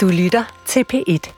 [0.00, 1.30] Du lytter til P1.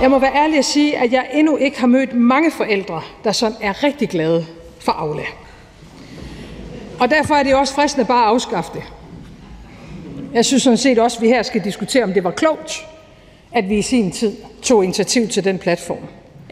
[0.00, 3.32] Jeg må være ærlig at sige, at jeg endnu ikke har mødt mange forældre, der
[3.32, 4.46] sådan er rigtig glade
[4.80, 5.24] for Aula.
[7.00, 8.82] Og derfor er det også fristende bare at afskaffe det.
[10.34, 12.86] Jeg synes sådan set også, at vi her skal diskutere, om det var klogt,
[13.54, 14.32] at vi i sin tid
[14.62, 15.98] tog initiativ til den platform.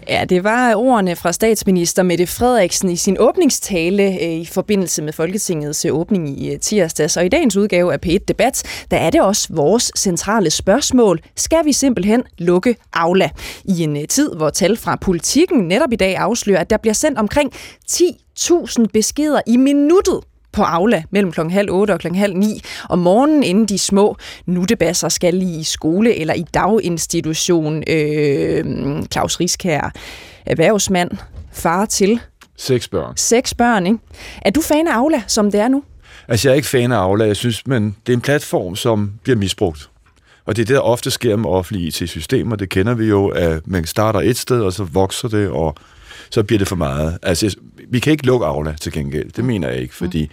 [0.09, 5.13] Ja, det var ordene fra statsminister Mette Frederiksen i sin åbningstale øh, i forbindelse med
[5.13, 7.17] Folketingets øh, åbning i øh, tirsdags.
[7.17, 11.21] Og i dagens udgave af P1 Debat, der er det også vores centrale spørgsmål.
[11.37, 13.31] Skal vi simpelthen lukke Aula?
[13.65, 17.19] I en tid, hvor tal fra politikken netop i dag afslører, at der bliver sendt
[17.19, 17.53] omkring
[17.91, 20.21] 10.000 beskeder i minuttet
[20.53, 21.41] på Aula mellem kl.
[21.41, 22.15] halv 8 og kl.
[22.15, 24.17] halv 9 om morgenen, inden de små
[24.47, 27.83] nuttebasser skal i skole eller i daginstitution.
[27.89, 28.65] Øh,
[29.13, 29.93] Claus Riskær,
[30.47, 31.11] erhvervsmand,
[31.53, 32.21] far til
[32.57, 33.17] Seks børn.
[33.17, 33.87] seks børn.
[33.87, 33.99] Ikke?
[34.43, 35.83] Er du fan af Aula, som det er nu?
[36.29, 37.25] Altså, jeg er ikke fan af Aula.
[37.27, 39.89] Jeg synes, men det er en platform, som bliver misbrugt.
[40.47, 42.57] Og det er det, der ofte sker med offentlige IT-systemer.
[42.57, 45.75] Det kender vi jo, at man starter et sted, og så vokser det, og
[46.31, 47.19] så bliver det for meget.
[47.23, 47.57] Altså,
[47.93, 49.33] vi kan ikke lukke Aula til gengæld.
[49.33, 50.31] Det mener jeg ikke, fordi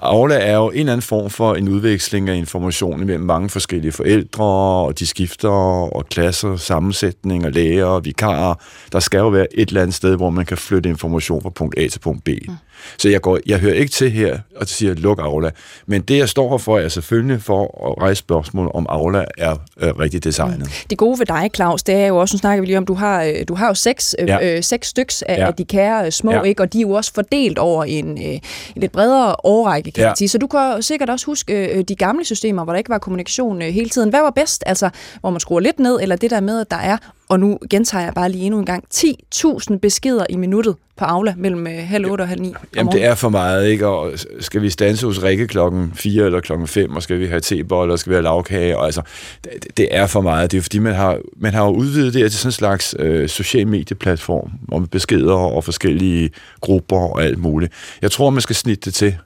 [0.00, 3.92] Aula er jo en eller anden form for en udveksling af information mellem mange forskellige
[3.92, 4.44] forældre,
[4.84, 5.48] og de skifter,
[5.94, 8.54] og klasser, sammensætning, og læger, og vikarer.
[8.92, 11.78] Der skal jo være et eller andet sted, hvor man kan flytte information fra punkt
[11.78, 12.28] A til punkt B.
[12.28, 12.54] Mm.
[12.98, 15.50] Så jeg, går, jeg hører ikke til her og siger, luk Aula.
[15.86, 19.56] Men det, jeg står her for, er selvfølgelig for at rejse spørgsmål, om Aula er
[19.80, 20.58] øh, rigtig designet.
[20.58, 20.66] Mm.
[20.90, 22.94] Det gode ved dig, Claus, det er jo også, nu snakker vi lige om, du
[22.94, 24.56] har, øh, du har jo seks, øh, Ja.
[24.56, 25.46] øh, seks styks af, Ja.
[25.46, 26.42] af de kære øh, små, Ja.
[26.42, 26.62] ikke?
[26.62, 28.40] og de er jo også fordelt over en, øh, en
[28.76, 30.08] lidt bredere årrække, kan Ja.
[30.08, 30.28] man sige.
[30.28, 33.62] Så du kan sikkert også huske øh, de gamle systemer, hvor der ikke var kommunikation
[33.62, 34.10] øh, hele tiden.
[34.10, 34.62] Hvad var bedst?
[34.66, 36.96] Altså, hvor man skruer lidt ned, eller det der med, at der er,
[37.30, 41.34] og nu gentager jeg bare lige endnu en gang, 10.000 beskeder i minuttet på Aula
[41.36, 43.86] mellem øh, halv 8 og halv 9 Jamen, det er for meget, ikke?
[43.86, 47.40] Og skal vi stanse hos Rikke klokken 4 eller klokken 5, og skal vi have
[47.40, 49.02] teboller, og skal vi have lavkage, og altså,
[49.44, 50.52] det, det er for meget.
[50.52, 52.94] Det er fordi, man har, man har jo udvidet det her til sådan en slags
[52.98, 56.30] øh, social medieplatform, om beskeder og forskellige
[56.60, 57.72] grupper og alt muligt.
[58.02, 59.16] Jeg tror, man skal snitte det til,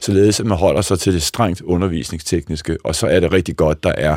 [0.00, 3.84] således at man holder sig til det strengt undervisningstekniske, og så er det rigtig godt,
[3.84, 4.16] der er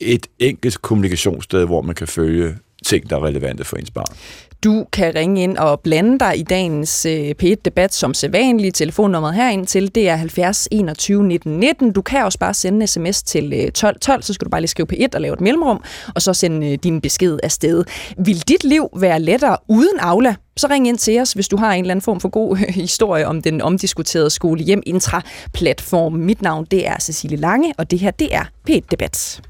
[0.00, 2.54] et enkelt kommunikationssted, hvor man kan følge
[2.86, 4.16] ting, der er relevante for ens barn.
[4.64, 8.76] Du kan ringe ind og blande dig i dagens øh, P1-debat som sædvanligt.
[8.76, 11.92] Telefonnummeret herind til, det er 70 21 19 19.
[11.92, 14.60] Du kan også bare sende en sms til øh, 12 12, så skal du bare
[14.60, 17.84] lige skrive P1 og lave et mellemrum, og så sende øh, din besked afsted.
[18.18, 20.34] Vil dit liv være lettere uden Aula?
[20.56, 22.74] Så ring ind til os, hvis du har en eller anden form for god øh,
[22.84, 26.12] historie om den omdiskuterede skole hjem intra-platform.
[26.12, 29.40] Mit navn, det er Cecilie Lange, og det her, det er P1-debat.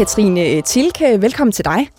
[0.00, 1.90] Katrine øh, Tilke, velkommen til dig.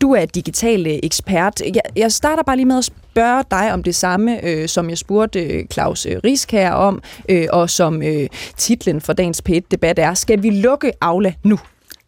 [0.00, 1.60] Du er digital øh, ekspert.
[1.60, 4.98] Jeg, jeg starter bare lige med at spørge dig om det samme, øh, som jeg
[4.98, 9.98] spurgte øh, Claus øh, Risk Riskær om, øh, og som øh, titlen for dagens P1-debat
[9.98, 11.58] er, skal vi lukke Aula nu?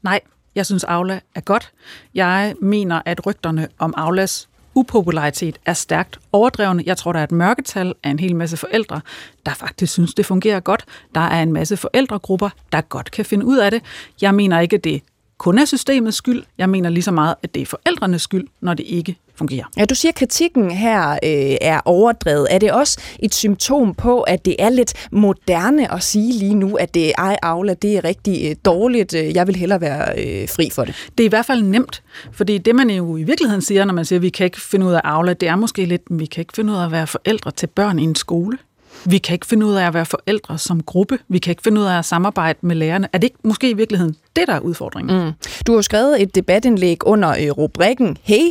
[0.03, 0.21] Nej,
[0.55, 1.73] jeg synes Aula er godt.
[2.15, 6.83] Jeg mener, at rygterne om Aulas upopularitet er stærkt overdrevne.
[6.87, 9.01] Jeg tror, der er et mørketal af en hel masse forældre,
[9.47, 10.85] der faktisk synes, det fungerer godt.
[11.15, 13.83] Der er en masse forældregrupper, der godt kan finde ud af det.
[14.23, 15.03] Jeg mener ikke, det
[15.41, 16.43] kun er systemets skyld.
[16.59, 19.65] Jeg mener lige så meget, at det er forældrenes skyld, når det ikke fungerer.
[19.77, 22.47] Ja, du siger, at kritikken her øh, er overdrevet.
[22.51, 26.75] Er det også et symptom på, at det er lidt moderne at sige lige nu,
[26.75, 29.15] at det ej, Aula, det er rigtig øh, dårligt.
[29.15, 30.95] Øh, Jeg vil hellere være øh, fri for det.
[31.19, 32.03] Det er i hvert fald nemt,
[32.33, 34.87] fordi det man jo i virkeligheden siger, når man siger, at vi kan ikke finde
[34.87, 37.06] ud af Aula, det er måske lidt, vi kan ikke finde ud af at være
[37.06, 38.59] forældre til børn i en skole.
[39.05, 41.19] Vi kan ikke finde ud af at være forældre som gruppe.
[41.28, 43.09] Vi kan ikke finde ud af at samarbejde med lærerne.
[43.12, 45.25] Er det ikke måske i virkeligheden det, der er udfordringen?
[45.25, 45.33] Mm.
[45.66, 48.50] Du har skrevet et debatindlæg under øh, rubrikken Hey,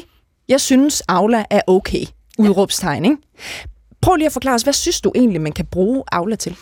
[0.49, 2.05] jeg synes Aula er okay.
[2.37, 3.17] Udråbstegn, ikke?
[4.01, 6.55] Prøv lige at forklare os, hvad synes du egentlig, man kan bruge Aula til?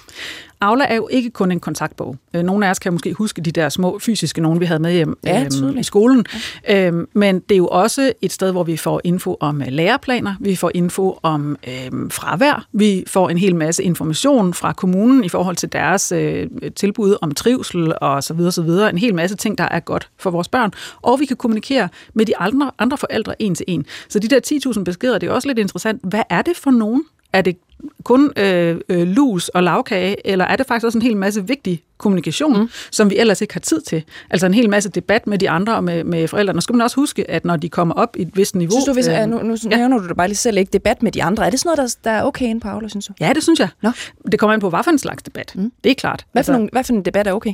[0.61, 2.17] Aula er jo ikke kun en kontaktbog.
[2.33, 4.91] Øh, Nogle af os kan måske huske de der små fysiske nogen, vi havde med
[4.93, 6.25] hjem Ja, øhm, i skolen.
[6.67, 6.87] Ja.
[6.87, 10.35] Øhm, men det er jo også et sted, hvor vi får info om øh, læreplaner,
[10.39, 15.29] vi får info om øhm, fravær, vi får en hel masse information fra kommunen i
[15.29, 18.89] forhold til deres øh, tilbud om trivsel og så videre, så videre.
[18.89, 20.71] En hel masse ting, der er godt for vores børn.
[21.01, 23.85] Og vi kan kommunikere med de andre, andre forældre en til en.
[24.09, 26.01] Så de der 10.000 beskeder, det er også lidt interessant.
[26.03, 27.03] Hvad er det for nogen?
[27.33, 27.57] Er det
[28.03, 31.83] kun øh, øh, lus og lavkage, eller er det faktisk også en hel masse vigtig
[31.97, 32.69] kommunikation, mm.
[32.91, 34.03] som vi ellers ikke har tid til?
[34.29, 36.61] Altså en hel masse debat med de andre og med, med forældrene.
[36.61, 38.71] skal man også huske, at når de kommer op i et vist niveau...
[38.71, 39.77] Synes du, hvis, øh, nu, nu ja.
[39.77, 41.45] nævner du det bare lige selv, ikke debat med de andre.
[41.45, 43.13] Er det sådan noget, der, der er okay inde på Aula, synes du?
[43.19, 43.69] Ja, det synes jeg.
[43.81, 43.91] Nå.
[44.31, 45.53] Det kommer ind på, hvad for en slags debat.
[45.55, 45.71] Mm.
[45.83, 46.25] Det er klart.
[46.31, 47.53] Hvad for, altså, nogle, hvad for en debat er okay?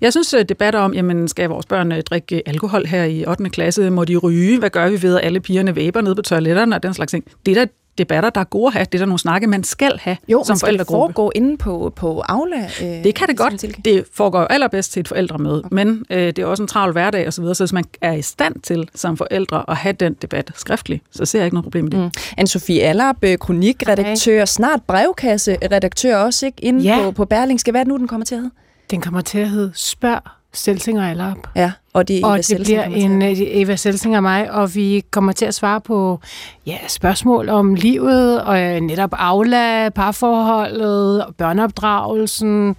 [0.00, 3.50] Jeg synes, øh, debatter om, jamen, skal vores børn øh, drikke alkohol her i 8.
[3.50, 3.90] klasse?
[3.90, 4.58] Må de ryge?
[4.58, 7.24] Hvad gør vi ved, at alle pigerne væber ned på toiletterne og den slags ting?
[7.46, 8.84] Det er der debatter, der er gode at have.
[8.84, 11.02] Det er der nogle snakke, man skal have jo, som forældregruppe.
[11.02, 12.68] Jo, foregå inde på, på Aula?
[12.82, 13.84] Øh, det kan det godt.
[13.84, 15.74] Det foregår jo allerbedst til et forældremøde, okay.
[15.74, 18.22] men øh, det er også en travl hverdag osv., så, så hvis man er i
[18.22, 21.84] stand til som forældre at have den debat skriftligt, så ser jeg ikke noget problem
[21.84, 22.00] med det.
[22.00, 22.10] Mm.
[22.40, 24.46] Anne-Sophie Allerb, øh, kronikredaktør, okay.
[24.46, 26.64] snart brevkasse-redaktør også, ikke?
[26.64, 27.02] Inde ja.
[27.02, 27.70] på, på Berlingske.
[27.70, 28.54] Hvad er det nu, den kommer til at hedde?
[28.90, 30.20] Den kommer til at hedde Spørg
[30.54, 31.48] Selsinger eller op.
[31.56, 35.02] Ja, og det, er og det bliver en øh, Eva Selsinger og mig, og vi
[35.10, 36.20] kommer til at svare på
[36.66, 42.76] ja, spørgsmål om livet, og øh, netop Aula, parforholdet, børneopdragelsen,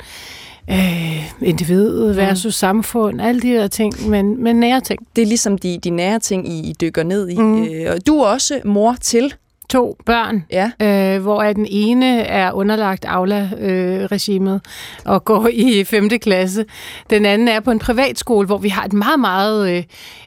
[0.69, 2.51] øh, individet versus mm.
[2.51, 4.99] samfund, alle de der ting, men, men nære ting.
[5.15, 7.37] Det er ligesom de, de nære ting, I dykker ned i.
[7.37, 7.63] Mm.
[7.63, 9.33] Øh, du er også mor til
[9.75, 10.71] to børn, ja.
[10.81, 16.09] øh, hvor den ene er underlagt Aula-regimet øh, og går i 5.
[16.09, 16.65] klasse.
[17.09, 19.83] Den anden er på en privatskole, hvor vi har et meget, meget, øh,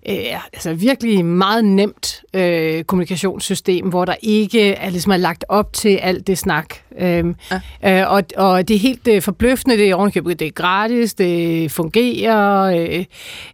[0.08, 5.72] øh, altså virkelig meget nemt øh, kommunikationssystem, hvor der ikke er, ligesom er lagt op
[5.72, 6.74] til alt det snak.
[7.00, 7.34] Øhm,
[7.82, 8.00] ja.
[8.00, 11.70] øh, og, og det er helt øh, forbløffende, det er ovenkøbet, det er gratis, det
[11.70, 13.04] fungerer, øh,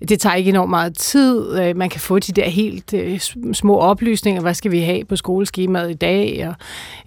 [0.09, 3.21] det tager ikke enormt meget tid, øh, man kan få de der helt øh,
[3.53, 6.55] små oplysninger, hvad skal vi have på skoleskemaet i dag, og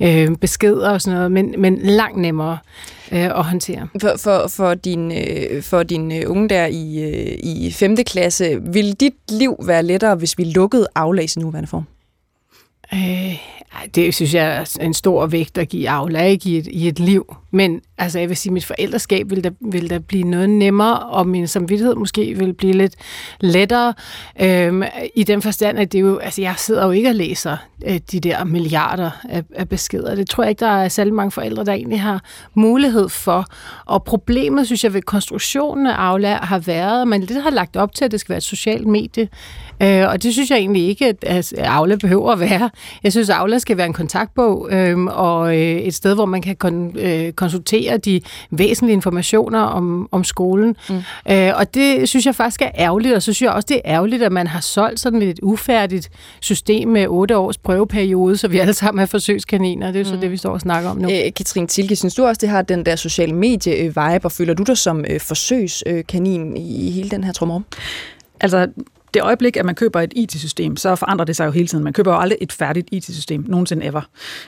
[0.08, 2.58] øh, beskeder og sådan noget, men, men langt nemmere
[3.12, 3.88] øh, at håndtere.
[4.02, 7.96] For, for, for, din, øh, for din øh, unge der i, øh, i 5.
[7.96, 11.84] klasse, vil dit liv være lettere, hvis vi lukkede Aula i sin nuværende form?
[12.94, 13.38] Øh,
[13.96, 17.00] det synes jeg er en stor vægt at give Aula ikke, i, et, i et
[17.00, 17.36] liv.
[17.52, 21.00] Men altså, jeg vil sige, at mit forældreskab vil der, vil der blive noget nemmere,
[21.00, 22.96] og min samvittighed måske vil blive lidt
[23.42, 23.94] lettere.
[24.42, 24.84] Øhm,
[25.16, 27.58] I den forstand, at det jo, altså, jeg sidder jo ikke og læser
[27.88, 30.16] øh, de der milliarder af, af beskeder.
[30.16, 32.24] Det tror jeg ikke, der er særlig mange forældre, der egentlig har
[32.54, 33.46] mulighed for.
[33.86, 37.78] Og problemet, synes jeg, ved konstruktionen af Aula har været, at man lidt har lagt
[37.78, 39.30] op til, at det skal være et socialt medie.
[39.84, 42.70] Øh, og det synes jeg egentlig ikke, at Aula behøver at være.
[43.04, 46.42] Jeg synes, at Aula skal være en kontaktbog øh, og øh, et sted, hvor man
[46.42, 50.75] kan kon, øh, konsultere de væsentlige informationer om, om skolen.
[50.89, 50.95] Mm.
[51.31, 53.81] Øh, og det synes jeg faktisk er ærgerligt, og så synes jeg også, det er
[53.86, 58.60] ærgerligt, at man har solgt sådan et ufærdigt system med otte års prøveperiode, så vi
[58.60, 59.88] alle sammen er forsøgskaniner.
[59.88, 60.16] Det er jo mm.
[60.16, 61.10] så det, vi står og snakker om nu.
[61.10, 64.63] Øh, Katrine Tilke, synes du også, det har den der sociale medie-vibe, og føler du
[64.63, 67.66] dig som øh, forsøgskanin i hele den her trumrum?
[68.42, 68.68] Altså,
[69.13, 71.83] det øjeblik, at man køber et IT-system, så forandrer det sig jo hele tiden.
[71.83, 74.01] Man køber jo aldrig et færdigt IT-system, nogensinde ever.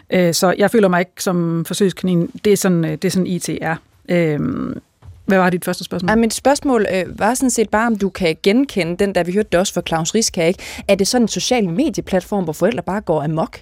[0.09, 2.31] Øh, så jeg føler mig ikke som forsøgskanin.
[2.45, 3.75] Det er sådan, øh, det er sådan IT er.
[4.09, 4.39] Øh,
[5.29, 6.09] hvad var dit første spørgsmål?
[6.09, 9.33] Ja, mit spørgsmål øh, var sådan set bare, om du kan genkende den, der vi
[9.33, 10.63] hørte det også fra Claus Riska, ikke?
[10.88, 13.59] Er det sådan en social medieplatform, hvor forældre bare går amok?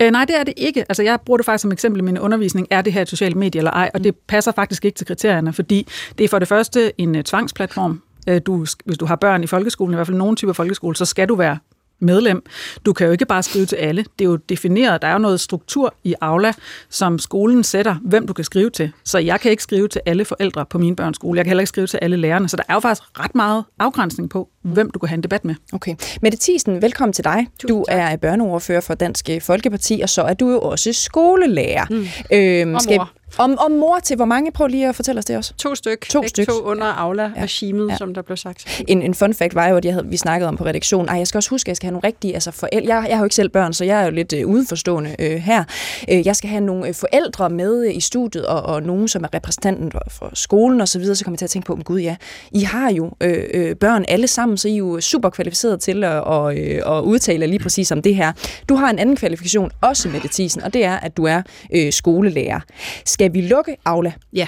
[0.00, 0.80] Øh, nej, det er det ikke.
[0.80, 2.66] Altså, jeg bruger det faktisk som eksempel i min undervisning.
[2.70, 3.90] Er det her et socialt medie eller ej?
[3.94, 5.86] Og det passer faktisk ikke til kriterierne, fordi
[6.18, 8.02] det er for det første en uh, tvangsplatform.
[8.26, 11.04] Øh, du, hvis du har børn i folkeskolen, i hvert fald nogle typer folkeskole, så
[11.04, 11.58] skal du være
[12.00, 12.42] medlem.
[12.86, 14.04] Du kan jo ikke bare skrive til alle.
[14.18, 15.02] Det er jo defineret.
[15.02, 16.52] Der er jo noget struktur i Aula,
[16.90, 18.92] som skolen sætter, hvem du kan skrive til.
[19.04, 21.36] Så jeg kan ikke skrive til alle forældre på min børns skole.
[21.36, 22.48] Jeg kan heller ikke skrive til alle lærerne.
[22.48, 25.44] Så der er jo faktisk ret meget afgrænsning på, hvem du kan have en debat
[25.44, 25.54] med.
[25.72, 25.96] Okay.
[26.22, 27.46] Mette Thiesen, velkommen til dig.
[27.58, 31.84] Tusind du er børneordfører for Dansk Folkeparti, og så er du jo også skolelærer.
[31.90, 32.06] Mm.
[32.32, 33.10] Øhm, og skal, mor.
[33.38, 34.52] Om, om mor til hvor mange?
[34.52, 35.54] Prøv lige at fortælle os det også.
[35.54, 36.06] To styk.
[36.10, 36.48] To styk.
[36.48, 37.96] To under Aula-regimet, ja.
[37.96, 38.82] som der blev sagt.
[38.88, 41.08] En, en fun fact var jo, at jeg havde, vi snakkede om på redaktionen.
[41.08, 42.94] Ej, jeg skal også huske, at jeg skal have nogle rigtige altså forældre.
[42.94, 45.36] Jeg, jeg har jo ikke selv børn, så jeg er jo lidt øh, udenforstående øh,
[45.36, 45.64] her.
[46.10, 49.24] Øh, jeg skal have nogle øh, forældre med øh, i studiet, og, og nogen, som
[49.24, 51.14] er repræsentanten for, skolen og så videre.
[51.14, 52.16] Så kommer jeg til at tænke på, gud ja,
[52.52, 56.04] I har jo øh, øh, børn alle sammen, så I er jo super kvalificeret til
[56.04, 58.32] at, og, øh, at udtale lige præcis om det her.
[58.68, 61.42] Du har en anden kvalifikation, også med det tisen, og det er, at du er
[61.74, 62.60] øh, skolelærer.
[63.04, 64.12] Skal vi lukke Aula?
[64.32, 64.46] Ja,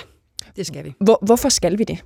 [0.56, 0.95] det skal vi.
[1.00, 1.99] Hvor, hvorfor skal vi det?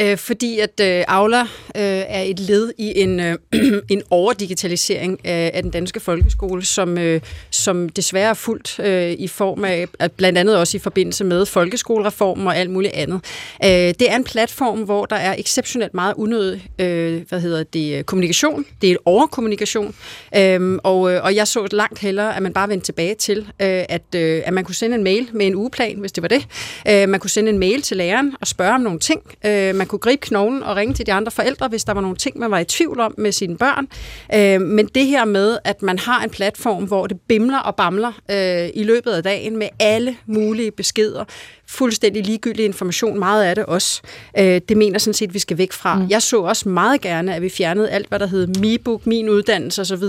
[0.00, 3.38] Øh, fordi at øh, Aula øh, er et led i en, øh,
[3.90, 7.20] en overdigitalisering af, af den danske folkeskole, som, øh,
[7.50, 11.46] som desværre er fuldt øh, i form af, at blandt andet også i forbindelse med
[11.46, 13.20] folkeskolereformen og alt muligt andet.
[13.64, 18.06] Øh, det er en platform, hvor der er exceptionelt meget unødig øh, hvad hedder det,
[18.06, 18.64] kommunikation.
[18.82, 19.94] Det er overkommunikation.
[20.36, 23.84] Øh, og, øh, og jeg så langt hellere, at man bare vendte tilbage til, øh,
[23.88, 26.46] at, øh, at man kunne sende en mail med en ugeplan, hvis det var det.
[26.88, 29.20] Øh, man kunne sende en mail til læreren og spørge om nogle ting.
[29.46, 32.00] Øh, man man kunne gribe knoglen og ringe til de andre forældre, hvis der var
[32.00, 33.88] nogle ting, man var i tvivl om med sine børn.
[34.34, 38.12] Øh, men det her med, at man har en platform, hvor det bimler og bamler
[38.30, 41.24] øh, i løbet af dagen med alle mulige beskeder,
[41.66, 44.02] fuldstændig ligegyldig information, meget af det også.
[44.38, 45.94] Øh, det mener sådan set, at vi skal væk fra.
[45.94, 46.06] Mm.
[46.10, 49.82] Jeg så også meget gerne, at vi fjernede alt, hvad der hed MiBook, Min Uddannelse
[49.82, 50.04] osv.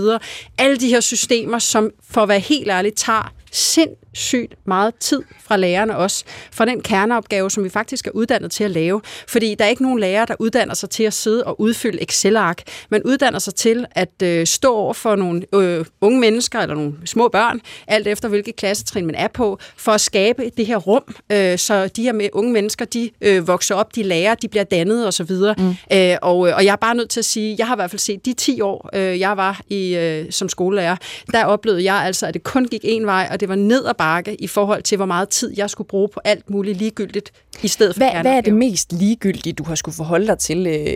[0.58, 5.56] Alle de her systemer, som for at være helt ærlig, tager sindssygt meget tid fra
[5.56, 9.00] lærerne også, fra den kerneopgave, som vi faktisk er uddannet til at lave.
[9.28, 12.62] Fordi der er ikke nogen lærer, der uddanner sig til at sidde og udfylde Excel-ark.
[12.90, 16.92] Man uddanner sig til at øh, stå over for nogle øh, unge mennesker eller nogle
[17.04, 21.02] små børn, alt efter hvilket klassetrin man er på, for at skabe det her rum,
[21.32, 24.64] øh, så de her med unge mennesker, de øh, vokser op, de lærer, de bliver
[24.64, 25.30] dannet osv.
[25.58, 25.74] Mm.
[25.92, 28.00] Øh, og, og jeg er bare nødt til at sige, jeg har i hvert fald
[28.00, 30.96] set de 10 år, øh, jeg var i øh, som skolelærer,
[31.32, 33.94] der oplevede jeg altså, at det kun gik en vej, og det var ned ad
[33.94, 37.68] bakke i forhold til, hvor meget tid jeg skulle bruge på alt muligt ligegyldigt, i
[37.68, 40.94] stedet for hvad, hvad er det mest ligegyldige, du har skulle forholde dig til, øh,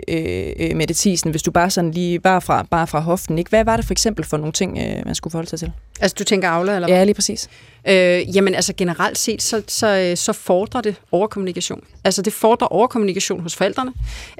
[0.59, 3.49] øh, Mette Thiesen, hvis du bare sådan lige, bare fra, bare fra hoften, ikke?
[3.49, 5.71] Hvad var det for eksempel for nogle ting, øh, man skulle forholde sig til?
[6.01, 6.87] Altså, du tænker Aula, eller?
[6.87, 7.49] Ja, lige præcis.
[7.87, 11.83] Øh, jamen altså generelt set, så, så, så fordrer det overkommunikation.
[12.03, 13.91] Altså det fordrer overkommunikation hos forældrene,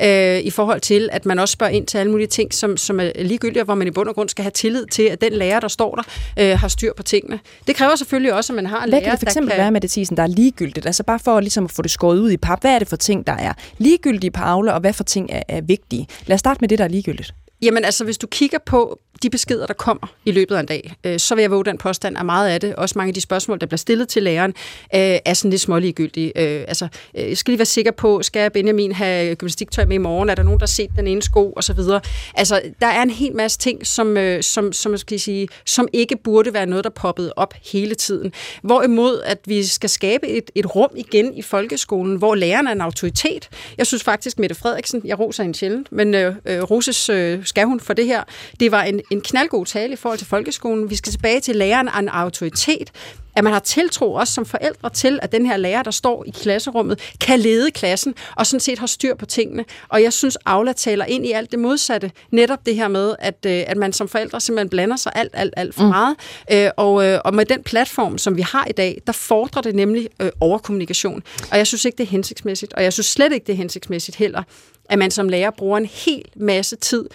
[0.03, 2.99] øh, i forhold til, at man også spørger ind til alle mulige ting, som, som
[2.99, 5.59] er ligegyldige, hvor man i bund og grund skal have tillid til, at den lærer,
[5.59, 6.03] der står der,
[6.39, 7.39] øh, har styr på tingene.
[7.67, 9.59] Det kræver selvfølgelig også, at man har en Hvad lærer, kan det for eksempel kan...
[9.59, 10.85] være med det tisen, der er ligegyldigt?
[10.85, 12.61] Altså bare for ligesom at få det skåret ud i pap.
[12.61, 15.43] Hvad er det for ting, der er ligegyldige på Aula, og hvad for ting er,
[15.47, 16.07] er vigtige?
[16.25, 17.33] Lad os starte med det, der er ligegyldigt.
[17.61, 20.93] Jamen altså, hvis du kigger på de beskeder, der kommer i løbet af en dag,
[21.03, 23.21] øh, så vil jeg våge den påstand, at meget af det, også mange af de
[23.21, 24.53] spørgsmål, der bliver stillet til læreren,
[24.95, 26.31] øh, er sådan lidt småliggyldige.
[26.35, 26.87] Øh, altså,
[27.17, 30.29] øh, jeg skal lige være sikker på, skal Benjamin have gymnastiktøj med i morgen?
[30.29, 31.51] Er der nogen, der har set den ene sko?
[31.51, 32.01] Og så videre.
[32.35, 36.17] Altså, der er en hel masse ting, som, øh, som, som, skal sige, som ikke
[36.23, 38.33] burde være noget, der poppede op hele tiden.
[38.63, 42.81] Hvorimod, at vi skal skabe et, et rum igen i folkeskolen, hvor læreren er en
[42.81, 43.49] autoritet.
[43.77, 47.65] Jeg synes faktisk, Mette Frederiksen, jeg roser hende sjældent, men øh, øh roses øh, skal
[47.65, 48.23] hun for det her.
[48.59, 50.89] Det var en, en knaldgod tale i forhold til folkeskolen.
[50.89, 52.91] Vi skal tilbage til læreren af en autoritet
[53.35, 56.29] at man har tiltro også som forældre til, at den her lærer, der står i
[56.29, 59.65] klasserummet, kan lede klassen og sådan set har styr på tingene.
[59.89, 62.11] Og jeg synes, Aula taler ind i alt det modsatte.
[62.31, 65.53] Netop det her med, at, øh, at man som forældre simpelthen blander sig alt, alt,
[65.57, 65.89] alt for mm.
[65.89, 66.15] meget.
[66.51, 69.75] Øh, og, øh, og med den platform, som vi har i dag, der fordrer det
[69.75, 71.23] nemlig overkommunikation.
[71.51, 72.73] Og jeg synes ikke, det er hensigtsmæssigt.
[72.73, 74.43] Og jeg synes slet ikke, det er hensigtsmæssigt heller,
[74.89, 77.05] at man som lærer bruger en hel masse tid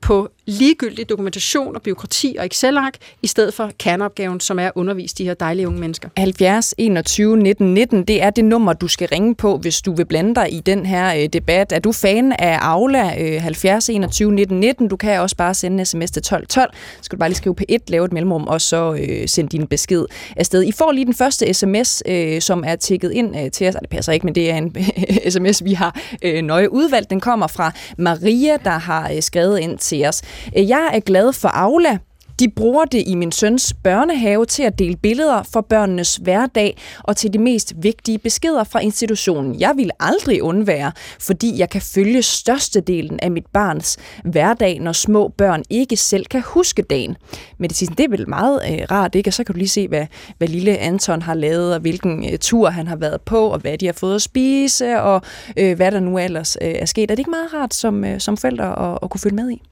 [0.00, 5.14] på ligegyldig dokumentation og byråkrati og Excel-ark, i stedet for kerneopgaven, som er at undervise
[5.14, 6.08] de her dejlige unge mennesker.
[6.16, 10.04] 70 21 19 19, det er det nummer, du skal ringe på, hvis du vil
[10.06, 11.72] blande dig i den her øh, debat.
[11.72, 14.88] Er du fan af Aula øh, 70 21 19 19?
[14.88, 16.72] Du kan også bare sende en sms til 12 12.
[17.00, 19.66] Skal du bare lige skrive på 1, lave et mellemrum, og så øh, sende din
[19.66, 20.04] besked
[20.36, 20.62] afsted.
[20.64, 23.74] I får lige den første sms, øh, som er tækket ind øh, til os.
[23.80, 24.76] Det passer ikke, men det er en
[25.32, 27.10] sms, vi har øh, nøje udvalgt.
[27.10, 30.22] Den kommer fra Maria, der har øh, skrevet ind til os.
[30.56, 31.98] Øh, jeg er glad for Aula.
[32.40, 37.16] De bruger det i min søns børnehave til at dele billeder for børnenes hverdag og
[37.16, 39.60] til de mest vigtige beskeder fra institutionen.
[39.60, 45.28] Jeg vil aldrig undvære, fordi jeg kan følge størstedelen af mit barns hverdag, når små
[45.28, 47.16] børn ikke selv kan huske dagen.
[47.58, 49.30] Men det, det er vel meget øh, rart, ikke?
[49.30, 50.06] Og så kan du lige se, hvad,
[50.38, 53.78] hvad lille Anton har lavet, og hvilken øh, tur han har været på, og hvad
[53.78, 55.22] de har fået at spise, og
[55.56, 57.10] øh, hvad der nu ellers øh, er sket.
[57.10, 59.62] Er det ikke meget rart som, øh, som forældre at, at kunne følge med i?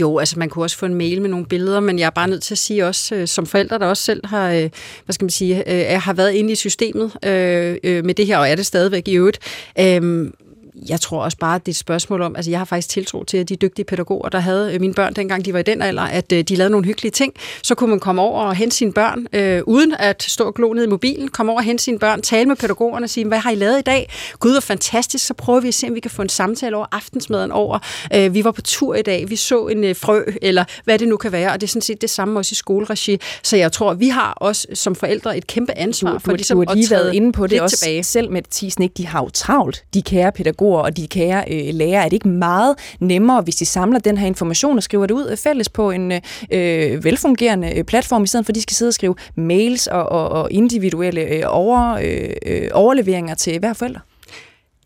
[0.00, 2.28] Jo, altså man kunne også få en mail med nogle billeder, men jeg er bare
[2.28, 4.70] nødt til at sige også, øh, som forældre, der også selv har, øh,
[5.04, 8.38] hvad skal man sige, øh, har været inde i systemet øh, øh, med det her,
[8.38, 9.38] og er det stadigvæk i øvrigt,
[9.78, 10.30] øh,
[10.74, 13.24] jeg tror også bare, at det er et spørgsmål om, altså jeg har faktisk tiltro
[13.24, 15.82] til, at de dygtige pædagoger, der havde øh, mine børn, dengang de var i den
[15.82, 17.32] alder, at øh, de lavede nogle hyggelige ting.
[17.62, 20.72] Så kunne man komme over og hente sine børn, øh, uden at stå og glo
[20.72, 23.38] ned i mobilen, komme over og hente sine børn, tale med pædagogerne og sige, hvad
[23.38, 24.12] har I lavet i dag?
[24.38, 26.86] Gud, hvor fantastisk, så prøver vi at se, om vi kan få en samtale over
[26.92, 27.78] aftensmaden over.
[28.14, 31.08] Øh, vi var på tur i dag, vi så en øh, frø, eller hvad det
[31.08, 33.18] nu kan være, og det er sådan set det samme også i skoleregi.
[33.42, 36.64] Så jeg tror, vi har også som forældre et kæmpe ansvar du, for ligesom du
[36.68, 38.02] har lige været inde på det også tilbage.
[38.04, 38.94] selv med Tisen, ikke?
[38.96, 42.04] De har jo travlt, de kære pædagoger og de kære øh, lærere.
[42.04, 45.28] Er det ikke meget nemmere, hvis de samler den her information og skriver det ud
[45.30, 48.74] øh, fælles på en øh, øh velfungerende øh, platform, i stedet for at de skal
[48.74, 51.98] sidde og skrive mails og, og, og individuelle øh, over,
[52.46, 54.00] øh, overleveringer til hver forælder?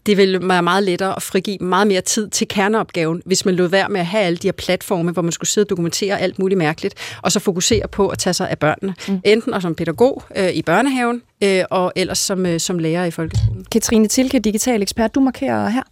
[0.07, 3.69] Det vil være meget lettere at frigive meget mere tid til kerneopgaven, hvis man lod
[3.69, 6.39] være med at have alle de her platforme, hvor man skulle sidde og dokumentere alt
[6.39, 8.95] muligt mærkeligt, og så fokusere på at tage sig af børnene.
[9.09, 9.21] Mm.
[9.25, 13.11] Enten og som pædagog øh, i børnehaven, øh, og ellers som, øh, som lærer i
[13.11, 13.65] folkeskolen.
[13.73, 15.83] Katrine Tilke, digital ekspert, du markerer her.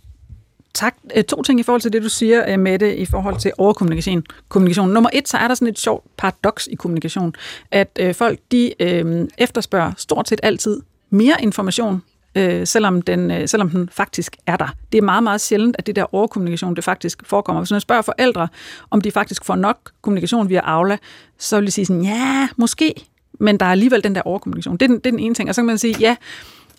[0.75, 0.95] Tak.
[1.29, 4.23] To ting i forhold til det, du siger, med det i forhold til overkommunikation.
[4.49, 4.91] Kommunikation.
[4.91, 7.35] Nummer et, så er der sådan et sjovt paradoks i kommunikation,
[7.71, 10.81] at øh, folk de øh, efterspørger stort set altid
[11.11, 12.03] mere information
[12.35, 14.69] øh, selvom, den, øh, selvom den faktisk er der.
[14.93, 17.61] Det er meget, meget sjældent, at det der overkommunikation, det faktisk forekommer.
[17.61, 18.49] Hvis man spørger forældre,
[18.91, 20.97] om de faktisk får nok kommunikation via Aula,
[21.39, 22.95] så vil de sige sådan, ja, måske,
[23.33, 24.77] men der er alligevel den der overkommunikation.
[24.77, 25.49] Det er den, det er den ene ting.
[25.49, 26.17] Og så kan man sige, ja,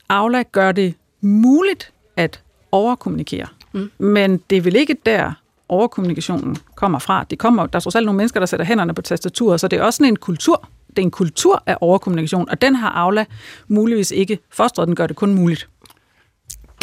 [0.09, 3.91] Aula gør det muligt at overkommunikere, mm.
[3.97, 5.31] men det er vel ikke der,
[5.69, 7.25] overkommunikationen kommer fra.
[7.29, 9.79] Det kommer, der er trods alt nogle mennesker, der sætter hænderne på tastaturet, så det
[9.79, 10.69] er også sådan en kultur.
[10.95, 13.25] Det er en kultur af overkommunikation, og den har Aula
[13.67, 14.87] muligvis ikke fostret.
[14.87, 15.69] Den gør det kun muligt.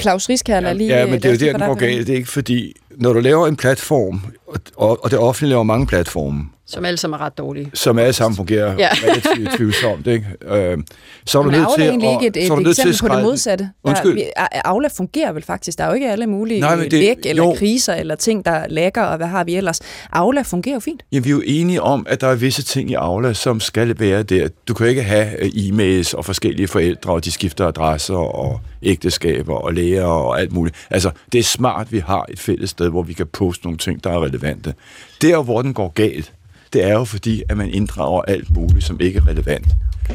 [0.00, 0.98] Claus Riskær, ja, lige...
[0.98, 2.06] Ja, men det er jo der, den går galt.
[2.06, 4.20] Det er ikke fordi, når du laver en platform,
[4.76, 7.70] og, og det offentlige laver mange platforme, som alle sammen er ret dårlige.
[7.74, 8.88] Som alle sammen fungerer ja.
[9.04, 10.06] relativt tvivlsomt.
[10.06, 10.26] Ikke?
[10.42, 10.78] Øh,
[11.26, 13.70] så er du nødt til egentlig ikke et, et, et eksempel på det modsatte.
[13.84, 14.16] Undskyld.
[14.16, 15.78] Der, Aula fungerer vel faktisk.
[15.78, 17.54] Der er jo ikke alle mulige Nej, det, læg eller jo.
[17.58, 19.80] kriser eller ting, der lægger, og hvad har vi ellers.
[20.12, 21.02] Aula fungerer jo fint.
[21.12, 24.00] Ja, vi er jo enige om, at der er visse ting i Aula, som skal
[24.00, 24.48] være der.
[24.68, 29.54] Du kan ikke have øh, e-mails og forskellige forældre, og de skifter adresser og ægteskaber
[29.54, 30.76] og læger og alt muligt.
[30.90, 34.04] Altså, det er smart, vi har et fælles sted, hvor vi kan poste nogle ting,
[34.04, 34.74] der er relevante.
[35.22, 36.32] Der, hvor den går galt,
[36.72, 39.66] det er jo fordi, at man inddrager alt muligt, som ikke er relevant.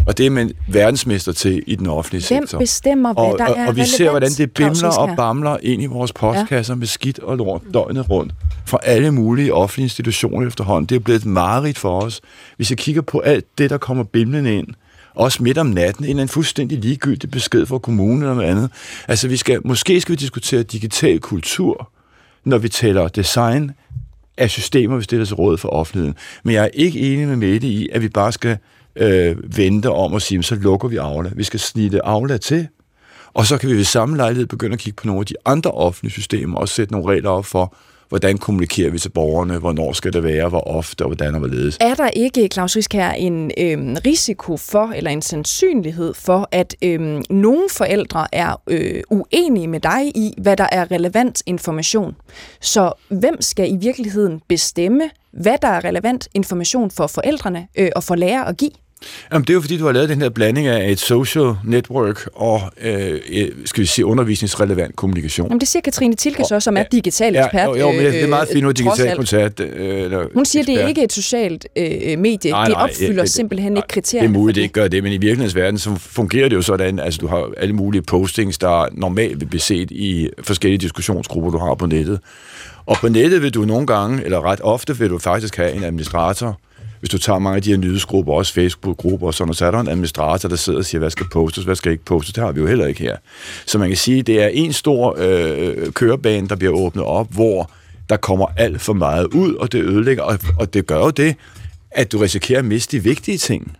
[0.07, 2.57] Og det er man verdensmester til i den offentlige Hvem sektor.
[2.57, 5.57] Hvem bestemmer, hvad og, der og, er Og vi ser, hvordan det bimler og bamler
[5.61, 6.77] ind i vores postkasser ja.
[6.77, 8.33] med skidt og lort døgnet rundt
[8.65, 10.85] fra alle mulige offentlige institutioner efterhånden.
[10.85, 12.21] Det er blevet et mareridt for os.
[12.57, 14.67] Hvis jeg kigger på alt det, der kommer bimlende ind,
[15.15, 18.69] også midt om natten, en en fuldstændig ligegyldig besked fra kommunen eller noget andet.
[19.07, 21.91] Altså, vi skal, måske skal vi diskutere digital kultur,
[22.47, 23.71] når vi taler design
[24.37, 26.15] af systemer, vi stiller til råd for offentligheden.
[26.43, 28.57] Men jeg er ikke enig med Mette i, at vi bare skal
[28.95, 31.31] øh, vente om og sige, så lukker vi Aula.
[31.35, 32.67] Vi skal snitte Aula til,
[33.33, 35.71] og så kan vi ved samme lejlighed begynde at kigge på nogle af de andre
[35.71, 37.75] offentlige systemer og sætte nogle regler op for,
[38.09, 41.77] hvordan kommunikerer vi til borgerne, hvornår skal det være, hvor ofte og hvordan og hvorledes.
[41.81, 46.75] Er der ikke, Claus Risk her en øhm, risiko for, eller en sandsynlighed for, at
[46.81, 52.15] øhm, nogle forældre er øh, uenige med dig i, hvad der er relevant information?
[52.61, 58.03] Så hvem skal i virkeligheden bestemme, hvad der er relevant information for forældrene øh, og
[58.03, 58.71] for lærer at give?
[59.33, 62.29] Jamen, det er jo fordi, du har lavet den her blanding af et social network
[62.33, 63.19] og, øh,
[63.65, 65.47] skal vi sige, undervisningsrelevant kommunikation.
[65.47, 67.69] Jamen, det siger Katrine Tilke så, som er digital ekspert.
[67.75, 69.59] Ja, jo, men det er meget fint, at digital koncert.
[69.59, 70.75] Øh, Hun siger, ekspert.
[70.75, 72.51] det er ikke et socialt øh, medie.
[72.51, 74.27] Nej, nej, det opfylder det, simpelthen nej, ikke kriterierne.
[74.27, 76.61] Det er muligt, det ikke gør det, men i virkelighedens verden, så fungerer det jo
[76.61, 81.51] sådan, altså du har alle mulige postings, der normalt vil blive set i forskellige diskussionsgrupper,
[81.51, 82.19] du har på nettet.
[82.85, 85.83] Og på nettet vil du nogle gange, eller ret ofte, vil du faktisk have en
[85.83, 86.59] administrator,
[86.99, 89.79] hvis du tager mange af de her nyhedsgrupper, også Facebook-grupper og sådan så er der
[89.79, 92.33] en administrator, der sidder og siger, hvad skal postes, hvad skal ikke postes.
[92.33, 93.17] Det har vi jo heller ikke her.
[93.65, 97.71] Så man kan sige, det er en stor øh, kørebane, der bliver åbnet op, hvor
[98.09, 101.35] der kommer alt for meget ud, og det ødelægger, og, og det gør jo det,
[101.91, 103.77] at du risikerer at miste de vigtige ting.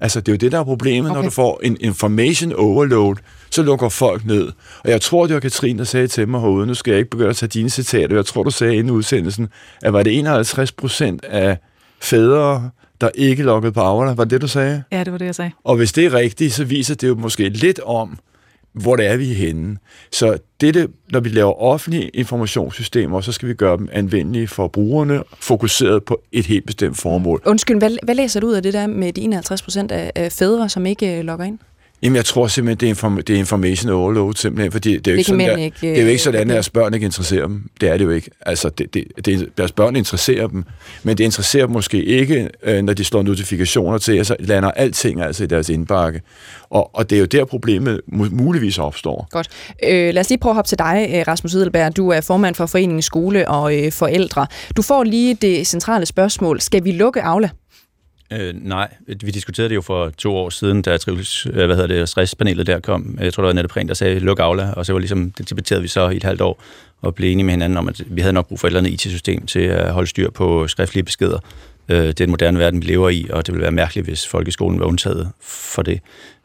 [0.00, 1.18] Altså, det er jo det, der er problemet, okay.
[1.18, 3.16] når du får en information overload,
[3.50, 4.52] så lukker folk ned.
[4.84, 7.10] Og jeg tror, det var Katrine, der sagde til mig herude, nu skal jeg ikke
[7.10, 9.48] begynde at tage dine citater, jeg tror, du sagde inden udsendelsen,
[9.82, 11.58] at var det 51 procent af
[12.02, 14.12] fædre, der ikke lukkede på Aula.
[14.12, 14.82] Var det det, du sagde?
[14.92, 15.50] Ja, det var det, jeg sagde.
[15.64, 18.18] Og hvis det er rigtigt, så viser det jo måske lidt om,
[18.72, 19.76] hvor det er vi er henne.
[20.12, 25.22] Så dette, når vi laver offentlige informationssystemer, så skal vi gøre dem anvendelige for brugerne,
[25.40, 27.42] fokuseret på et helt bestemt formål.
[27.46, 30.68] Undskyld, hvad, hvad læser du ud af det der med de 51 procent af fædre,
[30.68, 31.58] som ikke øh, logger ind?
[32.02, 35.12] Jamen, jeg tror simpelthen, det er, inform- det er information overload, simpelthen, fordi det er
[35.12, 37.46] jo ikke, sådan, der, ikke, det er jo ikke sådan, at deres børn ikke interesserer
[37.46, 37.62] dem.
[37.80, 38.30] Det er det jo ikke.
[38.40, 40.64] Altså, det, det, det, deres børn interesserer dem,
[41.02, 44.70] men det interesserer dem måske ikke, øh, når de slår notifikationer til, og så lander
[44.70, 46.20] alting altså i deres indbakke.
[46.70, 49.28] Og, og det er jo der, problemet muligvis opstår.
[49.30, 49.48] Godt.
[49.84, 51.96] Øh, lad os lige prøve at hoppe til dig, øh, Rasmus Edelberg.
[51.96, 54.46] Du er formand for Foreningen Skole og øh, Forældre.
[54.76, 56.60] Du får lige det centrale spørgsmål.
[56.60, 57.48] Skal vi lukke Aula?
[58.32, 61.86] Øh, nej, vi diskuterede det jo for to år siden, da trivs, øh, hvad hedder
[61.86, 63.18] det, stresspanelet der kom.
[63.20, 65.50] Jeg tror, der var Nette Prehn, der sagde, luk Aula, og så var ligesom, det
[65.50, 66.62] debatterede vi så i et halvt år,
[67.02, 69.06] og blev enige med hinanden om, at vi havde nok brug for et eller andet
[69.06, 71.38] IT-system til at holde styr på skriftlige beskeder.
[71.88, 74.28] Øh, det er den moderne verden, vi lever i, og det ville være mærkeligt, hvis
[74.28, 76.00] folkeskolen var undtaget for det.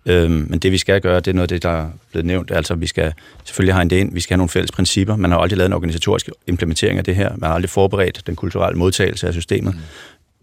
[0.05, 2.51] Øh, men det vi skal gøre, det er noget af det, der er blevet nævnt.
[2.51, 3.13] Altså, vi skal
[3.45, 5.15] selvfølgelig have det ind, vi skal have nogle fælles principper.
[5.15, 7.29] Man har aldrig lavet en organisatorisk implementering af det her.
[7.37, 9.73] Man har aldrig forberedt den kulturelle modtagelse af systemet.
[9.73, 9.79] Mm.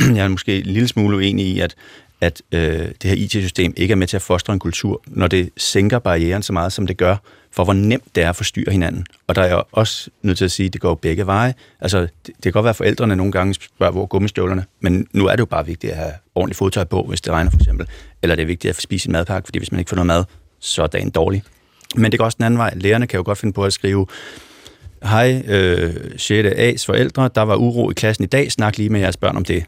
[0.16, 1.74] jeg er måske en lille smule uenig i, at,
[2.20, 5.50] at øh, det her IT-system ikke er med til at fostre en kultur, når det
[5.56, 7.16] sænker barrieren så meget, som det gør,
[7.50, 9.06] for hvor nemt det er at forstyrre hinanden.
[9.26, 11.54] Og der er jeg også nødt til at sige, at det går begge veje.
[11.80, 15.26] Altså, det, det kan godt være, at forældrene nogle gange spørger, hvor gummistøvlerne, men nu
[15.26, 17.86] er det jo bare vigtigt at have ordentligt fodtøj på, hvis det regner for eksempel.
[18.22, 20.24] Eller det er vigtigt at spise en madpakke, fordi hvis man ikke får noget mad,
[20.60, 21.42] så er dagen dårlig.
[21.96, 22.72] Men det går også den anden vej.
[22.76, 24.06] Lærerne kan jo godt finde på at skrive,
[25.02, 26.48] Hej, øh, 6.
[26.48, 29.44] A's forældre, der var uro i klassen i dag, snak lige med jeres børn om
[29.44, 29.64] det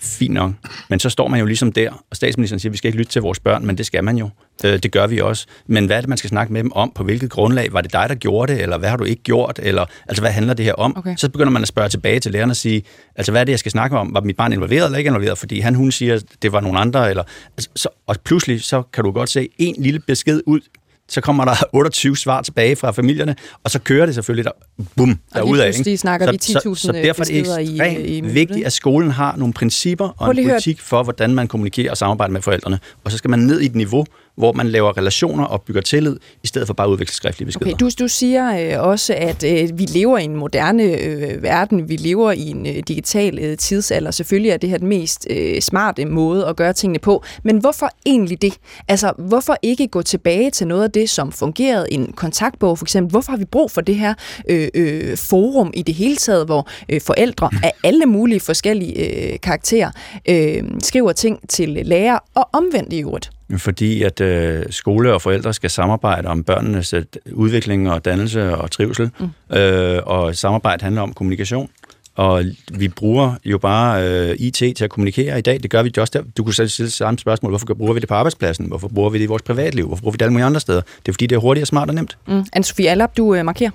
[0.00, 0.52] fint nok.
[0.88, 3.12] Men så står man jo ligesom der, og statsministeren siger, at vi skal ikke lytte
[3.12, 4.30] til vores børn, men det skal man jo.
[4.64, 5.46] Øh, det gør vi også.
[5.66, 6.92] Men hvad er det, man skal snakke med dem om?
[6.94, 7.72] På hvilket grundlag?
[7.72, 8.62] Var det dig, der gjorde det?
[8.62, 9.60] Eller hvad har du ikke gjort?
[9.62, 10.96] Eller, altså, hvad handler det her om?
[10.96, 11.16] Okay.
[11.16, 12.82] Så begynder man at spørge tilbage til lærerne og sige,
[13.16, 14.14] altså, hvad er det, jeg skal snakke om?
[14.14, 15.38] Var mit barn involveret eller ikke involveret?
[15.38, 17.10] Fordi han, hun siger, det var nogle andre.
[17.10, 17.22] Eller,
[17.56, 20.60] altså, så, og pludselig, så kan du godt se en lille besked ud
[21.08, 25.18] så kommer der 28 svar tilbage fra familierne, og så kører det selvfølgelig der, bum,
[25.34, 25.68] derudad.
[25.68, 28.66] Og lige snakker så, vi 10.000 så, så derfor er det ekstremt i, i vigtigt,
[28.66, 32.42] at skolen har nogle principper og en politik for, hvordan man kommunikerer og samarbejder med
[32.42, 32.78] forældrene.
[33.04, 34.06] Og så skal man ned i et niveau,
[34.38, 37.66] hvor man laver relationer og bygger tillid, i stedet for bare at udveksle skriftlige beskeder.
[37.66, 41.88] Okay, du, du siger øh, også, at øh, vi lever i en moderne øh, verden,
[41.88, 44.10] vi lever i en øh, digital øh, tidsalder.
[44.10, 47.88] Selvfølgelig er det her den mest øh, smarte måde at gøre tingene på, men hvorfor
[48.06, 48.54] egentlig det?
[48.88, 53.10] Altså, hvorfor ikke gå tilbage til noget af det, som fungerede, en kontaktbog for eksempel?
[53.10, 54.14] Hvorfor har vi brug for det her
[54.48, 59.40] øh, øh, forum i det hele taget, hvor øh, forældre af alle mulige forskellige øh,
[59.40, 59.90] karakterer
[60.28, 63.30] øh, skriver ting til lærer og omvendt i øvrigt?
[63.56, 68.70] Fordi at øh, skole og forældre skal samarbejde om børnenes øh, udvikling og dannelse og
[68.70, 69.56] trivsel, mm.
[69.56, 71.70] øh, og samarbejde handler om kommunikation.
[72.14, 75.62] Og vi bruger jo bare øh, IT til at kommunikere i dag.
[75.62, 76.22] Det gør vi også der.
[76.36, 77.50] Du kunne stille samme spørgsmål.
[77.50, 78.66] Hvorfor bruger vi det på arbejdspladsen?
[78.66, 79.86] Hvorfor bruger vi det i vores privatliv?
[79.86, 80.80] Hvorfor bruger vi det alle mulige andre steder?
[80.80, 82.18] Det er fordi, det er hurtigt, smart og nemt.
[82.28, 82.44] Mm.
[82.56, 83.70] Anne-Sophie Allap, du øh, markerer.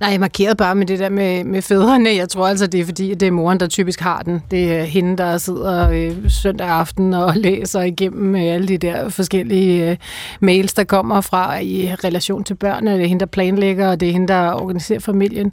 [0.00, 2.10] Nej, jeg markerede bare med det der med, med fædrene.
[2.10, 4.42] Jeg tror altså, det er fordi, det er moren, der typisk har den.
[4.50, 9.08] Det er hende, der sidder øh, søndag aften og læser igennem øh, alle de der
[9.08, 9.96] forskellige øh,
[10.40, 12.94] mails, der kommer fra i relation til børnene.
[12.94, 15.52] Det er hende, der planlægger, og det er hende, der organiserer familien.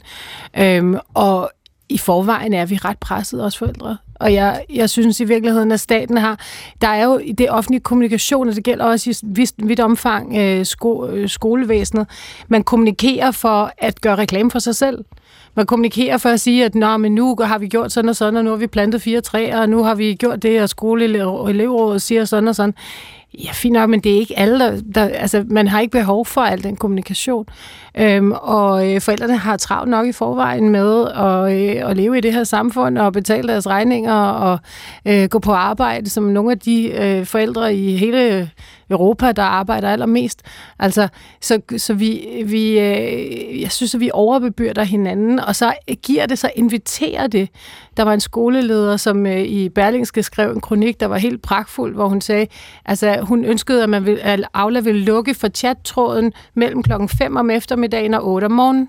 [0.58, 1.50] Øhm, og
[1.88, 3.96] i forvejen er vi ret presset, også forældre.
[4.24, 6.40] Og jeg, jeg synes i virkeligheden, at staten har...
[6.80, 10.36] Der er jo i det offentlige kommunikation, og det gælder også i vidt, vidt omfang
[10.36, 12.06] øh, sko, øh, skolevæsenet.
[12.48, 15.04] Man kommunikerer for at gøre reklame for sig selv.
[15.54, 18.36] Man kommunikerer for at sige, at Nå, men nu har vi gjort sådan og sådan,
[18.36, 22.02] og nu har vi plantet fire træer, og nu har vi gjort det, og skoleelevrådet
[22.02, 22.74] siger sådan og sådan.
[23.38, 25.08] Ja, fint nok, men det er ikke alle, der, der...
[25.08, 27.46] Altså, man har ikke behov for al den kommunikation.
[27.98, 32.20] Øhm, og øh, forældrene har travlt nok i forvejen med at, øh, at leve i
[32.20, 34.58] det her samfund og betale deres regninger og
[35.06, 38.50] øh, gå på arbejde, som nogle af de øh, forældre i hele
[38.90, 40.42] Europa, der arbejder allermest.
[40.78, 41.08] Altså,
[41.40, 46.38] så, så vi, vi øh, jeg synes, at vi overbebyrder hinanden, og så giver det,
[46.38, 47.48] så inviterer det.
[47.96, 51.94] Der var en skoleleder, som øh, i Berlingske skrev en kronik, der var helt pragtfuld,
[51.94, 52.46] hvor hun sagde,
[52.84, 57.36] altså hun ønskede, at, man ville, at Aula ville lukke for chattråden mellem klokken 5
[57.36, 58.88] om eftermiddagen og 8 om morgenen.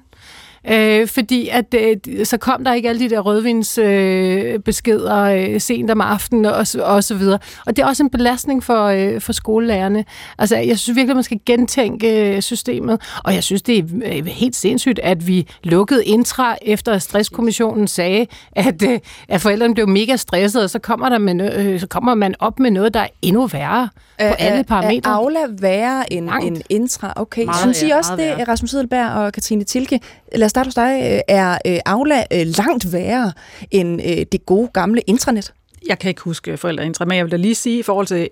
[0.72, 5.92] Øh, fordi at øh, så kom der ikke alle de der rødvinsbeskeder øh, øh, sent
[5.92, 7.40] om aftenen og, og så videre.
[7.66, 10.06] Og det er også en belastning for, øh, for skolelærerne.
[10.38, 13.02] Altså, jeg synes virkelig, man skal gentænke øh, systemet.
[13.24, 17.88] Og jeg synes, det er øh, helt sindssygt, at vi lukkede intra efter at stresskommissionen
[17.88, 19.00] sagde, at, øh,
[19.30, 22.60] at forældrene blev mega stressede, og så kommer, der med, øh, så kommer man op
[22.60, 25.12] med noget, der er endnu værre på øh, alle parametre.
[25.12, 27.14] Er Aula værre end, end intra?
[27.16, 27.46] Okay.
[27.46, 28.44] Meget, synes I også det, værre.
[28.44, 30.00] Rasmus Edelberg og Katrine Tilke?
[30.36, 31.14] Lad os starte hos dig.
[31.14, 33.32] Øh, er øh, Aula øh, langt værre
[33.72, 35.54] end det gode gamle intranet?
[35.88, 38.30] Jeg kan ikke huske forældreintra, men jeg vil da lige sige i forhold til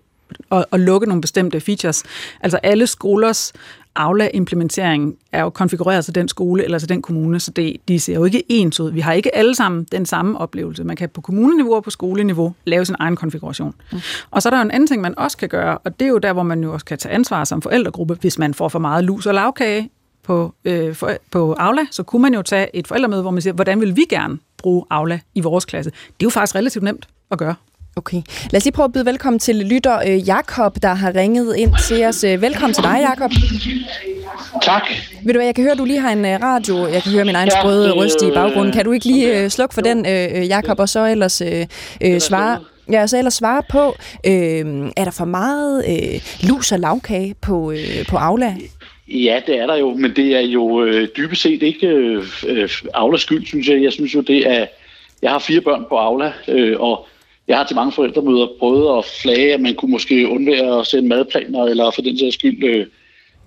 [0.51, 2.03] at, at lukke nogle bestemte features.
[2.41, 3.53] Altså alle skolers
[3.95, 8.13] Aula-implementering er jo konfigureret til den skole eller til den kommune, så det, de ser
[8.13, 8.91] jo ikke ens ud.
[8.91, 10.83] Vi har ikke alle sammen den samme oplevelse.
[10.83, 13.73] Man kan på kommuneniveau og på skoleniveau lave sin egen konfiguration.
[13.91, 13.99] Mm.
[14.31, 16.09] Og så er der jo en anden ting, man også kan gøre, og det er
[16.09, 18.79] jo der, hvor man jo også kan tage ansvar som forældregruppe, hvis man får for
[18.79, 19.89] meget lus og lavkage
[20.23, 23.53] på, øh, for, på Aula, så kunne man jo tage et forældremøde, hvor man siger,
[23.53, 25.91] hvordan vil vi gerne bruge Aula i vores klasse?
[25.91, 27.55] Det er jo faktisk relativt nemt at gøre.
[27.95, 28.21] Okay.
[28.51, 31.71] Lad os lige prøve at byde velkommen til lytter øh, Jakob, der har ringet ind
[31.87, 32.23] til os.
[32.23, 33.31] Øh, velkommen til dig, Jakob.
[34.61, 34.81] Tak.
[35.23, 36.87] Ved du hvad, jeg kan høre, du lige har en øh, radio.
[36.87, 38.73] Jeg kan høre min egen ja, sprøde øh, ryst i baggrunden.
[38.73, 41.65] Kan du ikke lige øh, slukke for den, øh, Jakob, og så ellers øh,
[42.01, 42.59] øh, svare...
[42.91, 47.71] Ja, så ellers svare på, øh, er der for meget øh, lus og lavkage på,
[47.71, 48.55] øh, på Aula?
[49.07, 52.69] Ja, det er der jo, men det er jo øh, dybest set ikke øh, øh,
[52.93, 53.83] Aulas skyld, synes jeg.
[53.83, 54.65] Jeg synes jo, det er...
[55.21, 57.07] Jeg har fire børn på Aula, øh, og
[57.47, 61.07] jeg har til mange forældremøder prøvet at flage, at man kunne måske undvære at sende
[61.07, 62.85] madplaner, eller for den sags skyld øh,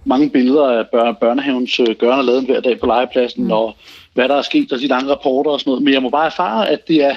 [0.05, 3.51] mange billeder af børne, børnehavens øh, gørne lavet hver dag på legepladsen, mm.
[3.51, 3.77] og
[4.14, 5.83] hvad der er sket, og de lange rapporter og sådan noget.
[5.83, 7.16] Men jeg må bare erfare, at det er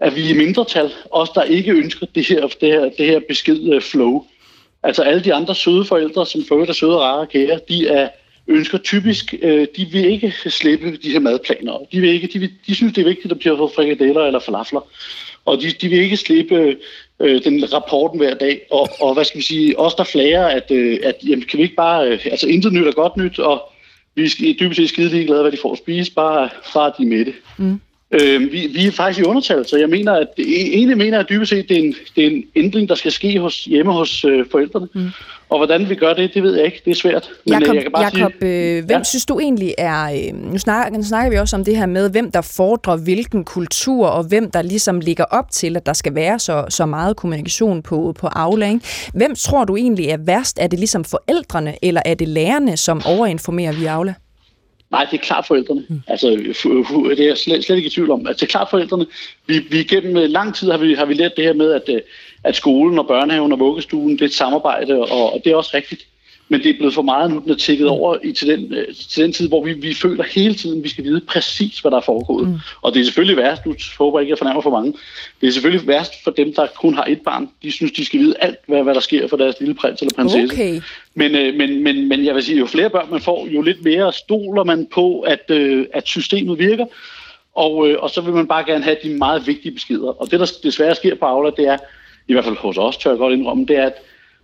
[0.00, 3.72] at vi er mindretal, os der ikke ønsker det her, det her, det her besked
[3.72, 4.24] øh, flow.
[4.82, 7.88] Altså alle de andre søde forældre, som for er søde og rare og kære, de
[7.88, 8.08] er,
[8.46, 11.78] ønsker typisk, øh, de vil ikke slippe de her madplaner.
[11.92, 14.24] De, vil ikke, de, vil, de synes, det er vigtigt, at de har fået frikadeller
[14.24, 14.80] eller falafler
[15.48, 16.76] og de, de vil ikke slippe
[17.20, 18.60] øh, den rapporten hver dag.
[18.70, 21.62] Og, og hvad skal vi sige, os der flager, at, øh, at jamen, kan vi
[21.62, 23.62] ikke bare, øh, altså intet nyt er godt nyt, og
[24.14, 27.06] vi er dybest set skide ligeglade, hvad de får at spise, bare, bare de er
[27.06, 27.34] med det.
[27.56, 27.80] Mm.
[28.10, 31.50] Øh, vi, vi er faktisk i undertal, så jeg mener, at egentlig mener jeg dybest
[31.50, 34.44] set, det er en, det er en ændring, der skal ske hos, hjemme hos øh,
[34.50, 34.88] forældrene.
[34.94, 35.08] Mm.
[35.48, 36.82] Og hvordan vi gør det, det ved jeg ikke.
[36.84, 37.30] Det er svært.
[37.46, 39.04] Men Jacob, jeg kan bare Jacob sige, øh, hvem ja.
[39.04, 40.04] synes du egentlig er...
[40.04, 43.44] Øh, nu, snakker, nu snakker vi også om det her med, hvem der fordrer hvilken
[43.44, 47.16] kultur, og hvem der ligesom ligger op til, at der skal være så, så meget
[47.16, 48.28] kommunikation på, på.
[48.62, 48.80] Ikke?
[49.14, 50.58] Hvem tror du egentlig er værst?
[50.60, 54.14] Er det ligesom forældrene, eller er det lærerne, som overinformerer via Aula?
[54.90, 55.84] Nej, det er klart forældrene.
[55.88, 56.00] Mm.
[56.06, 58.26] Altså, det er jeg slet, slet ikke i tvivl om.
[58.26, 59.06] Altså, det er klart forældrene.
[59.46, 61.82] Vi, vi gennem øh, lang tid har vi, har vi lært det her med, at,
[61.88, 62.00] øh,
[62.44, 65.70] at skolen og børnehaven og vuggestuen, det er et samarbejde, og, og det er også
[65.74, 66.06] rigtigt
[66.48, 68.94] men det er blevet for meget nu, den er tækket over i, til, den, øh,
[69.08, 71.90] til den tid, hvor vi, vi føler hele tiden, at vi skal vide præcis, hvad
[71.90, 72.48] der er foregået.
[72.48, 72.54] Mm.
[72.82, 74.92] Og det er selvfølgelig værst, nu håber jeg ikke, at jeg fornærmer for mange,
[75.40, 77.48] det er selvfølgelig værst for dem, der kun har et barn.
[77.62, 80.14] De synes, de skal vide alt, hvad, hvad der sker for deres lille prins eller
[80.14, 80.54] prinsesse.
[80.54, 80.80] Okay.
[81.14, 83.84] Men, øh, men, men, men jeg vil sige, jo flere børn man får, jo lidt
[83.84, 86.86] mere stoler man på, at, øh, at systemet virker.
[87.54, 90.22] Og, øh, og så vil man bare gerne have de meget vigtige beskeder.
[90.22, 91.76] Og det, der desværre sker på Aula, det er,
[92.28, 93.94] i hvert fald hos os, tør jeg godt indrømme, det er, at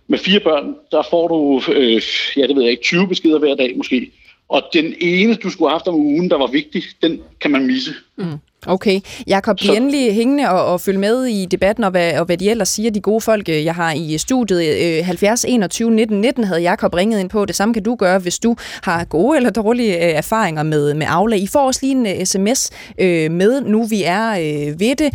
[0.07, 2.01] med fire børn, der får du, øh,
[2.37, 4.11] ja, det ved jeg ikke, 20 beskeder hver dag måske.
[4.49, 7.67] Og den ene, du skulle have haft om ugen, der var vigtig, den kan man
[7.67, 7.91] misse.
[8.15, 8.25] Mm.
[8.67, 8.99] Okay.
[9.27, 12.49] Jakob, bliv endelig hængende og, og følg med i debatten, og hvad, og hvad de
[12.49, 14.97] ellers siger, de gode folk, øh, jeg har i studiet.
[14.99, 17.45] Øh, 70 21 19 19 havde Jakob ringet ind på.
[17.45, 21.07] Det samme kan du gøre, hvis du har gode eller dårlige øh, erfaringer med, med
[21.09, 21.35] Aula.
[21.35, 25.13] I får også lige en sms øh, med, nu vi er øh, ved det.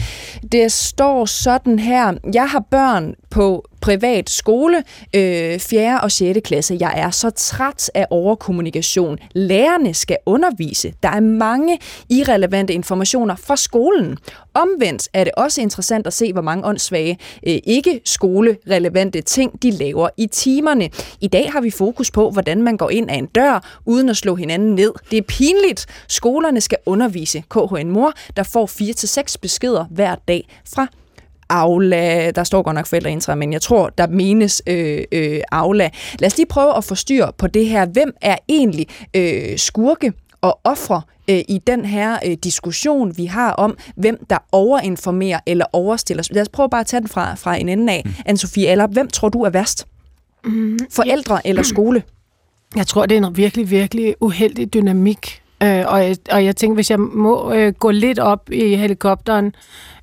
[0.52, 2.12] Det står sådan her.
[2.34, 4.82] Jeg har børn på privat skole,
[5.16, 6.00] øh, 4.
[6.00, 6.38] og 6.
[6.44, 6.76] klasse.
[6.80, 9.18] Jeg er så træt af overkommunikation.
[9.32, 10.92] Lærerne skal undervise.
[11.02, 11.78] Der er mange
[12.10, 14.18] irrelevante informationer fra skolen.
[14.54, 19.70] Omvendt er det også interessant at se, hvor mange åndssvage øh, ikke skolerelevante ting, de
[19.70, 20.90] laver i timerne.
[21.20, 24.16] I dag har vi fokus på, hvordan man går ind af en dør, uden at
[24.16, 24.92] slå hinanden ned.
[25.10, 25.86] Det er pinligt.
[26.08, 28.66] Skolerne skal undervise KHN Mor, der får
[29.30, 30.86] 4-6 beskeder hver dag fra
[31.50, 32.30] Aula.
[32.30, 35.90] Der står godt nok forældreintra, men jeg tror, der menes øh, øh, Aula.
[36.18, 37.86] Lad os lige prøve at få styr på det her.
[37.86, 43.52] Hvem er egentlig øh, skurke og ofre øh, i den her øh, diskussion, vi har
[43.52, 46.28] om, hvem der overinformerer eller overstiller.
[46.30, 48.02] Lad os prøve bare at tage den fra, fra en ende af.
[48.04, 48.10] Mm.
[48.28, 49.86] Anne-Sophie Aller, hvem tror du er værst?
[50.44, 50.78] Mm.
[50.90, 51.48] Forældre ja.
[51.48, 52.02] eller skole?
[52.76, 55.42] Jeg tror, det er en virkelig, virkelig uheldig dynamik.
[55.62, 59.54] Øh, og, jeg, og jeg tænker, hvis jeg må øh, gå lidt op i helikopteren,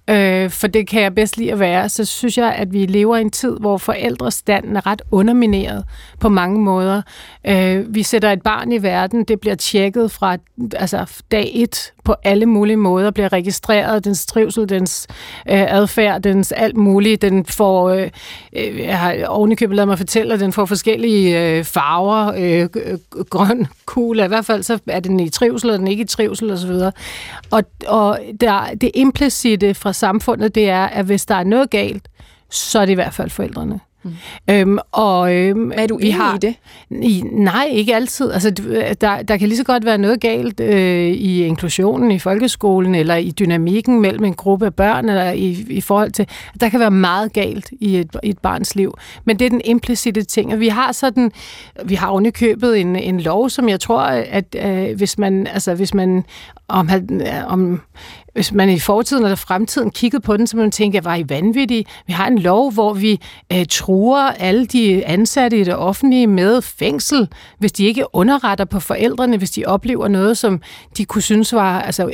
[0.09, 3.17] øh, for det kan jeg bedst lide at være, så synes jeg, at vi lever
[3.17, 5.85] i en tid, hvor forældrestanden er ret undermineret
[6.19, 7.01] på mange måder.
[7.47, 10.37] Øh, vi sætter et barn i verden, det bliver tjekket fra
[10.75, 15.07] altså, dag et på alle mulige måder, bliver registreret, dens trivsel, dens
[15.49, 17.21] øh, adfærd, dens alt muligt.
[17.21, 18.09] Den får, øh,
[18.53, 22.97] øh jeg har ovenikøbet lavet mig fortælle, at den får forskellige øh, farver, øh, øh
[23.29, 26.51] grøn, cool, i hvert fald så er den i trivsel, og den ikke i trivsel
[26.51, 26.71] osv.
[27.51, 32.07] Og, og der, det implicite fra samfundet, det er, at hvis der er noget galt,
[32.49, 33.79] så er det i hvert fald forældrene.
[34.07, 34.53] Mm.
[34.53, 36.55] Øhm, og, øhm, er du enig har, i det?
[36.89, 38.31] I, nej, ikke altid.
[38.31, 38.49] Altså,
[39.01, 43.15] der, der kan lige så godt være noget galt øh, i inklusionen i folkeskolen, eller
[43.15, 46.27] i dynamikken mellem en gruppe af børn, eller i, i forhold til...
[46.59, 48.93] Der kan være meget galt i et, i et barns liv.
[49.25, 50.53] Men det er den implicite ting.
[50.53, 51.31] Og vi har sådan...
[51.85, 55.47] Vi har underkøbet en, en lov, som jeg tror, at øh, hvis man...
[55.47, 56.23] Altså, hvis man
[56.67, 56.89] om,
[57.47, 57.81] om
[58.37, 61.29] hvis man i fortiden eller fremtiden kiggede på den, så man tænke, at var I
[61.29, 61.85] vanvittige?
[62.07, 63.21] Vi har en lov, hvor vi
[63.53, 67.27] øh, truer alle de ansatte i det offentlige med fængsel,
[67.59, 70.61] hvis de ikke underretter på forældrene, hvis de oplever noget, som
[70.97, 72.11] de kunne synes var altså,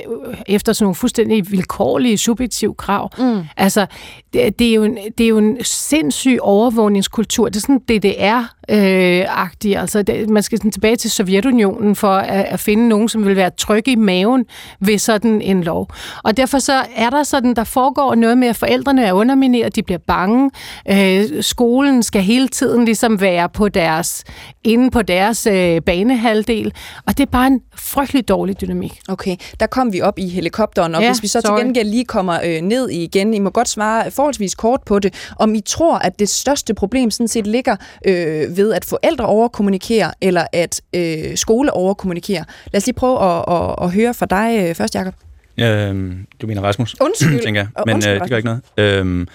[0.48, 3.10] efter sådan nogle fuldstændig vilkårlige, subjektive krav.
[3.18, 3.44] Mm.
[3.58, 3.86] Altså,
[4.34, 7.50] det, det, er jo en, det er jo en sindssyg overvågningskultur.
[7.50, 9.76] Det er sådan DDR-agtigt.
[9.76, 13.26] Øh, altså, det, man skal sådan tilbage til Sovjetunionen for at, at finde nogen, som
[13.26, 14.46] vil være trygge i maven
[14.80, 15.88] ved sådan en lov.
[16.24, 19.84] Og derfor så er der sådan, der foregår noget med, at forældrene er undermineret, de
[19.84, 20.52] bliver bange.
[20.90, 24.24] Øh, skolen skal hele tiden ligesom være på deres,
[24.64, 26.74] inde på deres øh, banehalvdel,
[27.08, 29.00] og det er bare en frygtelig dårlig dynamik.
[29.10, 31.58] Okay, der kom vi op i helikopteren, og ja, hvis vi så sorry.
[31.58, 35.14] til gengæld lige kommer øh, ned igen, I må godt svare forholdsvis kort på det,
[35.40, 40.12] om I tror, at det største problem sådan set ligger øh, ved, at forældre overkommunikerer,
[40.22, 42.44] eller at øh, skole overkommunikerer.
[42.74, 45.14] Lad os lige prøve at, at, at høre fra dig øh, først, Jacob.
[45.60, 46.96] Øhm, du mener Rasmus?
[47.06, 47.44] Undskyld.
[47.44, 47.68] tænker jeg.
[47.86, 49.00] Men Undskyld, øh, det gør ikke noget.
[49.00, 49.28] Øhm,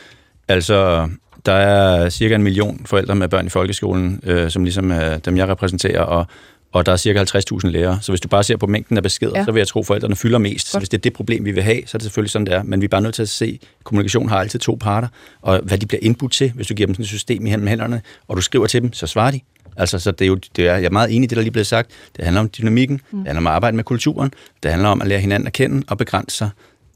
[0.49, 1.09] altså,
[1.47, 5.37] der er cirka en million forældre med børn i folkeskolen, øh, som ligesom er dem,
[5.37, 6.27] jeg repræsenterer, og,
[6.73, 7.99] og der er cirka 50.000 lærere.
[8.03, 9.45] Så hvis du bare ser på mængden af beskeder, ja.
[9.45, 10.67] så vil jeg tro, at forældrene fylder mest.
[10.67, 10.73] Godt.
[10.73, 12.55] Så hvis det er det problem, vi vil have, så er det selvfølgelig sådan, det
[12.55, 12.63] er.
[12.63, 15.09] Men vi er bare nødt til at se, at kommunikation har altid to parter,
[15.43, 18.03] og hvad de bliver indbudt til, hvis du giver dem sådan et system i hænderne,
[18.29, 19.41] og du skriver til dem, så svarer de.
[19.77, 21.53] Altså, så det er jo, det er, jeg er meget enig i det, der lige
[21.53, 21.91] blev sagt.
[22.17, 23.19] Det handler om dynamikken, mm.
[23.19, 25.85] det handler om at arbejde med kulturen, det handler om at lære hinanden at kende
[25.89, 26.51] og begrænse sig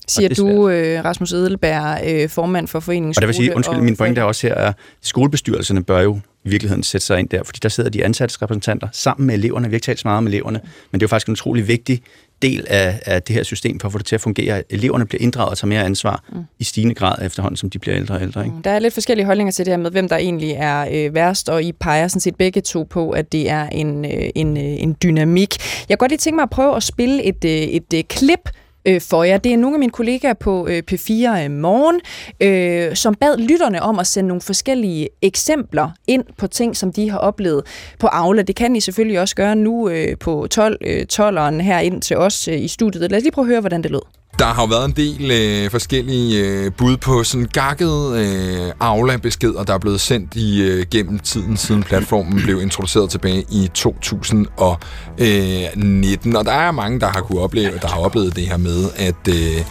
[0.08, 3.96] Siger du, øh, Rasmus Edelberg, øh, formand for foreningen Og der vil sige, undskyld, min
[3.96, 7.58] pointe er også her, at skolebestyrelserne bør jo i virkeligheden sætte sig ind der, fordi
[7.62, 9.68] der sidder de ansatte repræsentanter sammen med eleverne.
[9.68, 10.60] Vi har ikke talt så meget om eleverne,
[10.90, 12.02] men det er jo faktisk en utrolig vigtig
[12.42, 14.62] del af, af det her system for at få det til at fungere.
[14.70, 16.44] Eleverne bliver inddraget og tager mere ansvar mm.
[16.58, 18.44] i stigende grad efterhånden, som de bliver ældre og ældre.
[18.44, 18.56] Ikke?
[18.64, 21.48] Der er lidt forskellige holdninger til det her med, hvem der egentlig er øh, værst,
[21.48, 24.62] og I peger sådan set begge to på, at det er en, øh, en, øh,
[24.62, 25.56] en dynamik.
[25.58, 28.50] Jeg kan godt lige tænke mig at prøve at spille et, øh, et øh, klip
[28.85, 29.38] øh, for jer.
[29.38, 32.01] Det er nogle af mine kollegaer på øh, P4 i Morgen,
[32.40, 37.11] øh, som bad lytterne om at sende nogle forskellige eksempler ind på ting, som de
[37.11, 37.66] har oplevet
[37.99, 38.42] på Aula.
[38.42, 42.16] Det kan I selvfølgelig også gøre nu øh, på 12, øh, 12'eren her ind til
[42.16, 43.11] os øh, i studiet.
[43.11, 44.21] Lad os lige prøve at høre, hvordan det lød.
[44.42, 49.64] Der har jo været en del øh, forskellige øh, bud på sådan gakkede øh, Aula-beskeder,
[49.64, 56.33] der er blevet sendt i øh, gennem tiden, siden platformen blev introduceret tilbage i 2019.
[56.33, 58.90] Øh, og der er mange, der har kunne opleve, der har oplevet det her med,
[58.96, 59.64] at øh,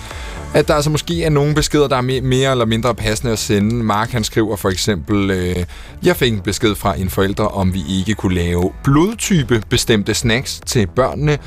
[0.53, 3.75] at der altså måske er nogle beskeder, der er mere eller mindre passende at sende.
[3.75, 5.55] Mark han skriver for eksempel, øh,
[6.03, 10.61] jeg fik en besked fra en forælder, om vi ikke kunne lave blodtype bestemte snacks
[10.65, 11.37] til børnene,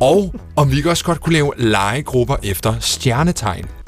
[0.00, 3.81] og om vi ikke også godt kunne lave legegrupper efter stjernetegn.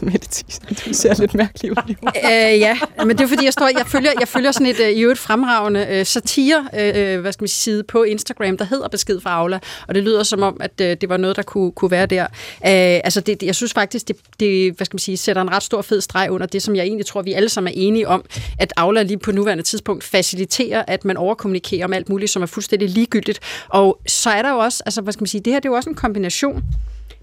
[0.00, 1.76] Mette Thiesen, du ser lidt mærkelig ud.
[2.06, 4.86] øh, ja, men det er fordi, jeg, står, jeg, følger, jeg følger sådan et uh,
[4.86, 8.88] i øvrigt fremragende uh, satire, uh, hvad skal man sige, side på Instagram, der hedder
[8.88, 9.58] Besked fra Aula,
[9.88, 12.24] og det lyder som om, at uh, det var noget, der kunne, kunne være der.
[12.24, 15.62] Uh, altså, det, jeg synes faktisk, det, det hvad skal man sige, sætter en ret
[15.62, 18.24] stor fed streg under det, som jeg egentlig tror, vi alle sammen er enige om,
[18.58, 22.46] at Aula lige på nuværende tidspunkt faciliterer, at man overkommunikerer om alt muligt, som er
[22.46, 23.40] fuldstændig ligegyldigt.
[23.68, 25.70] Og så er der jo også, altså, hvad skal man sige, det her det er
[25.70, 26.64] jo også en kombination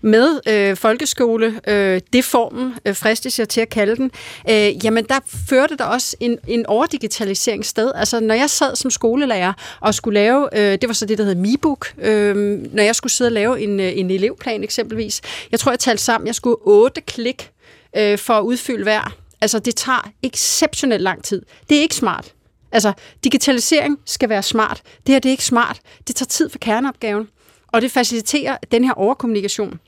[0.05, 4.11] med øh, folkeskole, øh, deformen, øh, fristes jeg til at kalde den,
[4.49, 7.91] øh, jamen der førte der også en, en overdigitalisering sted.
[7.95, 11.23] Altså når jeg sad som skolelærer og skulle lave, øh, det var så det, der
[11.23, 12.35] hedder MiBook, øh,
[12.73, 16.03] når jeg skulle sidde og lave en, øh, en elevplan eksempelvis, jeg tror, jeg talte
[16.03, 17.51] sammen, jeg skulle otte klik
[17.97, 19.15] øh, for at udfylde hver.
[19.41, 21.41] Altså det tager exceptionelt lang tid.
[21.69, 22.33] Det er ikke smart.
[22.71, 24.81] Altså, digitalisering skal være smart.
[25.07, 25.79] Det her, det er ikke smart.
[26.07, 27.27] Det tager tid for kerneopgaven.
[27.67, 29.79] Og det faciliterer den her overkommunikation.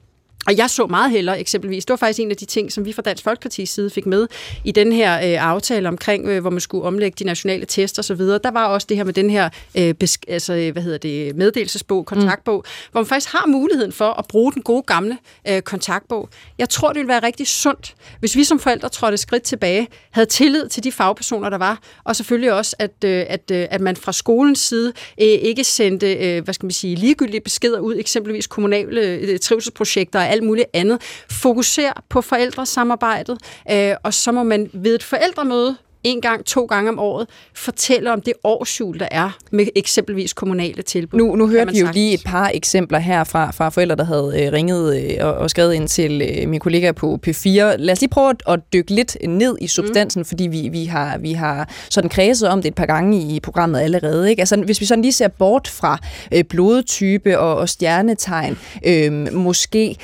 [0.47, 2.93] Og jeg så meget hellere eksempelvis, det var faktisk en af de ting, som vi
[2.93, 4.27] fra Dansk Folkeparti's side fik med
[4.63, 8.19] i den her øh, aftale omkring, øh, hvor man skulle omlægge de nationale tester osv.
[8.19, 11.35] Der var også det her med den her øh, besk- altså, øh, hvad hedder det,
[11.35, 12.91] meddelelsesbog, kontaktbog, mm.
[12.91, 15.17] hvor man faktisk har muligheden for at bruge den gode gamle
[15.49, 16.29] øh, kontaktbog.
[16.57, 20.27] Jeg tror, det ville være rigtig sundt, hvis vi som forældre trådte skridt tilbage, havde
[20.27, 23.95] tillid til de fagpersoner, der var, og selvfølgelig også, at, øh, at, øh, at man
[23.95, 28.47] fra skolens side øh, ikke sendte, øh, hvad skal man sige, ligegyldige beskeder ud, eksempelvis
[28.47, 31.01] kommunale øh, trivselsprojekter og alt muligt andet.
[31.31, 33.37] Fokuser på forældresamarbejdet,
[33.71, 38.13] øh, og så må man ved et forældremøde en gang, to gange om året, fortælle
[38.13, 41.19] om det årsjul, der er med eksempelvis kommunale tilbud.
[41.19, 44.43] Nu, nu hørte vi jo lige et par eksempler her fra, fra forældre, der havde
[44.43, 47.49] øh, ringet øh, og, og skrevet ind til øh, mine kollegaer på P4.
[47.77, 50.25] Lad os lige prøve at, at dykke lidt ned i substansen, mm.
[50.25, 53.79] fordi vi, vi, har, vi har sådan kredset om det et par gange i programmet
[53.79, 54.29] allerede.
[54.29, 54.39] Ikke?
[54.39, 55.97] Altså, hvis vi sådan lige ser bort fra
[56.33, 59.97] øh, blodtype og, og stjernetegn, øh, måske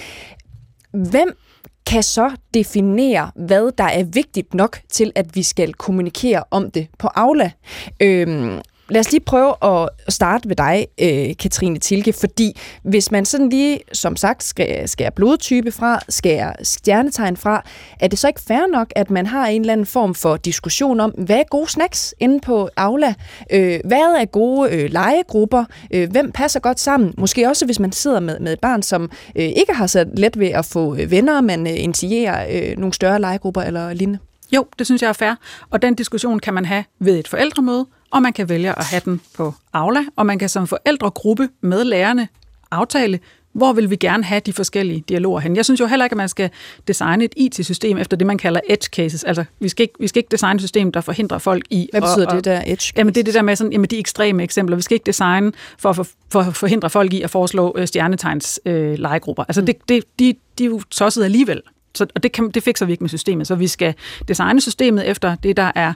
[0.93, 1.37] Hvem
[1.85, 6.87] kan så definere, hvad der er vigtigt nok til, at vi skal kommunikere om det
[6.99, 7.51] på Aula.
[7.99, 13.25] Øhm, Lad os lige prøve at starte ved dig, øh, Katrine Tilke, fordi hvis man
[13.25, 17.63] sådan lige, som sagt, skærer, blodtype fra, skærer stjernetegn fra,
[17.99, 20.99] er det så ikke fair nok, at man har en eller anden form for diskussion
[20.99, 23.13] om, hvad er gode snacks inde på Aula?
[23.51, 25.65] Øh, hvad er gode øh, legegrupper?
[25.93, 27.13] Øh, hvem passer godt sammen?
[27.17, 30.39] Måske også, hvis man sidder med, med et barn, som øh, ikke har så let
[30.39, 34.19] ved at få øh, venner, man øh, initierer øh, nogle større legegrupper eller lignende.
[34.51, 35.35] Jo, det synes jeg er fair,
[35.69, 39.01] og den diskussion kan man have ved et forældremøde, og man kan vælge at have
[39.05, 42.27] den på Aula, og man kan som forældregruppe med lærerne
[42.71, 43.19] aftale,
[43.53, 45.55] hvor vil vi gerne have de forskellige dialoger hen.
[45.55, 46.49] Jeg synes jo heller ikke, at man skal
[46.87, 49.23] designe et IT-system efter det, man kalder edge cases.
[49.23, 51.89] Altså, vi skal ikke, vi skal ikke designe et system, der forhindrer folk i...
[51.91, 52.93] Hvad betyder og, det der edge cases?
[52.97, 54.75] Jamen, det er det der med sådan, jamen, de ekstreme eksempler.
[54.75, 58.59] Vi skal ikke designe for at for, for forhindre folk i at foreslå øh, stjernetegns
[58.65, 59.43] øh, legegrupper.
[59.43, 59.65] Altså, mm.
[59.65, 61.61] det, det, de, de er jo tosset alligevel.
[61.95, 63.47] Så, og det, kan, det fikser vi ikke med systemet.
[63.47, 63.93] Så vi skal
[64.27, 65.93] designe systemet efter det, der er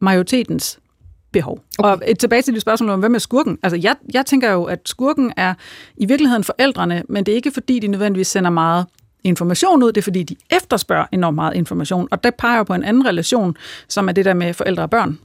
[0.00, 0.78] majoritetens
[1.32, 1.58] behov.
[1.78, 1.90] Okay.
[1.90, 3.58] Og et, tilbage til dit spørgsmål om, hvem er skurken?
[3.62, 5.54] Altså, jeg, jeg tænker jo, at skurken er
[5.96, 8.86] i virkeligheden forældrene, men det er ikke fordi, de nødvendigvis sender meget
[9.24, 12.84] information ud, det er fordi, de efterspørger enormt meget information, og der peger på en
[12.84, 13.56] anden relation,
[13.88, 15.18] som er det der med forældre og børn.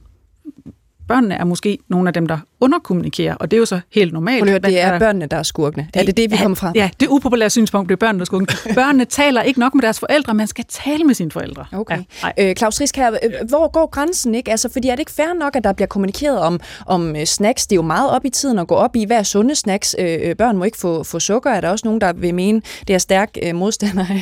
[1.08, 4.38] Børnene er måske nogle af dem, der underkommunikere, og det er jo så helt normalt.
[4.38, 5.88] Prøv at høre, det er øh, børnene, der er skurkene.
[5.94, 6.72] Er det det, vi kommer fra?
[6.74, 10.34] Ja, det upopulære synspunkt bliver børnene, der skal Børnene taler ikke nok med deres forældre,
[10.34, 11.66] man skal tale med sine forældre.
[11.72, 11.98] Okay.
[12.38, 14.34] Ja, øh, Claus Risk her, øh, hvor går grænsen?
[14.34, 14.50] ikke?
[14.50, 17.66] Altså, fordi er det ikke fair nok, at der bliver kommunikeret om, om øh, snacks?
[17.66, 19.96] Det er jo meget op i tiden at gå op i, hvad er sunde snacks?
[19.98, 21.50] Øh, øh, børn må ikke få, få sukker.
[21.50, 24.06] Er der også nogen, der vil mene, det er stærk øh, modstander?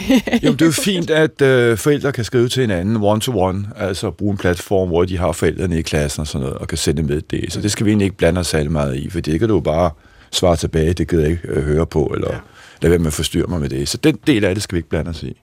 [0.43, 4.33] Jo, det er jo fint, at øh, forældre kan skrive til hinanden one-to-one, altså bruge
[4.33, 7.21] en platform, hvor de har forældrene i klassen og sådan noget, og kan sende med
[7.31, 7.53] det.
[7.53, 9.55] Så det skal vi egentlig ikke blande os særlig meget i, for det kan du
[9.55, 9.91] jo bare
[10.31, 12.39] svare tilbage, det gider jeg ikke øh, høre på, eller ja.
[12.83, 13.89] lade være med at forstyrre mig med det.
[13.89, 15.37] Så den del af det skal vi ikke blande os i.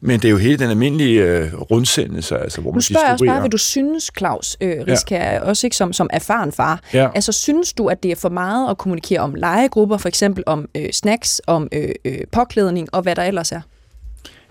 [0.00, 3.12] Men det er jo hele den almindelige øh, rundsendelse, altså, hvor Nu man spørger jeg
[3.12, 6.80] også bare, hvad du synes, Claus øh, Risk her, også ikke som, som erfaren far.
[6.94, 7.08] Ja.
[7.14, 10.68] Altså, synes du, at det er for meget at kommunikere om legegrupper, for eksempel om
[10.74, 13.60] øh, snacks, om øh, øh, påklædning og hvad der ellers er?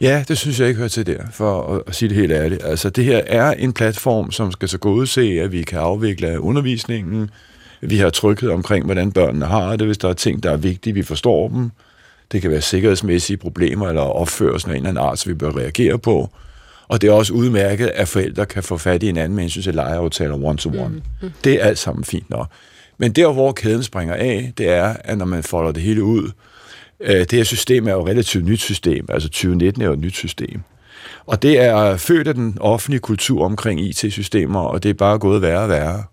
[0.01, 2.63] Ja, det synes jeg ikke hører til der, for at, at sige det helt ærligt.
[2.63, 7.29] Altså, det her er en platform, som skal så godse, at vi kan afvikle undervisningen.
[7.81, 10.93] Vi har tryghed omkring, hvordan børnene har det, hvis der er ting, der er vigtige,
[10.93, 11.71] vi forstår dem.
[12.31, 15.57] Det kan være sikkerhedsmæssige problemer eller opførelsen af en eller anden art, som vi bør
[15.57, 16.29] reagere på.
[16.87, 19.75] Og det er også udmærket, at forældre kan få fat i hinanden med hensyn til
[19.75, 21.01] legeaftaler one-to-one.
[21.21, 21.31] Mm.
[21.43, 22.47] Det er alt sammen fint nok.
[22.97, 26.31] Men der, hvor kæden springer af, det er, at når man folder det hele ud,
[26.99, 29.99] øh, det her system er jo et relativt nyt system, altså 2019 er jo et
[29.99, 30.61] nyt system.
[31.25, 35.41] Og det er født af den offentlige kultur omkring IT-systemer, og det er bare gået
[35.41, 36.03] værre og værre.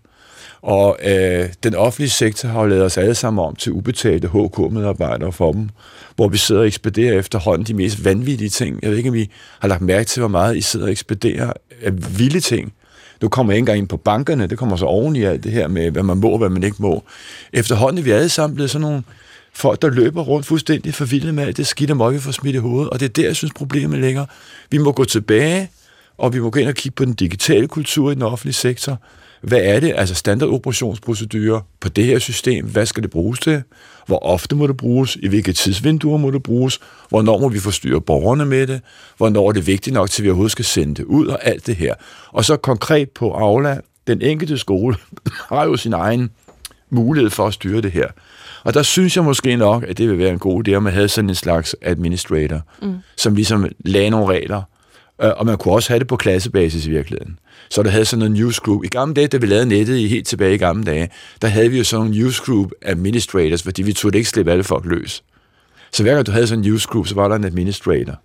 [0.67, 5.31] Og øh, den offentlige sektor har jo lavet os alle sammen om til ubetalte HK-medarbejdere
[5.31, 5.69] for dem,
[6.15, 8.79] hvor vi sidder og ekspederer efterhånden de mest vanvittige ting.
[8.81, 11.53] Jeg ved ikke, om I har lagt mærke til, hvor meget I sidder og ekspederer
[11.81, 12.73] af vilde ting.
[13.21, 15.51] Nu kommer jeg ikke engang ind på bankerne, det kommer så oven i alt det
[15.51, 17.03] her med, hvad man må og hvad man ikke må.
[17.53, 19.03] Efterhånden er vi alle sammen blevet sådan nogle
[19.53, 22.55] folk, der løber rundt fuldstændig forvildet med alt det skidt og møg, vi får smidt
[22.55, 22.89] i hovedet.
[22.89, 24.25] Og det er der, jeg synes, problemet ligger.
[24.69, 25.69] Vi må gå tilbage,
[26.17, 28.99] og vi må gå ind og kigge på den digitale kultur i den offentlige sektor.
[29.41, 29.93] Hvad er det?
[29.95, 32.65] Altså standardoperationsprocedurer på det her system.
[32.65, 33.63] Hvad skal det bruges til?
[34.05, 35.15] Hvor ofte må det bruges?
[35.15, 36.79] I hvilke tidsvinduer må det bruges?
[37.09, 38.81] Hvornår må vi forstyrre borgerne med det?
[39.17, 41.67] Hvornår er det vigtigt nok til, at vi overhovedet skal sende det ud og alt
[41.67, 41.93] det her?
[42.31, 44.95] Og så konkret på Aula, den enkelte skole
[45.49, 46.29] har jo sin egen
[46.89, 48.07] mulighed for at styre det her.
[48.63, 50.93] Og der synes jeg måske nok, at det vil være en god idé, at man
[50.93, 52.95] havde sådan en slags administrator, mm.
[53.17, 54.61] som ligesom lagde nogle regler,
[55.21, 57.39] Øh, og man kunne også have det på klassebasis i virkeligheden.
[57.69, 58.83] Så der havde sådan en newsgroup.
[58.83, 61.09] I gamle dage, da vi lavede nettet i helt tilbage i gamle dage,
[61.41, 64.85] der havde vi jo sådan en newsgroup administrators, fordi vi turde ikke slippe alle folk
[64.85, 65.23] løs.
[65.91, 68.21] Så hver gang du havde sådan en newsgroup, så var der en administrator.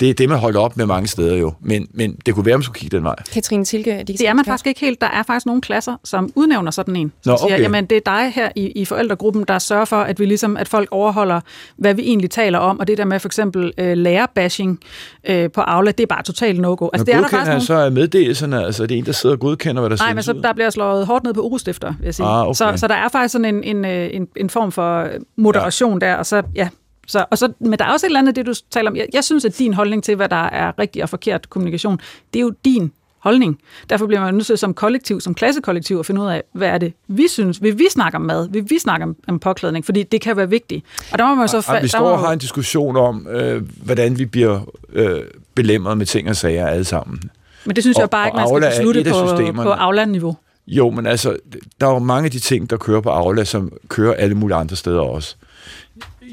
[0.00, 1.52] Det er det, man holdt op med mange steder jo.
[1.60, 3.14] Men, men det kunne være, at man skulle kigge den vej.
[3.32, 5.00] Katrine Tilke, Det er man faktisk ikke helt.
[5.00, 7.12] Der er faktisk nogle klasser, som udnævner sådan en.
[7.22, 7.62] Som Nå, siger, okay.
[7.62, 10.68] jamen det er dig her i, i forældregruppen, der sørger for, at vi ligesom, at
[10.68, 11.40] folk overholder,
[11.76, 12.78] hvad vi egentlig taler om.
[12.78, 14.80] Og det der med for eksempel øh, lærerbashing
[15.24, 16.88] øh, på Aula, det er bare totalt no-go.
[16.92, 17.62] Altså, det er der faktisk nogle...
[17.62, 20.22] så af meddelelserne, altså er det en, der sidder og godkender, hvad der Nej, men
[20.22, 22.26] så der bliver slået hårdt ned på urostifter, vil jeg sige.
[22.26, 22.54] Ah, okay.
[22.54, 26.06] så, så der er faktisk sådan en, en, øh, en, en form for moderation ja.
[26.06, 26.68] der, og så, ja,
[27.06, 28.96] så, og så, men der er også et eller andet, det du taler om.
[28.96, 32.00] Jeg, jeg synes, at din holdning til, hvad der er rigtig og forkert kommunikation,
[32.34, 33.58] det er jo din holdning.
[33.90, 36.78] Derfor bliver man nødt til som kollektiv, som klassekollektiv, at finde ud af, hvad er
[36.78, 37.62] det, vi synes.
[37.62, 38.48] Vil vi snakke om mad?
[38.48, 39.84] Vil vi snakke om, om påklædning?
[39.84, 40.84] Fordi det kan være vigtigt.
[41.12, 41.56] Og der må man så...
[41.56, 44.60] Og, og vi står og har en diskussion om, øh, hvordan vi bliver
[44.92, 45.20] øh,
[45.54, 47.20] belemret med ting og sager alle sammen.
[47.64, 49.10] Men det synes jeg og- bare ikke, man skal beslutte
[49.54, 50.36] på, på Aula-niveau.
[50.66, 51.36] Jo, men altså,
[51.80, 54.56] der er jo mange af de ting, der kører på Aula, som kører alle mulige
[54.56, 55.36] andre steder også.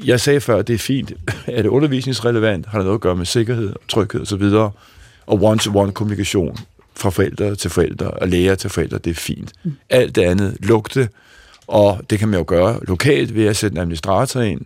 [0.04, 1.12] Jeg sagde før, at det er fint.
[1.46, 2.66] Er det undervisningsrelevant?
[2.66, 4.42] Har det noget at gøre med sikkerhed, tryghed osv.?
[5.26, 6.58] Og one-to-one kommunikation
[6.96, 9.52] fra forældre til forældre og lærer til forældre, det er fint.
[9.90, 11.08] Alt det andet, lugte,
[11.66, 14.60] og det kan man jo gøre lokalt ved at sætte en administrator ind.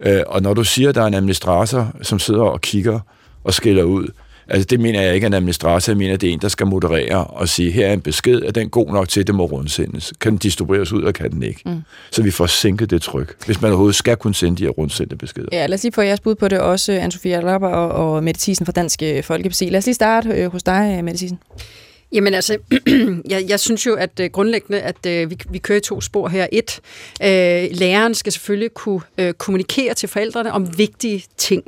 [0.00, 3.00] Øh, Og når du siger, at der er en administrator, som sidder og kigger
[3.44, 4.08] og skiller ud,
[4.50, 6.66] altså det mener jeg ikke er en administrator, jeg mener, det er en, der skal
[6.66, 9.44] moderere og sige, her er en besked, er den god nok til, at det må
[9.44, 10.12] rundsendes?
[10.20, 11.60] Kan den distribueres ud, og kan den ikke?
[11.66, 11.82] Mm.
[12.10, 15.16] Så vi får sænket det tryk, hvis man overhovedet skal kunne sende de her rundsendte
[15.16, 15.48] beskeder.
[15.52, 18.40] Ja, lad os lige få jeres bud på det også, Anne-Sophia Lapper og, og Mette
[18.40, 19.68] Thiesen fra Dansk øh, Folkeparti.
[19.68, 21.38] Lad os lige starte øh, hos dig, øh, Mette Thiesen.
[22.12, 22.58] Jamen altså,
[23.30, 26.28] jeg, jeg synes jo, at øh, grundlæggende, at øh, vi, vi kører i to spor
[26.28, 26.46] her.
[26.52, 26.80] Et,
[27.22, 31.64] øh, læreren skal selvfølgelig kunne øh, kommunikere til forældrene om vigtige ting.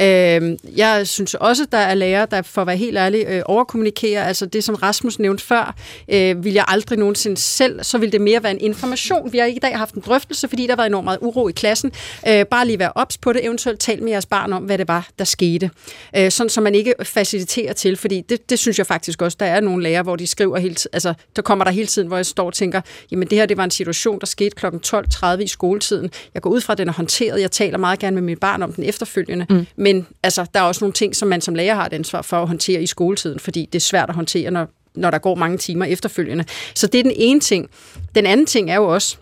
[0.00, 4.24] Øh, jeg synes også, der er lærere, der for at være helt ærlig øh, overkommunikerer.
[4.24, 5.74] Altså det, som Rasmus nævnte før,
[6.08, 9.32] øh, vil jeg aldrig nogensinde selv, så vil det mere være en information.
[9.32, 11.92] Vi har i dag haft en drøftelse, fordi der var enormt meget uro i klassen.
[12.28, 14.88] Øh, bare lige være ops på det, eventuelt tal med jeres barn om, hvad det
[14.88, 15.70] var, der skete.
[16.16, 19.46] Øh, sådan, så man ikke faciliterer til, fordi det, det synes jeg faktisk også, der
[19.46, 22.16] er nogle lærere, hvor de skriver hele tiden, altså der kommer der hele tiden, hvor
[22.16, 24.66] jeg står og tænker, jamen det her, det var en situation, der skete kl.
[24.66, 26.10] 12.30 i skoletiden.
[26.34, 27.40] Jeg går ud fra, at den er håndteret.
[27.40, 29.46] Jeg taler meget gerne med mit barn om den efterfølgende.
[29.50, 29.66] Mm.
[29.76, 32.36] Men altså, der er også nogle ting, som man som lærer har et ansvar for
[32.36, 35.58] at håndtere i skoletiden, fordi det er svært at håndtere, når når der går mange
[35.58, 36.44] timer efterfølgende.
[36.74, 37.70] Så det er den ene ting.
[38.14, 39.16] Den anden ting er jo også,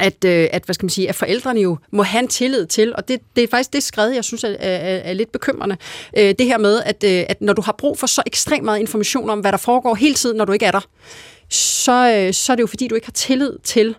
[0.00, 2.94] at, øh, at, hvad skal man sige, at forældrene jo må have en tillid til,
[2.94, 5.76] og det, det er faktisk det skred, jeg synes er, er, er lidt bekymrende.
[6.16, 8.80] Øh, det her med, at, øh, at når du har brug for så ekstremt meget
[8.80, 10.86] information om, hvad der foregår hele tiden, når du ikke er der,
[11.50, 13.94] så, så er det jo fordi, du ikke har tillid til,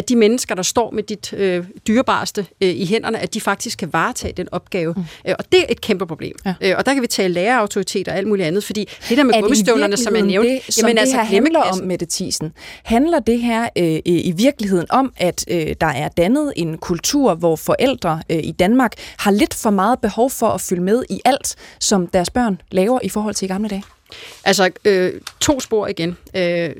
[0.00, 3.78] at de mennesker, der står med dit øh, dyrebareste øh, i hænderne, at de faktisk
[3.78, 4.94] kan varetage den opgave.
[4.96, 5.02] Mm.
[5.28, 6.36] Øh, og det er et kæmpe problem.
[6.46, 6.54] Ja.
[6.60, 9.34] Øh, og der kan vi tale lærerautoritet og alt muligt andet, fordi det der med
[9.40, 13.18] gummistøvlerne, som jeg nævnte, det, som jamen, det altså, her handler om, Mette Thiesen, handler
[13.18, 18.22] det her øh, i virkeligheden om, at øh, der er dannet en kultur, hvor forældre
[18.30, 22.06] øh, i Danmark har lidt for meget behov for at følge med i alt, som
[22.06, 23.82] deres børn laver i forhold til i gamle dage?
[24.44, 26.16] Altså, øh, to spor igen.
[26.36, 26.70] Øh,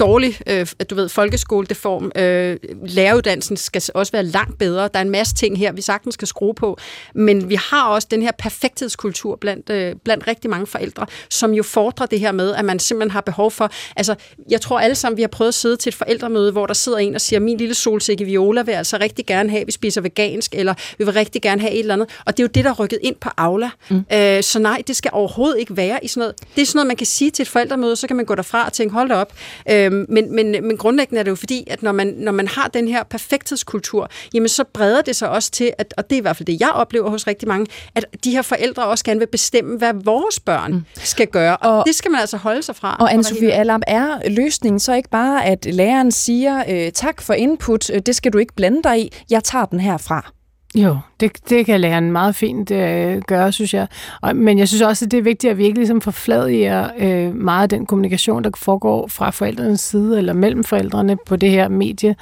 [0.00, 2.12] dårlig, øh, du ved, folkeskoledeform.
[2.16, 4.82] Øh, læreruddannelsen skal også være langt bedre.
[4.82, 6.78] Der er en masse ting her, vi sagtens skal skrue på.
[7.14, 11.62] Men vi har også den her perfekthedskultur blandt, øh, blandt rigtig mange forældre, som jo
[11.62, 13.70] fordrer det her med, at man simpelthen har behov for...
[13.96, 14.14] Altså,
[14.50, 16.98] jeg tror alle sammen, vi har prøvet at sidde til et forældremøde, hvor der sidder
[16.98, 20.00] en og siger, min lille solsikke Viola vil altså rigtig gerne have, at vi spiser
[20.00, 22.08] vegansk, eller vi vil rigtig gerne have et eller andet.
[22.24, 23.70] Og det er jo det, der er rykket ind på Aula.
[23.88, 24.04] Mm.
[24.12, 26.34] Øh, så nej, det skal overhovedet ikke være i sådan noget.
[26.56, 28.66] Det er sådan noget, man kan sige til et forældremøde, så kan man gå derfra
[28.66, 29.32] og tænke, hold da op.
[29.70, 32.48] Øh, Øhm, men, men, men grundlæggende er det jo fordi, at når man, når man
[32.48, 36.20] har den her perfekthedskultur, jamen så breder det sig også til, at, og det er
[36.20, 39.20] i hvert fald det, jeg oplever hos rigtig mange, at de her forældre også gerne
[39.20, 40.84] vil bestemme, hvad vores børn mm.
[40.94, 41.56] skal gøre.
[41.56, 42.96] Og, og det skal man altså holde sig fra.
[43.00, 47.90] Og Anne-Sophie Alarm, er løsningen så ikke bare, at læreren siger, øh, tak for input,
[47.90, 50.35] øh, det skal du ikke blande dig i, jeg tager den herfra?
[50.76, 53.86] Jo, det, det kan læreren meget fint øh, gøre, synes jeg.
[54.20, 57.34] Og, men jeg synes også, at det er vigtigt, at vi ikke ligesom forfladiger øh,
[57.34, 61.68] meget af den kommunikation, der foregår fra forældrenes side, eller mellem forældrene på det her
[61.68, 62.16] medie.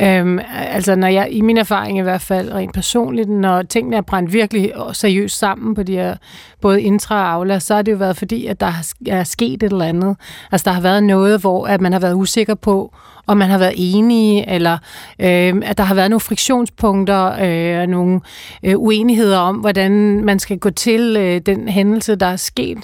[0.00, 4.00] Øhm, altså, når jeg, i min erfaring i hvert fald, rent personligt, når tingene er
[4.00, 6.16] brændt virkelig seriøst sammen på de her,
[6.60, 8.72] både intra og aula, så har det jo været fordi, at der
[9.06, 10.16] er sket et eller andet.
[10.52, 12.94] Altså, der har været noget, hvor at man har været usikker på,
[13.26, 14.78] om man har været enige, eller
[15.18, 18.20] øh, at der har været nogle friktionspunkter, øh, nogle
[18.62, 22.78] øh, uenigheder om, hvordan man skal gå til øh, den hændelse, der er sket.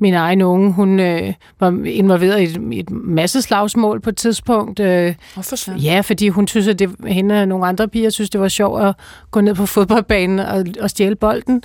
[0.00, 4.80] Min egen unge, hun øh, var involveret i et, et masse slagsmål på et tidspunkt.
[4.80, 8.40] Øh, Hvorfor Ja, fordi hun synes, at det, hende og nogle andre piger synes, det
[8.40, 8.94] var sjovt at
[9.30, 11.62] gå ned på fodboldbanen og, og stjæle bolden.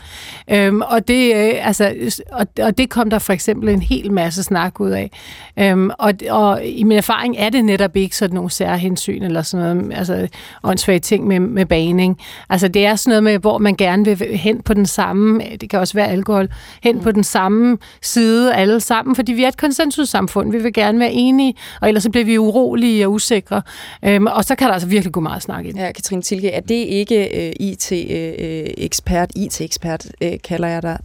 [0.51, 1.93] Øhm, og, det, øh, altså,
[2.31, 5.11] og, og det kom der for eksempel en hel masse snak ud af.
[5.59, 9.77] Øhm, og, og i min erfaring er det netop ikke sådan nogle særhensyn eller sådan
[9.77, 10.27] noget, altså
[10.63, 12.17] åndssvage ting med, med baning.
[12.49, 15.69] Altså det er sådan noget med, hvor man gerne vil hen på den samme, det
[15.69, 16.49] kan også være alkohol,
[16.83, 20.51] hen på den samme side alle sammen, fordi vi er et konsensussamfund.
[20.51, 23.61] Vi vil gerne være enige, og ellers så bliver vi urolige og usikre.
[24.05, 25.77] Øhm, og så kan der altså virkelig gå meget snak ind.
[25.77, 30.97] Ja, Katrine Tilke, er det ikke uh, IT-ekspert, uh, IT-ekspert, uh, kalder jeg dig,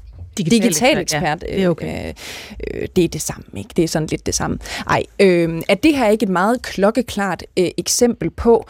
[0.45, 1.45] digital, digital ekspert.
[1.49, 2.09] Ja, det er okay.
[2.09, 2.15] Øh,
[2.75, 3.71] øh, det er det samme, ikke?
[3.77, 4.59] Det er sådan lidt det samme.
[4.87, 8.69] Ej, øh, er det her ikke et meget klokkeklart øh, eksempel på,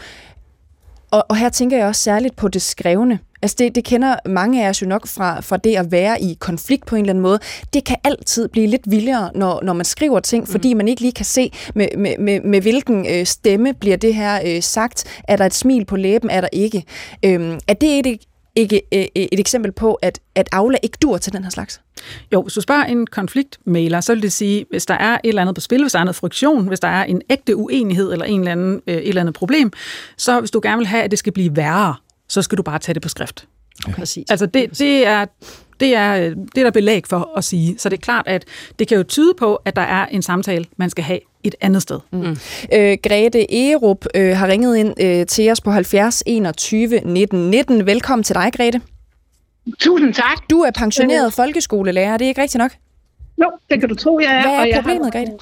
[1.11, 3.19] og, og her tænker jeg også særligt på det skrevne.
[3.43, 6.37] Altså det, det kender mange af os jo nok fra, fra det at være i
[6.41, 7.39] konflikt på en eller anden måde.
[7.73, 10.47] Det kan altid blive lidt vildere, når, når man skriver ting, mm.
[10.51, 14.15] fordi man ikke lige kan se, med, med, med, med hvilken øh, stemme bliver det
[14.15, 15.05] her øh, sagt.
[15.29, 16.85] Er der et smil på læben, er der ikke?
[17.23, 18.21] Øh, er det et,
[18.59, 21.81] ikke øh, et eksempel på, at, at Aula ikke dur til den her slags?
[22.33, 25.43] Jo, hvis du spørger en konfliktmailer, så vil det sige, hvis der er et eller
[25.43, 28.25] andet på spil, hvis der er noget friktion, hvis der er en ægte uenighed eller
[28.25, 29.73] en eller anden, øh, et eller andet problem,
[30.17, 31.95] så hvis du gerne vil have, at det skal blive værre,
[32.29, 33.47] så skal du bare tage det på skrift.
[33.85, 33.95] Okay.
[33.95, 34.31] Præcis.
[34.31, 35.27] Altså det, det er
[35.81, 37.79] det er, det er der belæg for at sige.
[37.79, 38.45] Så det er klart, at
[38.79, 41.83] det kan jo tyde på, at der er en samtale, man skal have et andet
[41.83, 42.01] sted.
[42.13, 42.37] Mm.
[42.73, 47.87] Øh, Grete Erup øh, har ringet ind øh, til os på 70 21 19 19.
[47.87, 48.81] Velkommen til dig, Grete.
[49.79, 50.51] Tusind tak.
[50.51, 51.33] Du er pensioneret øh.
[51.33, 52.73] folkeskolelærer, det er ikke rigtigt nok?
[53.43, 54.43] Jo, det kan du tro, jeg er.
[54.43, 55.33] Hvad er problemet, Grete?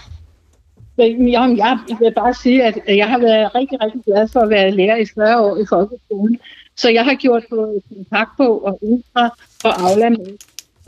[0.99, 4.71] Jamen, jeg vil bare sige, at jeg har været rigtig, rigtig glad for at være
[4.71, 6.39] lærer i 40 år i folkeskolen.
[6.77, 9.31] Så jeg har gjort på kontakt på og Ultra
[9.67, 10.37] og Aula med.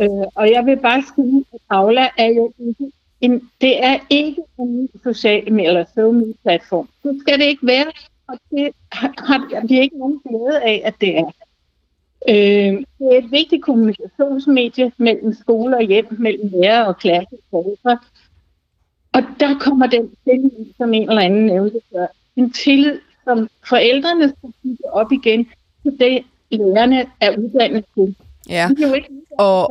[0.00, 4.42] Øh, og jeg vil bare sige, at Aula er jo ikke en, det er ikke
[4.58, 6.88] en social eller social platform.
[7.02, 7.86] Det skal det ikke være,
[8.28, 11.30] og det har vi ikke nogen glæde af, at det er.
[12.28, 17.40] Øh, det er et vigtigt kommunikationsmedie mellem skole og hjem, mellem lærer og klasse og
[17.50, 17.98] forældre.
[19.12, 22.06] Og der kommer den tillid, som en eller anden nævnte før.
[22.36, 25.48] En tillid, som forældrene skal bygge op igen,
[25.82, 28.16] til det lærerne er uddannet til.
[28.48, 28.68] Ja.
[28.76, 29.68] Vi er jo ikke Og-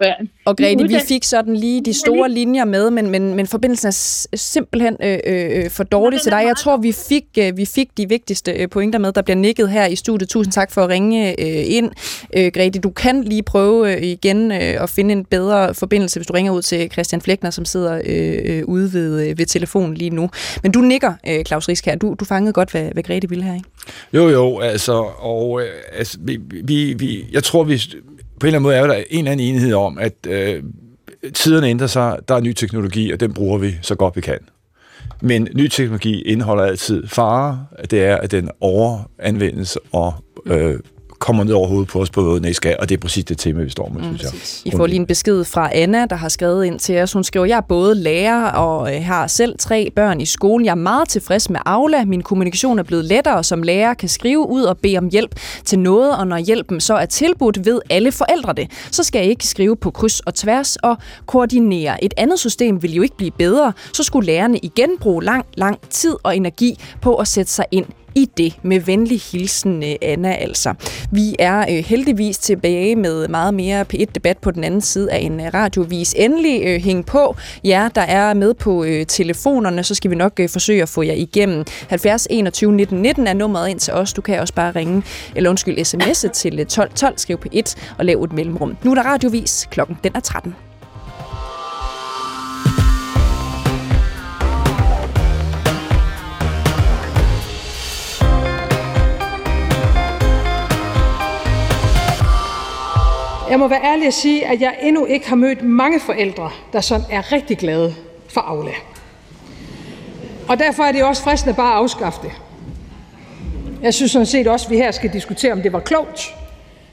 [0.00, 0.28] børn.
[0.44, 4.36] Og Grete, vi fik sådan lige de store linjer med, men, men, men forbindelsen er
[4.36, 6.42] simpelthen øh, øh, for dårlig til dig.
[6.46, 9.70] Jeg tror, vi fik, øh, vi fik de vigtigste øh, pointer med, der bliver nikket
[9.70, 10.28] her i studiet.
[10.28, 11.90] Tusind tak for at ringe øh, ind.
[12.36, 16.26] Øh, Grete, du kan lige prøve øh, igen øh, at finde en bedre forbindelse, hvis
[16.26, 19.94] du ringer ud til Christian Flækner, som sidder øh, øh, ude ved, øh, ved telefonen
[19.94, 20.30] lige nu.
[20.62, 21.96] Men du nikker, øh, Claus Risk her.
[21.96, 23.68] Du, du fangede godt, hvad, hvad Grete ville her, ikke?
[24.14, 27.82] Jo, jo, altså, og øh, altså, vi, vi, vi, jeg tror, vi
[28.40, 30.62] på en eller anden måde er der en eller anden enighed om, at øh,
[31.34, 34.38] tiderne ændrer sig, der er ny teknologi, og den bruger vi så godt vi kan.
[35.20, 40.14] Men ny teknologi indeholder altid fare, det er, at den overanvendes og
[40.46, 40.78] øh,
[41.28, 43.38] kommer ned over hovedet på os på den ikke skal, og det er præcis det
[43.38, 44.72] tema, vi står med, synes jeg.
[44.72, 47.12] I får lige en besked fra Anna, der har skrevet ind til os.
[47.12, 50.64] Hun skriver, jeg er både lærer og øh, har selv tre børn i skolen.
[50.64, 52.04] Jeg er meget tilfreds med Aula.
[52.04, 55.78] Min kommunikation er blevet lettere, som lærer kan skrive ud og bede om hjælp til
[55.78, 58.70] noget, og når hjælpen så er tilbudt, ved alle forældre det.
[58.90, 62.04] Så skal jeg ikke skrive på kryds og tværs og koordinere.
[62.04, 63.72] Et andet system vil jo ikke blive bedre.
[63.92, 67.86] Så skulle lærerne igen bruge lang, lang tid og energi på at sætte sig ind
[68.18, 68.58] i det.
[68.62, 70.74] Med venlig hilsen, øh, Anna altså.
[71.12, 75.40] Vi er øh, heldigvis tilbage med meget mere P1-debat på den anden side af en
[75.40, 76.14] øh, radiovis.
[76.18, 80.40] Endelig øh, hæng på jer, der er med på øh, telefonerne, så skal vi nok
[80.40, 81.64] øh, forsøge at få jer igennem.
[81.88, 84.12] 70 21 19 19 er nummeret ind til os.
[84.12, 85.02] Du kan også bare ringe,
[85.34, 88.76] eller undskyld, sms'e til øh, 12 12, skriv på 1 og lav et mellemrum.
[88.84, 89.68] Nu er der radiovis.
[89.70, 90.67] Klokken den er 13.
[103.58, 106.80] Jeg må være ærlig at sige, at jeg endnu ikke har mødt mange forældre, der
[106.80, 107.94] sådan er rigtig glade
[108.28, 108.70] for Aula.
[110.48, 112.32] Og derfor er det også fristende bare at afskaffe det.
[113.82, 116.34] Jeg synes sådan set også, at vi her skal diskutere, om det var klogt,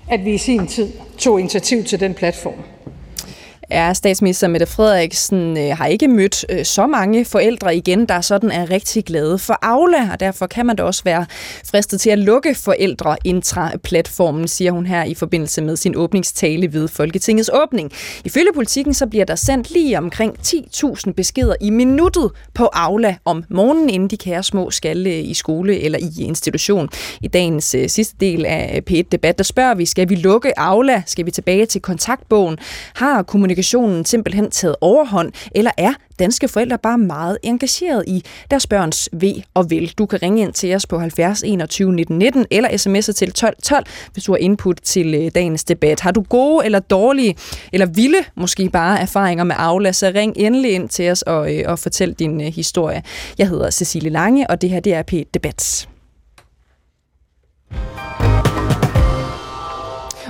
[0.09, 2.63] at vi i sin tid tog initiativ til den platform
[3.69, 8.51] er statsminister Mette Frederiksen øh, har ikke mødt øh, så mange forældre igen, der sådan
[8.51, 11.25] er rigtig glade for Aula, og derfor kan man da også være
[11.65, 16.87] fristet til at lukke forældre intra-platformen, siger hun her i forbindelse med sin åbningstale ved
[16.87, 17.91] Folketingets åbning.
[18.25, 23.43] Ifølge politikken så bliver der sendt lige omkring 10.000 beskeder i minuttet på Aula om
[23.49, 26.89] morgenen, inden de kære små skal øh, i skole eller i institution.
[27.21, 31.03] I dagens øh, sidste del af P1-debat, der spørger vi, skal vi lukke Aula?
[31.05, 32.57] Skal vi tilbage til kontaktbogen?
[32.95, 33.54] Har kommunikationen
[34.05, 39.69] simpelthen taget overhånd, eller er danske forældre bare meget engageret i deres børns ved og
[39.69, 39.93] vel?
[39.97, 43.55] Du kan ringe ind til os på 70 21 19 19 eller sms'e til 12
[43.63, 45.99] 12, hvis du har input til øh, dagens debat.
[45.99, 47.35] Har du gode eller dårlige,
[47.73, 51.63] eller vilde måske bare erfaringer med Aula, så ring endelig ind til os og, øh,
[51.67, 53.03] og fortæl din øh, historie.
[53.37, 55.87] Jeg hedder Cecilie Lange, og det her det er P1 Debat.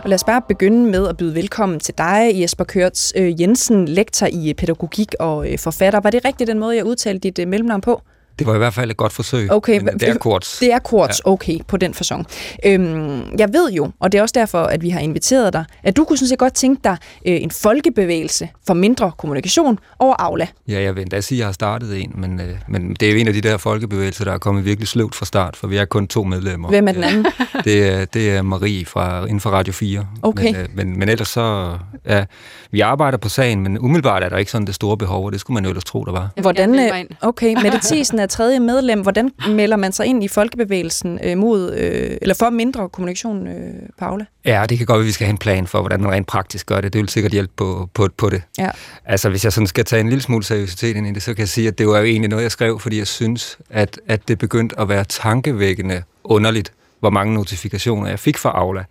[0.06, 3.88] Og lad os bare begynde med at byde velkommen til dig, Jesper Kørts øh, Jensen,
[3.88, 6.00] lektor i pædagogik og øh, forfatter.
[6.00, 8.02] Var det rigtigt den måde, jeg udtalte dit øh, mellemnavn på?
[8.40, 9.52] Det var i hvert fald et godt forsøg.
[9.52, 10.58] Okay, men det er kort.
[10.60, 11.32] Det er kort, ja.
[11.32, 12.28] okay, på den fasong.
[12.66, 15.98] Øhm, jeg ved jo, og det er også derfor, at vi har inviteret dig, at
[15.98, 20.48] du kunne sådan set godt tænke dig øh, en folkebevægelse for mindre kommunikation over Aula.
[20.68, 23.12] Ja, jeg vil endda sige, at jeg har startet en, men, øh, men det er
[23.12, 25.78] jo en af de der folkebevægelser, der er kommet virkelig sløvt fra start, for vi
[25.78, 26.70] er kun to medlemmer.
[26.70, 27.26] Hvem er den anden?
[27.66, 30.08] det, er, det er Marie fra, inden for Radio 4.
[30.22, 30.44] Okay.
[30.44, 32.26] Men, øh, men, men ellers så, ja,
[32.72, 35.40] vi arbejder på sagen, men umiddelbart er der ikke sådan det store behov, og det
[35.40, 36.30] skulle man jo ellers tro, der var.
[36.42, 39.02] Hvordan, øh, okay, Mette Thiesen er tredje medlem.
[39.02, 43.74] Hvordan melder man sig ind i folkebevægelsen øh, mod, øh, eller for mindre kommunikation, øh,
[44.00, 44.26] Paula?
[44.46, 46.28] Ja, det kan godt være, at vi skal have en plan for, hvordan man rent
[46.28, 46.94] praktisk gør det.
[46.94, 48.42] Det vil sikkert hjælpe på, på, på det.
[48.58, 48.70] Ja.
[49.06, 51.40] Altså, hvis jeg sådan skal tage en lille smule seriøsitet ind i det, så kan
[51.40, 54.28] jeg sige, at det var jo egentlig noget, jeg skrev, fordi jeg synes, at, at
[54.28, 58.84] det begyndte at være tankevækkende underligt, hvor mange notifikationer jeg fik fra Aula.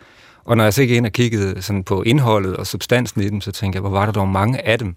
[0.44, 3.40] Og når jeg så gik ind og kiggede sådan på indholdet og substansen i dem,
[3.40, 4.96] så tænkte jeg, hvor var der dog mange af dem,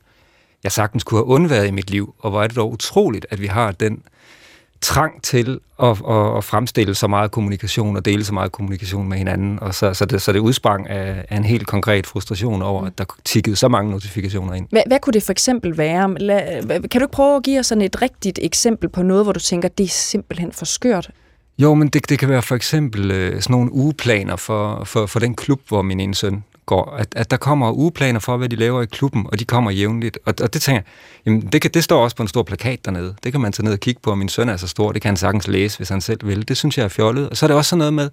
[0.64, 3.41] jeg sagtens kunne have undværet i mit liv, og hvor er det dog utroligt, at
[3.41, 4.03] vi har den
[4.82, 9.18] trang til at, at, at fremstille så meget kommunikation og dele så meget kommunikation med
[9.18, 9.60] hinanden.
[9.60, 12.97] Og så, så, det, så det udsprang af, af en helt konkret frustration over, at
[12.97, 14.68] der tikkede så mange notifikationer ind.
[14.70, 16.16] Hvad, hvad kunne det for eksempel være?
[16.68, 19.39] Kan du ikke prøve at give os sådan et rigtigt eksempel på noget, hvor du
[19.39, 21.12] tænker, det er simpelthen for skørt?
[21.60, 25.20] Jo, men det, det kan være for eksempel øh, sådan nogle ugeplaner for, for, for
[25.20, 26.95] den klub, hvor min ene søn går.
[26.99, 30.20] At, at der kommer ugeplaner for, hvad de laver i klubben, og de kommer jævnligt.
[30.26, 30.86] Og, og det tænker jeg,
[31.26, 33.15] jamen det, kan, det står også på en stor plakat dernede.
[33.24, 35.01] Det kan man tage ned og kigge på, og min søn er så stor, det
[35.01, 36.47] kan han sagtens læse, hvis han selv vil.
[36.47, 37.30] Det synes jeg er fjollet.
[37.30, 38.09] Og så er det også sådan noget med,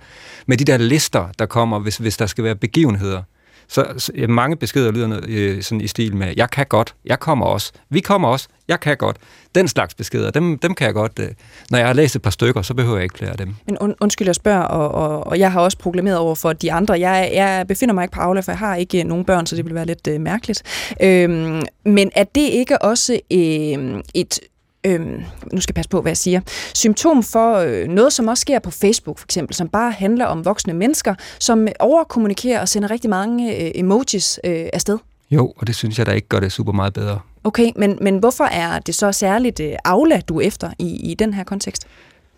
[0.47, 3.23] med de der lister, der kommer, hvis, hvis der skal være begivenheder.
[3.69, 7.21] Så, så mange beskeder lyder noget, øh, sådan i stil med, jeg kan godt, jeg
[7.21, 9.17] kommer også, vi kommer også, jeg kan godt.
[9.55, 11.19] Den slags beskeder, dem, dem kan jeg godt.
[11.21, 11.29] Øh,
[11.71, 13.55] når jeg har læst et par stykker, så behøver jeg ikke flere af dem.
[13.67, 16.73] Men und, undskyld, jeg spørger, og, og, og jeg har også proklameret over for de
[16.73, 17.01] andre.
[17.01, 19.57] Jeg, jeg befinder mig ikke på Aula, for jeg har ikke øh, nogen børn, så
[19.57, 20.63] det vil være lidt øh, mærkeligt.
[21.03, 24.41] Øhm, men er det ikke også øh, et
[24.85, 25.23] øhm,
[25.53, 26.41] nu skal jeg passe på, hvad jeg siger,
[26.75, 30.45] symptom for øh, noget, som også sker på Facebook for eksempel, som bare handler om
[30.45, 34.99] voksne mennesker, som overkommunikerer og sender rigtig mange øh, emojis øh, afsted?
[35.31, 37.19] Jo, og det synes jeg da ikke gør det super meget bedre.
[37.45, 41.15] Okay, men, men hvorfor er det så særligt øh, Aula, du er efter i, i
[41.15, 41.87] den her kontekst?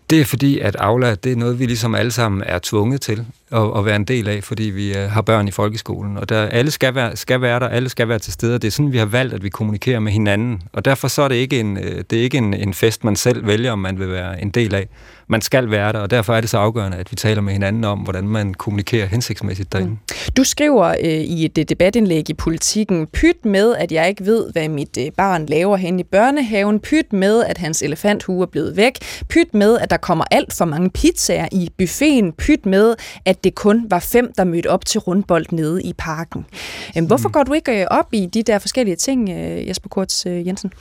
[0.09, 3.25] Det er fordi, at Aula, det er noget, vi ligesom alle sammen er tvunget til
[3.51, 6.17] at, at være en del af, fordi vi øh, har børn i folkeskolen.
[6.17, 8.53] Og der, alle skal være, skal være der, alle skal være til stede.
[8.53, 10.61] Det er sådan, vi har valgt, at vi kommunikerer med hinanden.
[10.73, 13.15] Og derfor så er det ikke en, øh, det er ikke en, en fest, man
[13.15, 14.87] selv vælger, om man vil være en del af
[15.29, 17.83] man skal være der, og derfor er det så afgørende, at vi taler med hinanden
[17.83, 19.89] om, hvordan man kommunikerer hensigtsmæssigt derinde.
[19.89, 19.97] Mm.
[20.37, 24.51] Du skriver øh, i et øh, debatindlæg i Politiken, pyt med, at jeg ikke ved,
[24.51, 28.77] hvad mit øh, barn laver hen i børnehaven, pyt med, at hans elefanthue er blevet
[28.77, 28.93] væk,
[29.29, 32.95] pyt med, at der kommer alt for mange pizzaer i buffeten, pyt med,
[33.25, 36.45] at det kun var fem, der mødte op til rundbold nede i parken.
[37.07, 37.33] Hvorfor mm.
[37.33, 40.73] går du ikke øh, op i de der forskellige ting, øh, Jesper Kurz øh, Jensen?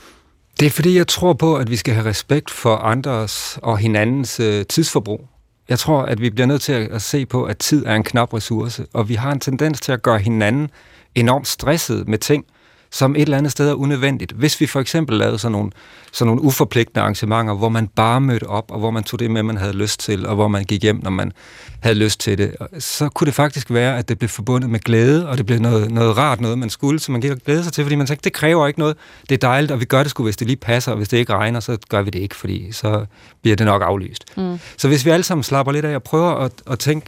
[0.60, 4.40] Det er fordi, jeg tror på, at vi skal have respekt for andres og hinandens
[4.40, 5.20] øh, tidsforbrug.
[5.68, 8.02] Jeg tror, at vi bliver nødt til at, at se på, at tid er en
[8.02, 10.70] knap ressource, og vi har en tendens til at gøre hinanden
[11.14, 12.44] enormt stresset med ting,
[12.90, 14.32] som et eller andet sted er unødvendigt.
[14.32, 15.70] Hvis vi for eksempel lavede sådan nogle,
[16.12, 19.42] sådan nogle uforpligtende arrangementer, hvor man bare mødte op, og hvor man tog det med,
[19.42, 21.32] man havde lyst til, og hvor man gik hjem, når man
[21.80, 25.28] havde lyst til det, så kunne det faktisk være, at det blev forbundet med glæde,
[25.28, 27.72] og det blev noget, noget rart, noget man skulle, så man gik og glæde sig
[27.72, 28.96] til, fordi man tænkte, det kræver ikke noget,
[29.28, 31.16] det er dejligt, og vi gør det sgu, hvis det lige passer, og hvis det
[31.16, 33.06] ikke regner, så gør vi det ikke, fordi så
[33.42, 34.24] bliver det nok aflyst.
[34.36, 34.58] Mm.
[34.76, 37.06] Så hvis vi alle sammen slapper lidt af og prøver at, at tænke,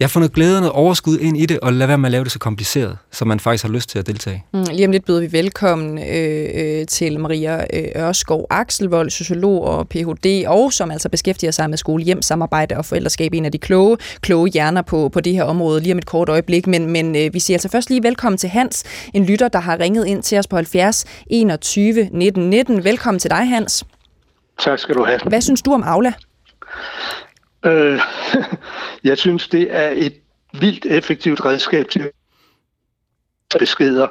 [0.00, 2.12] jeg har fundet glæde og noget overskud ind i det, og lad være med at
[2.12, 4.44] lave det så kompliceret, så man faktisk har lyst til at deltage.
[4.52, 9.64] Mm, lige om lidt byder vi velkommen øh, øh, til Maria øh, Ørskov Akselvold, sociolog
[9.64, 13.52] og Ph.D., og som altså beskæftiger sig med skole, hjem, samarbejde og forældreskab, en af
[13.52, 16.66] de kloge, kloge hjerner på, på det her område lige om et kort øjeblik.
[16.66, 18.84] Men, men øh, vi siger altså først lige velkommen til Hans,
[19.14, 22.84] en lytter, der har ringet ind til os på 70 21 19 19.
[22.84, 23.84] Velkommen til dig, Hans.
[24.58, 25.20] Tak skal du have.
[25.28, 26.12] Hvad synes du om Aula?
[27.66, 28.00] Øh,
[29.10, 30.14] jeg synes, det er et
[30.60, 32.10] vildt effektivt redskab til
[33.58, 34.08] beskeder,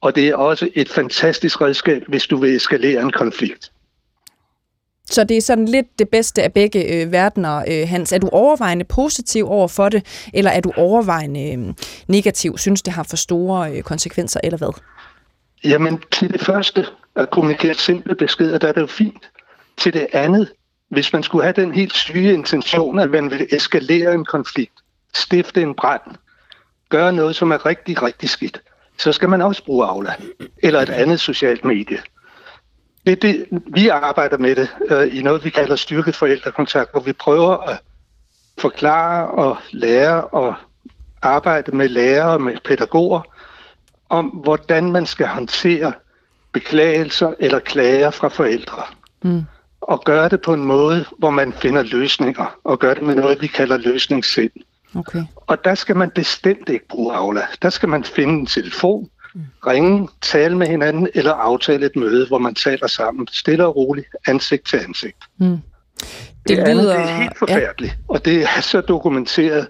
[0.00, 3.70] og det er også et fantastisk redskab, hvis du vil eskalere en konflikt.
[5.10, 8.12] Så det er sådan lidt det bedste af begge øh, verdener, øh, Hans.
[8.12, 11.74] Er du overvejende positiv over for det, eller er du overvejende øh,
[12.08, 12.58] negativ?
[12.58, 14.80] Synes det har for store øh, konsekvenser, eller hvad?
[15.64, 16.86] Jamen, til det første,
[17.16, 19.30] at kommunikere simple beskeder, der er det jo fint.
[19.76, 20.52] Til det andet,
[20.90, 24.72] hvis man skulle have den helt syge intention, at man vil eskalere en konflikt,
[25.14, 26.02] stifte en brand,
[26.88, 28.62] gøre noget, som er rigtig, rigtig skidt,
[28.98, 30.14] så skal man også bruge Aula
[30.58, 31.98] eller et andet socialt medie.
[33.06, 37.12] Det, det, vi arbejder med det øh, i noget, vi kalder styrket forældrekontakt, hvor vi
[37.12, 37.80] prøver at
[38.58, 40.54] forklare og lære og
[41.22, 43.20] arbejde med lærere og med pædagoger
[44.08, 45.92] om, hvordan man skal håndtere
[46.52, 48.82] beklagelser eller klager fra forældre.
[49.22, 49.44] Mm
[49.88, 53.42] og gøre det på en måde, hvor man finder løsninger, og gøre det med noget,
[53.42, 54.50] vi kalder løsningssind.
[54.94, 55.24] Okay.
[55.36, 57.42] Og der skal man bestemt ikke bruge Aula.
[57.62, 59.40] Der skal man finde en telefon, mm.
[59.66, 64.06] ringe, tale med hinanden, eller aftale et møde, hvor man taler sammen, stille og roligt,
[64.26, 65.16] ansigt til ansigt.
[65.38, 65.58] Mm.
[66.48, 66.96] Det, det, lyder...
[66.96, 68.14] det er helt forfærdeligt, ja.
[68.14, 69.68] og det er så dokumenteret.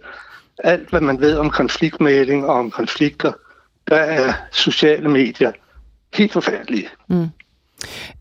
[0.64, 3.32] Alt, hvad man ved om konfliktmæling og om konflikter,
[3.88, 5.52] der er sociale medier
[6.14, 6.88] helt forfærdelige.
[7.08, 7.28] Mm.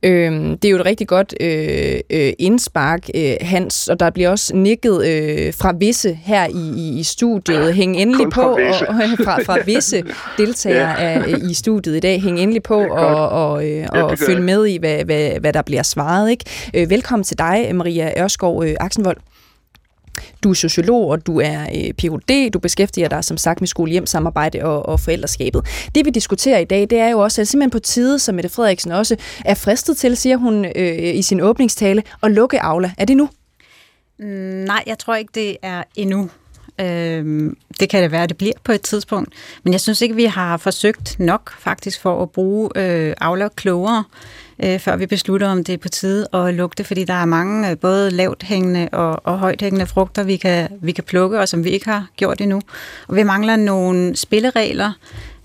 [0.04, 4.30] Øh, det er jo et rigtig godt øh, øh, indspark, øh, Hans, og der bliver
[4.30, 7.74] også nikket øh, fra visse her i, i, i studiet.
[7.74, 8.58] Hæng endelig på, og,
[9.26, 10.04] fra, fra visse
[10.38, 11.20] deltagere ja.
[11.20, 12.22] af, i studiet i dag.
[12.22, 15.62] Hæng endelig på og, og, øh, og ja, følg med i, hvad, hvad, hvad der
[15.62, 16.32] bliver svaret.
[16.32, 16.46] Ikke?
[16.74, 19.18] Øh, velkommen til dig, Maria Ørskov øh, Aksenvold.
[20.44, 22.50] Du er sociolog, og du er øh, Ph.D.
[22.54, 25.66] Du beskæftiger dig som sagt med skole-hjem-samarbejde og, og forældreskabet.
[25.96, 28.50] Det vi diskuterer i dag, det er jo også, at simpelthen på tide, som Mette
[28.50, 29.16] Frederiksen også
[29.46, 32.92] er fristet til, siger hun øh, i sin åbningstale, at lukke Aula.
[32.98, 33.30] Er det nu?
[34.20, 34.26] Mm,
[34.68, 36.30] nej, jeg tror ikke, det er endnu.
[36.82, 39.34] Øhm, det kan det være, det bliver på et tidspunkt.
[39.64, 44.04] Men jeg synes ikke, vi har forsøgt nok faktisk for at bruge øh, Aula klogere
[44.64, 47.26] øh, før vi beslutter, om det er på tide at lukke det, fordi der er
[47.26, 51.40] mange øh, både lavt hængende og, og højt hængende frugter, vi kan, vi kan plukke,
[51.40, 52.62] og som vi ikke har gjort endnu.
[53.08, 54.92] Og vi mangler nogle spilleregler,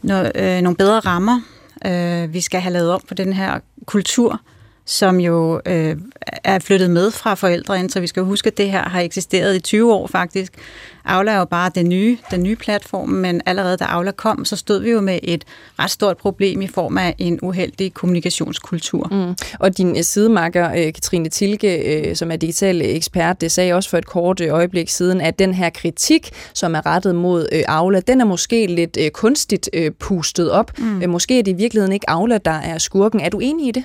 [0.02, 1.40] no, øh, nogle bedre rammer.
[1.86, 4.40] Øh, vi skal have lavet om på den her kultur,
[4.84, 5.96] som jo øh,
[6.44, 9.56] er flyttet med fra forældre ind, så vi skal huske, at det her har eksisteret
[9.56, 10.52] i 20 år faktisk.
[11.08, 14.56] Aula er jo bare den nye, den nye platform, men allerede da Aula kom, så
[14.56, 15.44] stod vi jo med et
[15.78, 19.08] ret stort problem i form af en uheldig kommunikationskultur.
[19.10, 19.34] Mm.
[19.60, 23.98] Og din sidemarker, øh, Katrine Tilke, øh, som er digital ekspert, det sagde også for
[23.98, 28.20] et kort øh, øjeblik siden, at den her kritik, som er rettet mod Aula, den
[28.20, 30.78] er måske lidt kunstigt pustet op.
[30.78, 31.10] Mm.
[31.10, 33.20] Måske er det i virkeligheden ikke Aula, der er skurken.
[33.20, 33.84] Er du enig i det?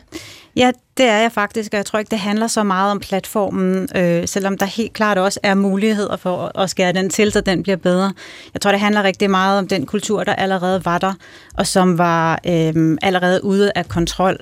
[0.56, 3.88] Ja, det er jeg faktisk, og jeg tror ikke, det handler så meget om platformen,
[3.96, 7.64] øh, selvom der helt klart også er muligheder for at skære den til, så den
[7.64, 8.14] bliver bedre.
[8.54, 11.14] Jeg tror, det handler rigtig meget om den kultur, der allerede var der,
[11.58, 14.38] og som var øh, allerede ude af kontrol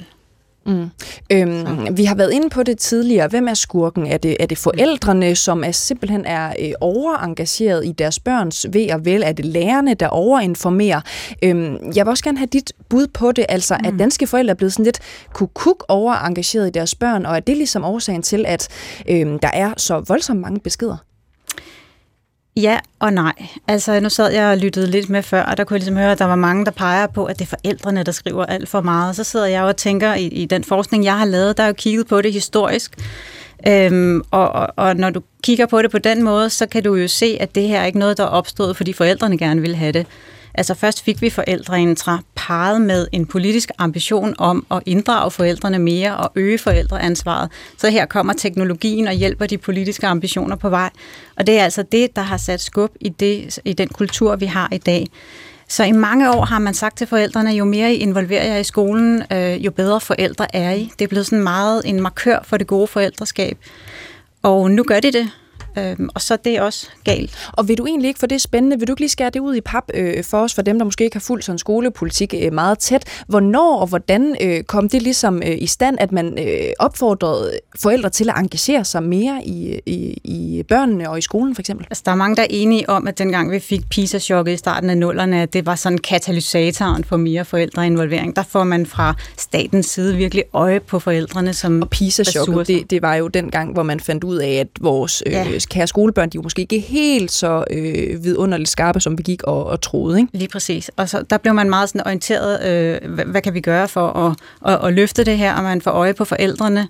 [0.66, 0.90] Mm.
[1.32, 3.28] Øhm, vi har været inde på det tidligere.
[3.28, 4.08] Hvem er skurken?
[4.08, 8.92] Er det, er det forældrene, som er simpelthen er øh, overengageret i deres børns ved
[8.92, 9.24] og vel?
[9.24, 11.02] Er det lærerne, der overinformerer?
[11.44, 13.46] Øhm, jeg vil også gerne have dit bud på det.
[13.50, 13.88] Altså, mm.
[13.88, 15.00] at danske forældre er blevet sådan lidt
[15.34, 18.68] kukuk overengageret i deres børn, og er det ligesom årsagen til, at
[19.10, 20.98] øhm, der er så voldsomt mange beskeder?
[22.56, 23.34] Ja og nej.
[23.68, 26.12] Altså, nu sad jeg og lyttede lidt med før, og der kunne jeg ligesom høre,
[26.12, 28.82] at der var mange, der peger på, at det er forældrene, der skriver alt for
[28.82, 29.16] meget.
[29.16, 31.74] Så sidder jeg og tænker, i, i den forskning, jeg har lavet, der er jo
[31.74, 32.98] kigget på det historisk.
[33.68, 36.96] Øhm, og, og, og når du kigger på det på den måde, så kan du
[36.96, 39.76] jo se, at det her er ikke noget, der er opstået, fordi forældrene gerne vil
[39.76, 40.08] have det.
[40.54, 46.18] Altså først fik vi forældreintra parret med en politisk ambition om at inddrage forældrene mere
[46.18, 47.50] og øge forældreansvaret.
[47.78, 50.90] Så her kommer teknologien og hjælper de politiske ambitioner på vej.
[51.38, 54.46] Og det er altså det, der har sat skub i, det, i den kultur, vi
[54.46, 55.08] har i dag.
[55.68, 58.64] Så i mange år har man sagt til forældrene, jo mere I involverer jer i
[58.64, 60.92] skolen, øh, jo bedre forældre er I.
[61.00, 63.58] Det er blevet sådan meget en markør for det gode forældreskab.
[64.44, 65.30] Og nu gør de det,
[65.78, 67.50] Øhm, og så det er også galt.
[67.54, 69.40] Og vil du egentlig ikke, for det er spændende, vil du ikke lige skære det
[69.40, 72.34] ud i pap øh, for os, for dem, der måske ikke har fulgt sådan skolepolitik
[72.42, 73.04] øh, meget tæt.
[73.28, 78.10] Hvornår og hvordan øh, kom det ligesom øh, i stand, at man øh, opfordrede forældre
[78.10, 81.88] til at engagere sig mere i, i, i børnene og i skolen for eksempel?
[81.90, 84.90] Altså, der er mange, der er enige om, at dengang vi fik PISA-chokket i starten
[84.90, 88.36] af nullerne, at det var sådan katalysatoren for mere forældreinvolvering.
[88.36, 93.02] Der får man fra statens side virkelig øje på forældrene som Og PISA-chokket, det, det
[93.02, 96.30] var jo den gang, hvor man fandt ud af, at vores øh, ja kære skolebørn,
[96.30, 99.82] de er jo måske ikke helt så øh, vidunderligt skarpe, som vi gik og, og
[99.82, 100.20] troede.
[100.20, 100.38] Ikke?
[100.38, 100.92] Lige præcis.
[100.98, 104.08] Og så der blev man meget sådan orienteret, øh, hvad, hvad kan vi gøre for
[104.08, 104.36] at,
[104.74, 106.88] at, at løfte det her, og man får øje på forældrene.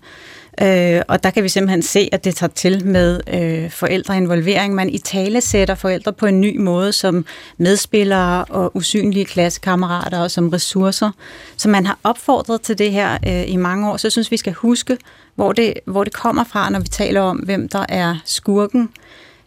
[0.62, 4.76] Øh, og der kan vi simpelthen se, at det tager til med øh, forældreinvolvering.
[4.76, 7.26] Man i tale sætter forældre på en ny måde som
[7.58, 11.12] medspillere og usynlige klassekammerater og som ressourcer.
[11.58, 13.98] Så man har opfordret til det her øh, i mange år.
[13.98, 14.98] Så jeg synes, vi skal huske,
[15.36, 18.90] hvor det, hvor det kommer fra, når vi taler om, hvem der er skurken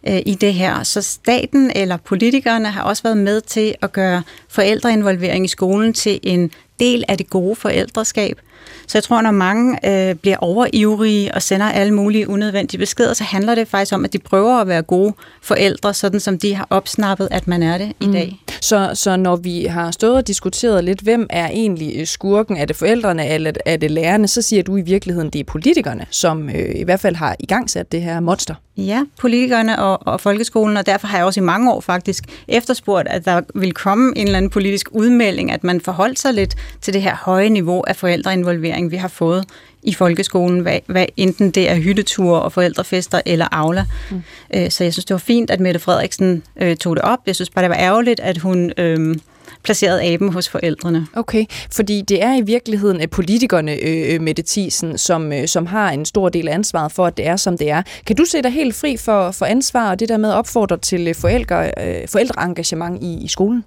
[0.07, 0.83] øh, i det her.
[0.83, 6.19] Så staten eller politikerne har også været med til at gøre forældreinvolvering i skolen til
[6.23, 8.39] en del af det gode forældreskab.
[8.87, 13.23] Så jeg tror, når mange øh, bliver overivrige og sender alle mulige unødvendige beskeder, så
[13.23, 16.67] handler det faktisk om, at de prøver at være gode forældre, sådan som de har
[16.69, 18.11] opsnappet, at man er det i mm.
[18.11, 18.39] dag.
[18.61, 22.57] Så, så når vi har stået og diskuteret lidt, hvem er egentlig øh, skurken?
[22.57, 24.27] Er det forældrene, eller er det lærerne?
[24.27, 27.91] Så siger du i virkeligheden, det er politikerne, som øh, i hvert fald har igangsat
[27.91, 28.55] det her monster.
[28.77, 33.07] Ja, politikerne og, og folkeskolen, og derfor har jeg også i mange år faktisk efterspurgt,
[33.07, 36.93] at der vil komme en eller anden politisk udmelding, at man forholder sig lidt til
[36.93, 39.45] det her høje niveau af forældreinvolvering, vi har fået
[39.83, 43.85] i folkeskolen, hvad, hvad enten det er hytteture og forældrefester eller Aula.
[44.11, 44.21] Mm.
[44.55, 47.19] Øh, så jeg synes, det var fint, at Mette Frederiksen øh, tog det op.
[47.25, 48.71] Jeg synes bare, det var ærgerligt, at hun...
[48.77, 49.15] Øh,
[49.63, 51.07] placeret aben hos forældrene.
[51.13, 55.89] Okay, fordi det er i virkeligheden at politikerne, øh, Mette Thiesen, som, øh, som har
[55.91, 57.81] en stor del af ansvaret for, at det er, som det er.
[58.05, 60.77] Kan du se dig helt fri for, for ansvar og det der med at opfordre
[60.77, 63.63] til øh, forældre, øh, forældreengagement i, i skolen?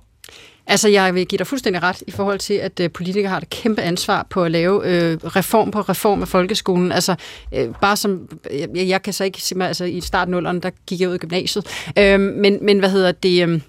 [0.68, 3.50] Altså, jeg vil give dig fuldstændig ret i forhold til, at øh, politikere har et
[3.50, 6.92] kæmpe ansvar på at lave øh, reform på reform af folkeskolen.
[6.92, 7.14] Altså,
[7.54, 10.70] øh, bare som, øh, jeg, jeg kan så ikke sige mig, altså i starten der
[10.86, 11.66] gik jeg ud i gymnasiet.
[11.98, 13.42] Øh, men, men hvad hedder det...
[13.42, 13.60] Øh,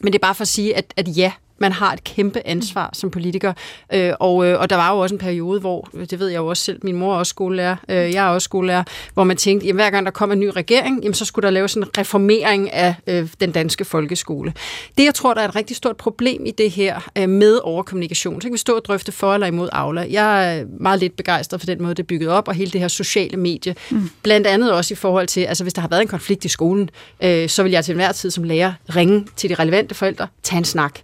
[0.00, 1.32] men det er bare for at sige, at, at ja,
[1.62, 3.52] man har et kæmpe ansvar som politiker.
[3.92, 6.46] Øh, og, øh, og der var jo også en periode, hvor, det ved jeg jo
[6.46, 8.84] også selv, min mor er også skolelærer, øh, jeg er også skolelærer,
[9.14, 11.50] hvor man tænkte, at hver gang der kom en ny regering, jamen, så skulle der
[11.50, 14.52] laves en reformering af øh, den danske folkeskole.
[14.98, 18.40] Det, jeg tror, der er et rigtig stort problem i det her øh, med overkommunikation,
[18.40, 20.06] så kan vi stå og drøfte for eller imod Aula.
[20.10, 22.80] Jeg er meget lidt begejstret for den måde, det er bygget op, og hele det
[22.80, 23.74] her sociale medie.
[23.90, 24.10] Mm.
[24.22, 26.90] Blandt andet også i forhold til, altså hvis der har været en konflikt i skolen,
[27.22, 30.58] øh, så vil jeg til enhver tid som lærer ringe til de relevante forældre, tage
[30.58, 30.98] en snak,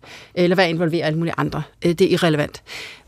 [0.49, 1.63] eller hvad involverer alle mulige andre.
[1.85, 2.63] Øh, det er irrelevant.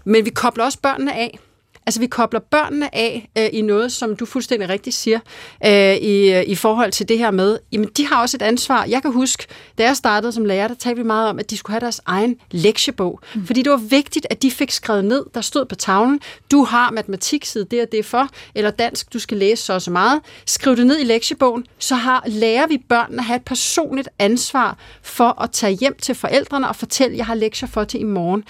[0.05, 1.39] Men vi kobler også børnene af.
[1.87, 5.19] Altså, vi kobler børnene af øh, i noget, som du fuldstændig rigtigt siger,
[5.67, 8.85] øh, i, i forhold til det her med, jamen, de har også et ansvar.
[8.85, 9.47] Jeg kan huske,
[9.79, 12.01] da jeg startede som lærer, der talte vi meget om, at de skulle have deres
[12.07, 13.21] egen lektiebog.
[13.35, 13.47] Mm.
[13.47, 16.21] Fordi det var vigtigt, at de fik skrevet ned, der stod på tavlen,
[16.51, 19.83] du har matematik side det og det for, eller dansk, du skal læse så og
[19.83, 20.21] så meget.
[20.47, 24.79] Skriv det ned i lektiebogen, så har, lærer vi børnene at have et personligt ansvar
[25.03, 28.45] for at tage hjem til forældrene og fortælle, jeg har lektier for til i morgen.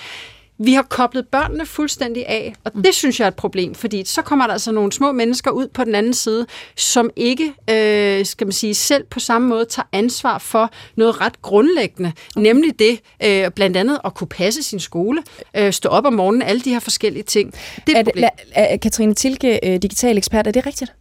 [0.63, 4.23] Vi har koblet børnene fuldstændig af, og det synes jeg er et problem, fordi så
[4.23, 6.47] kommer der altså nogle små mennesker ud på den anden side,
[6.77, 11.43] som ikke, øh, skal man sige, selv på samme måde tager ansvar for noget ret
[11.43, 12.43] grundlæggende, okay.
[12.43, 15.23] nemlig det øh, blandt andet at kunne passe sin skole,
[15.57, 17.55] øh, stå op om morgenen, alle de her forskellige ting.
[17.87, 20.93] Det er, er, det, er Katrine Tilke, øh, digital ekspert, er det rigtigt?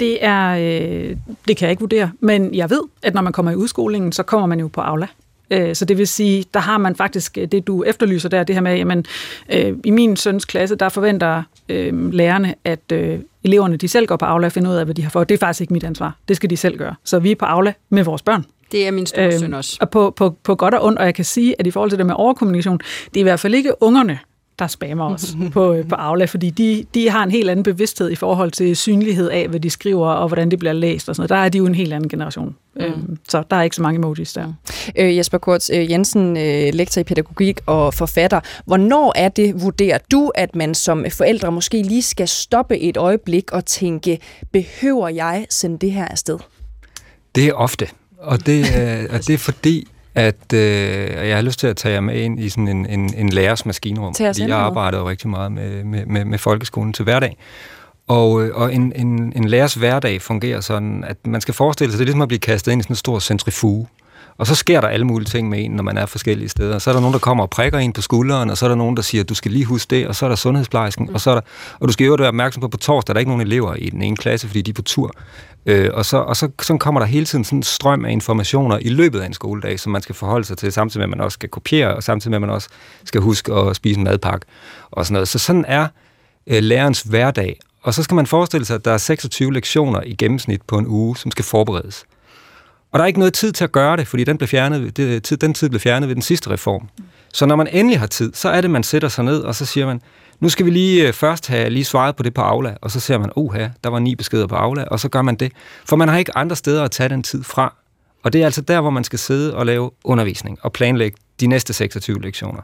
[0.00, 1.16] Det er, øh,
[1.48, 4.22] det kan jeg ikke vurdere, men jeg ved, at når man kommer i udskolingen, så
[4.22, 5.06] kommer man jo på Aula.
[5.50, 8.56] Øh, så det vil sige, der har man faktisk øh, det, du efterlyser der, det
[8.56, 9.04] her med, jamen,
[9.52, 14.16] øh, i min søns klasse, der forventer øh, lærerne, at øh, eleverne de selv går
[14.16, 15.28] på Aula og finder ud af, hvad de har fået.
[15.28, 16.16] Det er faktisk ikke mit ansvar.
[16.28, 16.94] Det skal de selv gøre.
[17.04, 18.44] Så vi er på Aula med vores børn.
[18.72, 19.76] Det er min store søn også.
[19.80, 21.98] Og på, på, på godt og ondt, og jeg kan sige, at i forhold til
[21.98, 24.18] det med overkommunikation, det er i hvert fald ikke ungerne,
[24.60, 28.14] der spammer os på, på Aula, fordi de, de har en helt anden bevidsthed i
[28.14, 31.30] forhold til synlighed af, hvad de skriver, og hvordan det bliver læst og sådan noget.
[31.30, 32.56] Der er de jo en helt anden generation.
[32.76, 32.82] Mm.
[32.82, 34.52] Øhm, så der er ikke så mange emojis der.
[34.96, 38.40] Øh, Jesper Kurtz øh, Jensen, øh, lektor i pædagogik og forfatter.
[38.66, 43.52] Hvornår er det, vurderer du, at man som forældre måske lige skal stoppe et øjeblik
[43.52, 44.18] og tænke,
[44.52, 46.38] behøver jeg sende det her afsted?
[47.34, 47.86] Det er ofte,
[48.18, 51.94] og det, øh, og det er fordi, at øh, jeg har lyst til at tage
[51.94, 54.14] jer med ind i sådan en, en, en lærers maskinrum.
[54.14, 57.36] Fordi jeg arbejder jo rigtig meget med, med, med, med folkeskolen til hverdag.
[58.08, 61.98] Og, øh, og en, en, en lærers hverdag fungerer sådan, at man skal forestille sig,
[61.98, 63.86] det er ligesom at blive kastet ind i sådan en stor centrifuge.
[64.40, 66.78] Og så sker der alle mulige ting med en, når man er forskellige steder.
[66.78, 68.76] Så er der nogen, der kommer og prikker en på skulderen, og så er der
[68.76, 71.14] nogen, der siger, du skal lige huske det, og så er der sundhedsplejersken, mm.
[71.14, 71.40] og så er der,
[71.80, 73.90] og du skal jo være opmærksom på, på torsdag, der er ikke nogen elever i
[73.90, 75.10] den ene klasse, fordi de er på tur.
[75.66, 78.78] Øh, og så, og så så kommer der hele tiden sådan en strøm af informationer
[78.78, 81.24] i løbet af en skoledag, som man skal forholde sig til, samtidig med, at man
[81.24, 82.68] også skal kopiere, og samtidig med, at man også
[83.04, 84.46] skal huske at spise en madpakke
[84.90, 85.28] og sådan noget.
[85.28, 85.86] Så sådan er
[86.46, 87.60] øh, lærerens hverdag.
[87.82, 90.86] Og så skal man forestille sig, at der er 26 lektioner i gennemsnit på en
[90.86, 92.04] uge, som skal forberedes.
[92.92, 95.40] Og der er ikke noget tid til at gøre det, fordi den, blev fjernet, det,
[95.40, 96.88] den tid blev fjernet ved den sidste reform.
[97.32, 99.66] Så når man endelig har tid, så er det, man sætter sig ned, og så
[99.66, 100.00] siger man,
[100.40, 103.00] nu skal vi lige øh, først have lige svaret på det på Aula, og så
[103.00, 105.52] ser man, oha, der var ni beskeder på Aula, og så gør man det.
[105.84, 107.74] For man har ikke andre steder at tage den tid fra.
[108.22, 111.46] Og det er altså der, hvor man skal sidde og lave undervisning og planlægge de
[111.46, 112.60] næste 26 lektioner.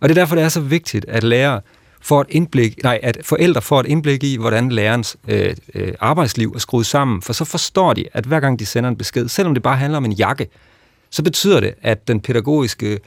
[0.00, 1.60] Og det er derfor, det er så vigtigt, at lærere
[2.06, 6.52] får et indblik, nej, at forældre får et indblik i, hvordan lærerens øh, øh, arbejdsliv
[6.54, 9.54] er skruet sammen, for så forstår de, at hver gang de sender en besked, selvom
[9.54, 10.46] det bare handler om en jakke,
[11.10, 12.98] så betyder det, at den pædagogiske,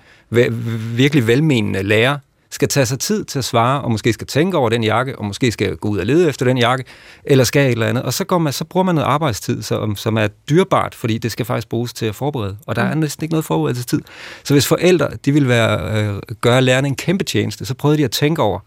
[0.96, 2.18] virkelig velmenende lærer
[2.50, 5.26] skal tage sig tid til at svare, og måske skal tænke over den jakke, og
[5.26, 6.84] måske skal gå ud og lede efter den jakke,
[7.24, 8.04] eller skal et eller andet.
[8.04, 11.32] Og så, går man, så bruger man noget arbejdstid, som, som er dyrbart, fordi det
[11.32, 12.58] skal faktisk bruges til at forberede.
[12.68, 13.00] Og der er mm.
[13.00, 14.02] næsten ikke noget forberedelsestid.
[14.44, 18.04] Så hvis forældre de vil være, øh, gøre lærerne en kæmpe tjeneste, så prøvede de
[18.04, 18.60] at tænke over,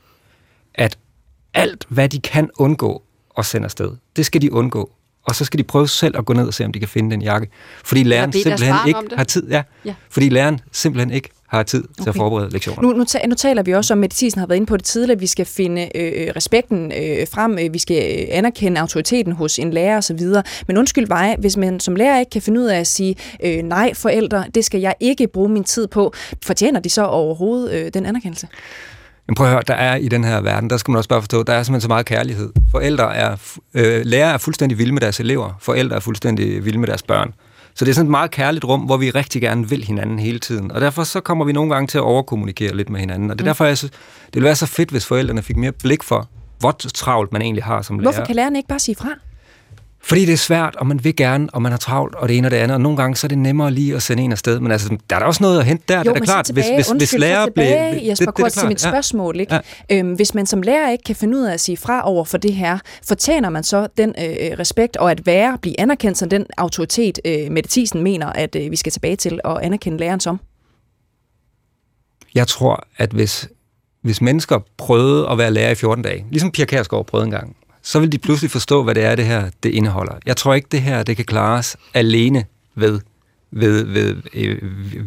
[0.75, 0.99] at
[1.55, 3.03] alt, hvad de kan undgå
[3.39, 4.91] at sende afsted, det skal de undgå.
[5.25, 7.11] Og så skal de prøve selv at gå ned og se, om de kan finde
[7.11, 7.49] den jakke.
[7.85, 9.51] Fordi læreren simpelthen ikke har tid.
[9.51, 9.95] Ja, ja.
[10.11, 12.09] Fordi læreren simpelthen ikke har tid til okay.
[12.09, 12.83] at forberede lektioner.
[12.83, 15.21] Nu, nu, nu taler vi også om, at har været inde på det tidligere, at
[15.21, 19.59] vi skal finde øh, øh respekten øh, frem, øh, vi skal øh, anerkende autoriteten hos
[19.59, 20.21] en lærer osv.
[20.67, 23.63] Men undskyld mig, hvis man som lærer ikke kan finde ud af at sige, øh,
[23.63, 26.13] nej forældre, det skal jeg ikke bruge min tid på,
[26.43, 28.49] fortjener de så overhovedet øh, den anerkendelse?
[29.29, 31.23] Men prøv at høre, der er i den her verden, der skal man også bare
[31.23, 32.53] forstå, der er simpelthen så meget kærlighed.
[32.71, 33.37] Forældre er,
[33.75, 37.35] øh, lærere er fuldstændig vilde med deres elever, forældre er fuldstændig vilde med deres børn.
[37.75, 40.39] Så det er sådan et meget kærligt rum, hvor vi rigtig gerne vil hinanden hele
[40.39, 40.73] tiden.
[40.73, 43.31] Og derfor så kommer vi nogle gange til at overkommunikere lidt med hinanden.
[43.31, 43.49] Og det er mm.
[43.49, 43.91] derfor, jeg synes,
[44.27, 47.65] det ville være så fedt, hvis forældrene fik mere blik for, hvor travlt man egentlig
[47.65, 48.13] har som lærer.
[48.13, 49.09] Hvorfor kan lærerne ikke bare sige fra?
[50.05, 52.47] Fordi det er svært, og man vil gerne, og man har travlt, og det ene
[52.47, 52.75] og det andet.
[52.75, 54.61] Og nogle gange så er det nemmere lige at sende en afsted.
[54.61, 55.99] Men altså, der er der også noget at hente der.
[55.99, 56.45] Jo, det er da klart.
[56.45, 58.09] Tilbage, hvis, hvis, hvis lærer tilbage, blev...
[58.09, 59.41] Jesper, det, det, det til mit spørgsmål.
[59.41, 59.55] Ikke?
[59.91, 59.99] Ja.
[59.99, 62.39] Øhm, hvis man som lærer ikke kan finde ud af at sige fra over for
[62.39, 62.79] det her,
[63.09, 67.51] fortjener man så den øh, respekt, og at være, blive anerkendt som den autoritet, øh,
[67.51, 70.41] Mette Thiesen mener, at øh, vi skal tilbage til at anerkende læreren som?
[72.35, 73.49] Jeg tror, at hvis,
[74.03, 78.01] hvis mennesker prøvede at være lærer i 14 dage, ligesom Pia Kærsgaard prøvede engang, så
[78.01, 80.15] vil de pludselig forstå, hvad det er, det her det indeholder.
[80.27, 83.01] Jeg tror ikke, det her det kan klares alene ved,
[83.51, 84.59] ved, ved øh,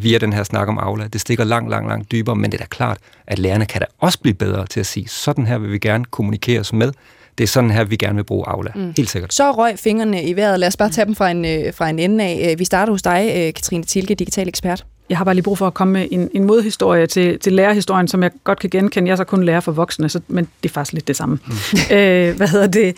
[0.02, 1.06] via den her snak om Aula.
[1.06, 3.86] Det stikker langt, langt, langt dybere, men det er da klart, at lærerne kan da
[3.98, 6.92] også blive bedre til at sige, sådan her vil vi gerne kommunikeres med.
[7.38, 8.70] Det er sådan her, vi gerne vil bruge Aula.
[8.74, 8.92] Mm.
[8.96, 9.34] Helt sikkert.
[9.34, 10.60] Så røg fingrene i vejret.
[10.60, 12.50] Lad os bare tage dem fra en, øh, fra en ende af.
[12.52, 14.84] Øh, vi starter hos dig, Katrine Tilke, digital ekspert.
[15.10, 18.08] Jeg har bare lige brug for at komme med en, en modhistorie til, til lærerhistorien,
[18.08, 19.08] som jeg godt kan genkende.
[19.08, 21.38] Jeg er så kun lærer for voksne, så, men det er faktisk lidt det samme.
[21.46, 21.52] Mm.
[21.96, 22.96] Øh, hvad hedder det?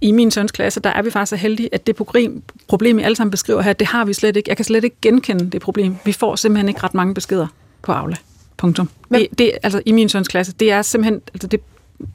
[0.00, 3.02] I min søns klasse, der er vi faktisk så heldige, at det problem, problem, I
[3.02, 4.48] alle sammen beskriver her, det har vi slet ikke.
[4.48, 5.96] Jeg kan slet ikke genkende det problem.
[6.04, 7.46] Vi får simpelthen ikke ret mange beskeder
[7.82, 8.16] på Aula.
[8.56, 8.88] Punktum.
[9.10, 11.60] Det, det, altså, I min søns klasse, det er simpelthen, altså, det,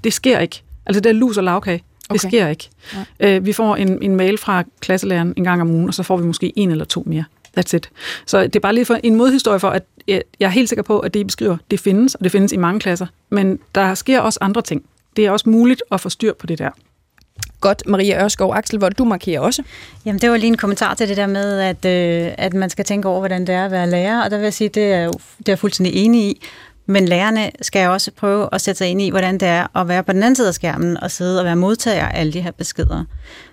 [0.03, 0.61] det sker ikke.
[0.85, 1.77] Altså, det er lus og lavkage.
[1.77, 2.29] Det Okay.
[2.29, 2.69] sker ikke.
[3.19, 6.17] Øh, vi får en, en mail fra klasselæreren en gang om ugen, og så får
[6.17, 7.23] vi måske en eller to mere.
[7.59, 7.89] That's it.
[8.25, 10.99] Så det er bare lige for en modhistorie for, at jeg, er helt sikker på,
[10.99, 13.07] at det, I beskriver, det findes, og det findes i mange klasser.
[13.29, 14.83] Men der sker også andre ting.
[15.15, 16.69] Det er også muligt at få styr på det der.
[17.61, 19.63] Godt, Maria Ørskov Axel, hvor du markerer også.
[20.05, 22.85] Jamen, det var lige en kommentar til det der med, at, øh, at man skal
[22.85, 25.07] tænke over, hvordan det er at være lærer, og der vil jeg sige, det er,
[25.11, 26.41] det er jeg fuldstændig enig i.
[26.85, 30.03] Men lærerne skal også prøve at sætte sig ind i, hvordan det er at være
[30.03, 32.51] på den anden side af skærmen og sidde og være modtager af alle de her
[32.51, 33.03] beskeder.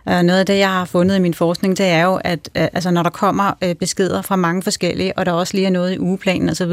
[0.08, 2.68] Øh, noget af det, jeg har fundet i min forskning, det er jo, at øh,
[2.72, 5.92] altså, når der kommer øh, beskeder fra mange forskellige, og der også lige er noget
[5.92, 6.72] i ugeplanen osv.,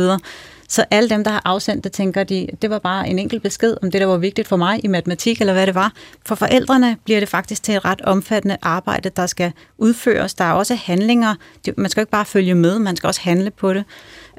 [0.70, 3.76] så alle dem, der har afsendt det, tænker de, det var bare en enkelt besked
[3.82, 5.93] om det, der var vigtigt for mig i matematik, eller hvad det var.
[6.26, 10.34] For forældrene bliver det faktisk til et ret omfattende arbejde, der skal udføres.
[10.34, 11.36] Der er også handlinger.
[11.78, 13.84] Man skal ikke bare følge med, man skal også handle på det.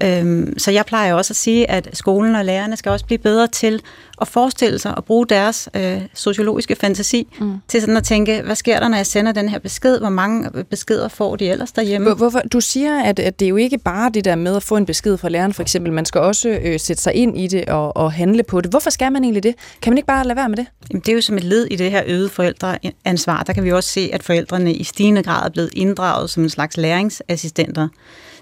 [0.05, 3.47] Øhm, Så jeg plejer også at sige, at skolen og lærerne skal også blive bedre
[3.47, 3.83] til
[4.21, 7.55] at forestille sig og bruge deres øh, sociologiske fantasi mm.
[7.69, 9.99] til sådan at tænke, hvad sker der, når jeg sender den her besked?
[9.99, 12.07] Hvor mange beskeder får de ellers derhjemme?
[12.07, 12.41] Hvor- Hvorfor?
[12.53, 14.87] Du siger, at, at det er jo ikke bare det der med at få en
[14.87, 15.93] besked fra læreren, for eksempel.
[15.93, 18.71] Man skal også øh, sætte sig ind i det og, og handle på det.
[18.71, 19.55] Hvorfor skal man egentlig det?
[19.83, 20.67] Kan man ikke bare lade være med det?
[20.91, 23.43] Jamen, det er jo som et led i det her øgede forældreansvar.
[23.43, 26.51] Der kan vi også se, at forældrene i stigende grad er blevet inddraget som en
[26.51, 27.89] slags læringsassistenter.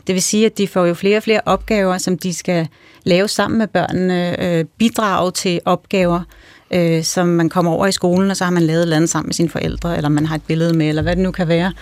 [0.09, 2.69] Det vil sige, at de får jo flere og flere opgaver, som de skal
[3.05, 6.21] lave sammen med børnene, øh, bidrage til opgaver,
[6.71, 9.11] øh, som man kommer over i skolen, og så har man lavet et eller andet
[9.11, 11.49] sammen med sine forældre, eller man har et billede med, eller hvad det nu kan
[11.49, 11.73] være,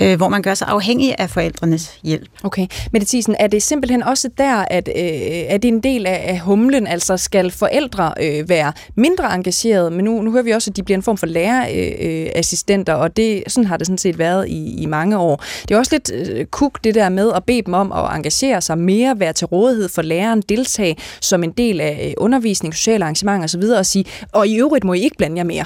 [0.00, 2.28] øh, hvor man gør sig afhængig af forældrenes hjælp.
[2.42, 2.66] Okay.
[2.92, 5.02] Mette Thiesen, er det simpelthen også der, at øh,
[5.48, 6.86] er det en del af, af humlen?
[6.86, 9.90] Altså skal forældre øh, være mindre engagerede?
[9.90, 12.94] Men nu, nu hører vi også, at de bliver en form for lærerassistenter, øh, assistenter,
[12.94, 15.44] og det, sådan har det sådan set været i, i mange år.
[15.68, 18.60] Det er også lidt øh, kuk det der med at bede dem om at engagere
[18.60, 23.04] sig mere, være til rådighed for læreren, deltage som en del af øh, undervisning, sociale
[23.04, 23.62] arrangementer osv.
[23.62, 25.64] og sige, og i øvrigt må I ikke blande jer mere.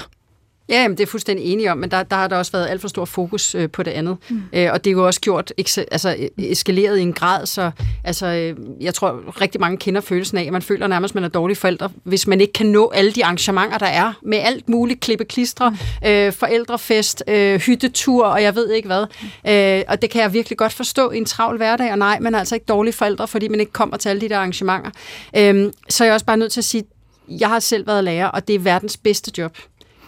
[0.69, 2.81] Ja, jamen, det er fuldstændig enig om, men der, der har der også været alt
[2.81, 4.17] for stor fokus øh, på det andet.
[4.29, 4.41] Mm.
[4.53, 5.53] Øh, og det er jo også gjort
[5.91, 7.71] altså, øh, eskaleret i en grad, så
[8.03, 11.23] altså, øh, jeg tror rigtig mange kender følelsen af, at man føler nærmest, at man
[11.23, 14.69] er dårlig forældre, hvis man ikke kan nå alle de arrangementer, der er, med alt
[14.69, 19.05] muligt, klippe klistre, øh, forældrefest, øh, hyttetur, og jeg ved ikke hvad.
[19.47, 22.35] Øh, og det kan jeg virkelig godt forstå i en travl hverdag, og nej, man
[22.35, 24.91] er altså ikke dårlig forældre, fordi man ikke kommer til alle de der arrangementer.
[25.37, 26.83] Øh, så er jeg også bare nødt til at sige,
[27.29, 29.57] jeg har selv været lærer, og det er verdens bedste job.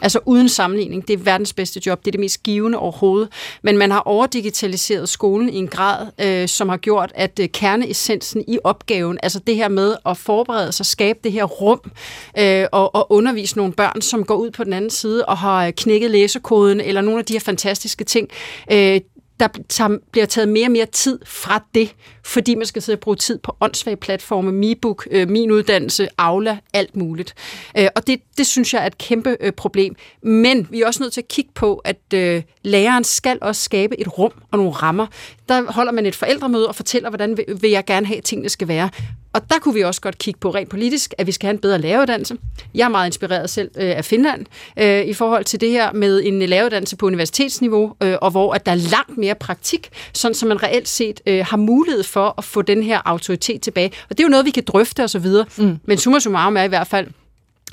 [0.01, 3.29] Altså uden sammenligning, det er verdens bedste job, det er det mest givende overhovedet.
[3.61, 8.43] Men man har overdigitaliseret skolen i en grad, øh, som har gjort, at øh, kerneessensen
[8.47, 11.91] i opgaven, altså det her med at forberede sig, skabe det her rum
[12.37, 15.71] øh, og, og undervise nogle børn, som går ud på den anden side og har
[15.71, 18.29] knækket læsekoden, eller nogle af de her fantastiske ting,
[18.71, 19.01] øh,
[19.39, 22.99] der tager, bliver taget mere og mere tid fra det, fordi man skal sidde og
[22.99, 27.33] bruge tid på åndssvage platforme, MiBook, øh, Min Uddannelse, Aula, alt muligt.
[27.77, 29.95] Øh, og det, det synes jeg er et kæmpe øh, problem.
[30.21, 33.99] Men vi er også nødt til at kigge på, at øh, læreren skal også skabe
[33.99, 35.07] et rum og nogle rammer.
[35.49, 38.67] Der holder man et forældremøde og fortæller, hvordan vil, jeg gerne have, at tingene skal
[38.67, 38.89] være.
[39.33, 41.59] Og der kunne vi også godt kigge på rent politisk, at vi skal have en
[41.59, 42.37] bedre læreruddannelse.
[42.75, 44.45] Jeg er meget inspireret selv øh, af Finland
[44.79, 48.65] øh, i forhold til det her med en læreruddannelse på universitetsniveau, øh, og hvor at
[48.65, 52.43] der er langt mere praktik, sådan så man reelt set øh, har mulighed for at
[52.43, 53.91] få den her autoritet tilbage.
[54.09, 55.25] Og det er jo noget, vi kan drøfte osv.
[55.57, 55.77] Mm.
[55.83, 57.07] Men summa summarum er i hvert fald,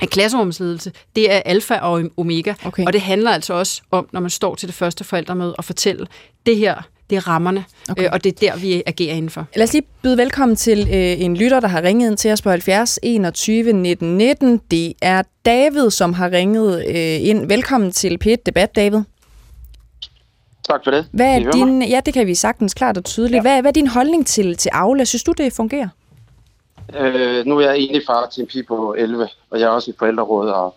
[0.02, 2.54] at klasserumsledelse, det er alfa og omega.
[2.64, 2.86] Okay.
[2.86, 6.06] Og det handler altså også om, når man står til det første forældremøde og fortælle,
[6.46, 8.04] det her, det er rammerne, okay.
[8.04, 9.46] øh, og det er der, vi agerer indenfor.
[9.56, 12.42] Lad os lige byde velkommen til øh, en lytter, der har ringet ind til os
[12.42, 14.60] på 70 21 19 19.
[14.70, 17.48] Det er David, som har ringet øh, ind.
[17.48, 19.00] Velkommen til P1 Debat, David.
[20.68, 21.08] Tak for det.
[21.12, 23.34] Hvad I er din, ja, det kan vi sagtens klart og tydeligt.
[23.34, 23.40] Ja.
[23.40, 25.04] Hvad, hvad er din holdning til, til Aula?
[25.04, 25.88] Synes du, det fungerer?
[26.96, 29.90] Øh, nu er jeg egentlig far til en pige på 11, og jeg er også
[29.90, 30.74] i forældrerådet og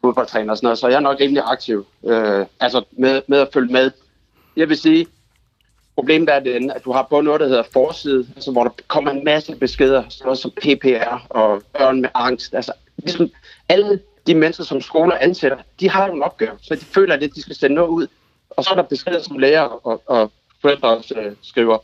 [0.00, 1.86] fodboldtræner og sådan noget, så jeg er nok rimelig aktiv.
[2.04, 3.90] Øh, altså med, med at følge med.
[4.56, 5.06] Jeg vil sige,
[5.94, 9.10] problemet er den, at du har både noget, der hedder forside, altså hvor der kommer
[9.10, 12.54] en masse beskeder, sådan noget som PPR og børn med angst.
[12.54, 13.30] Altså ligesom
[13.68, 17.20] alle de mennesker, som skoler ansætter, de har jo en opgave, så de føler, at
[17.20, 18.06] de skal sende noget ud.
[18.50, 21.78] Og så er der beskeder, som lærer og, og forældre også øh, skriver.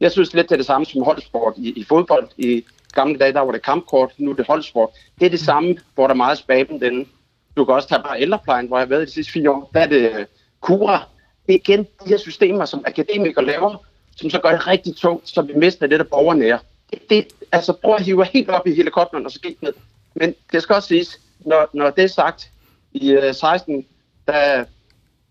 [0.00, 2.28] Jeg synes lidt, det er det samme som holdsport i, i fodbold.
[2.38, 4.90] I gamle dage, der var det kampkort, nu er det holdsport.
[5.20, 7.08] Det er det samme, hvor der er meget spaben den.
[7.56, 9.70] Du kan også tage bare ældreplejen, hvor jeg har været de sidste fire år.
[9.74, 10.26] Der er det øh,
[10.60, 11.11] kura, Cura.
[11.46, 13.76] Det er igen de her systemer, som akademikere laver,
[14.16, 16.58] som så gør det rigtig tungt, så vi mister det der borgernære.
[16.90, 19.72] det, det, altså prøv at hive helt op i helikopteren og så gik ned.
[20.14, 22.50] Men det skal også siges, når, når det er sagt,
[22.92, 23.86] i uh, 16,
[24.26, 24.64] der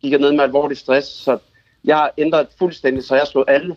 [0.01, 1.37] gik jeg ned med alvorlig stress, så
[1.83, 3.75] jeg har ændret fuldstændig, så jeg slået alle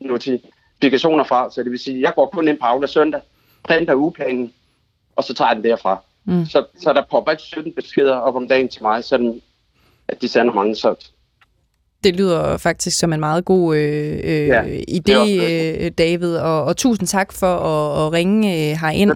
[0.00, 3.20] notifikationer fra, så det vil sige, jeg går kun ind på Aula søndag,
[3.62, 4.52] printer ugeplanen,
[5.16, 6.02] og så tager jeg den derfra.
[6.24, 6.46] Mm.
[6.46, 9.42] Så, så der popper ikke 17 beskeder op om dagen til mig, sådan
[10.08, 11.10] at de sender mange, så
[12.04, 16.76] det lyder faktisk som en meget god øh, øh, ja, idé, øh, David, og, og
[16.76, 19.12] tusind tak for at, at ringe øh, herind.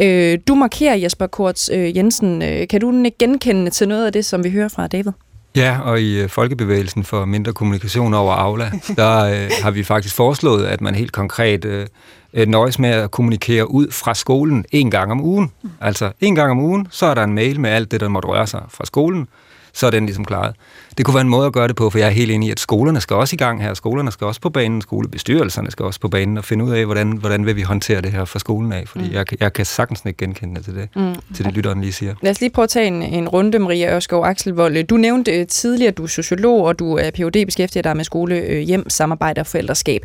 [0.00, 2.42] Øh, du markerer, Jesper Korts øh, Jensen.
[2.42, 5.12] Øh, kan du genkende til noget af det, som vi hører fra David?
[5.56, 10.14] Ja, og i øh, Folkebevægelsen for mindre kommunikation over Aula, der øh, har vi faktisk
[10.14, 11.86] foreslået, at man helt konkret øh,
[12.34, 15.52] øh, nøjes med at kommunikere ud fra skolen en gang om ugen.
[15.80, 18.28] Altså en gang om ugen, så er der en mail med alt det, der måtte
[18.28, 19.28] røre sig fra skolen,
[19.72, 20.54] så er den ligesom klaret
[20.98, 22.50] det kunne være en måde at gøre det på, for jeg er helt enig i,
[22.50, 23.74] at skolerne skal også i gang her.
[23.74, 27.12] Skolerne skal også på banen, skolebestyrelserne skal også på banen og finde ud af, hvordan,
[27.12, 29.14] hvordan vil vi håndtere det her fra skolen af, fordi mm.
[29.14, 31.14] jeg, jeg kan sagtens ikke genkende til det, mm.
[31.34, 32.14] til det lytteren lige siger.
[32.22, 34.84] Lad os lige prøve at tage en, en runde, Maria Ørskov Axelvold.
[34.84, 37.46] Du nævnte øh, tidligere, at du er sociolog, og du er Ph.D.
[37.46, 40.02] beskæftiget dig med skole, hjem, samarbejde og forældreskab.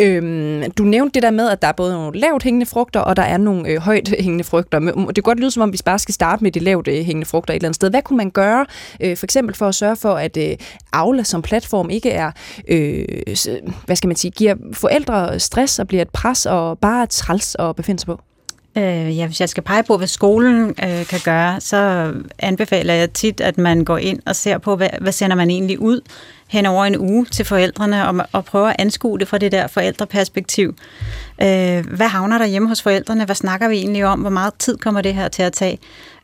[0.00, 3.16] Øhm, du nævnte det der med, at der er både nogle lavt hængende frugter, og
[3.16, 4.78] der er nogle øh, højt hængende frugter.
[4.78, 7.26] Det kan godt lyde, som om vi bare skal starte med de lavt øh, hængende
[7.26, 7.90] frugter et eller andet sted.
[7.90, 8.66] Hvad kunne man gøre,
[9.00, 10.56] øh, for eksempel for at sørge for, at øh,
[10.92, 12.30] Aula som platform ikke er,
[12.68, 13.04] øh,
[13.86, 17.76] hvad skal man sige, giver forældre stress og bliver et pres og bare træls at
[17.76, 18.20] befinde sig på?
[18.78, 23.12] Øh, ja, hvis jeg skal pege på, hvad skolen øh, kan gøre, så anbefaler jeg
[23.12, 26.00] tit, at man går ind og ser på, hvad, hvad sender man egentlig ud
[26.48, 29.66] hen over en uge til forældrene, og, og prøver at anskue det fra det der
[29.66, 30.74] forældreperspektiv.
[31.42, 33.24] Øh, hvad havner der hjemme hos forældrene?
[33.24, 34.20] Hvad snakker vi egentlig om?
[34.20, 35.78] Hvor meget tid kommer det her til at tage?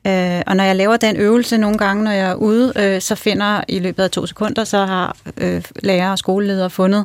[0.06, 3.14] Øh, og når jeg laver den øvelse nogle gange, når jeg er ude, øh, så
[3.14, 7.04] finder i løbet af to sekunder, så har øh, lærer og skoleledere fundet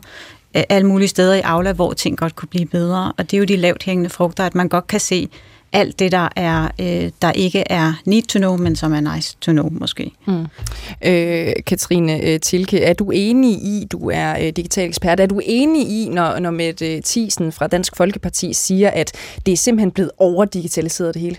[0.69, 3.13] alle mulige steder i Aula, hvor ting godt kunne blive bedre.
[3.17, 5.27] Og det er jo de lavt hængende frugter, at man godt kan se
[5.73, 9.37] alt det, der er øh, der ikke er need to know, men som er nice
[9.41, 10.11] to know måske.
[10.27, 10.45] Mm.
[11.05, 15.41] Øh, Katrine øh, Tilke, er du enig i, du er øh, digital ekspert, er du
[15.43, 19.11] enig i, når, når Mette Thiesen fra Dansk Folkeparti siger, at
[19.45, 21.37] det er simpelthen blevet overdigitaliseret det hele?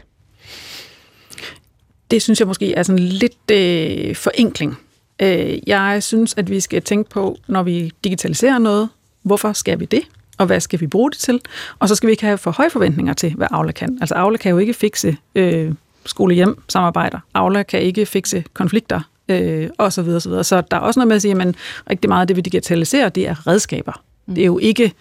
[2.10, 4.78] det synes jeg måske er sådan lidt øh, forenkling.
[5.22, 8.88] Øh, jeg synes, at vi skal tænke på, når vi digitaliserer noget,
[9.22, 10.02] hvorfor skal vi det?
[10.38, 11.40] Og hvad skal vi bruge det til?
[11.78, 13.98] Og så skal vi ikke have for høje forventninger til, hvad Aula kan.
[14.00, 15.74] Altså Aula kan jo ikke fikse øh,
[16.06, 17.18] skole-hjem samarbejder.
[17.34, 20.44] Aula kan ikke fikse konflikter øh, og så videre, så videre.
[20.44, 21.54] Så der er også noget med at sige, at
[21.90, 24.02] rigtig meget af det, vi digitaliserer, det er redskaber.
[24.26, 24.34] Mm.
[24.34, 24.92] Det er jo ikke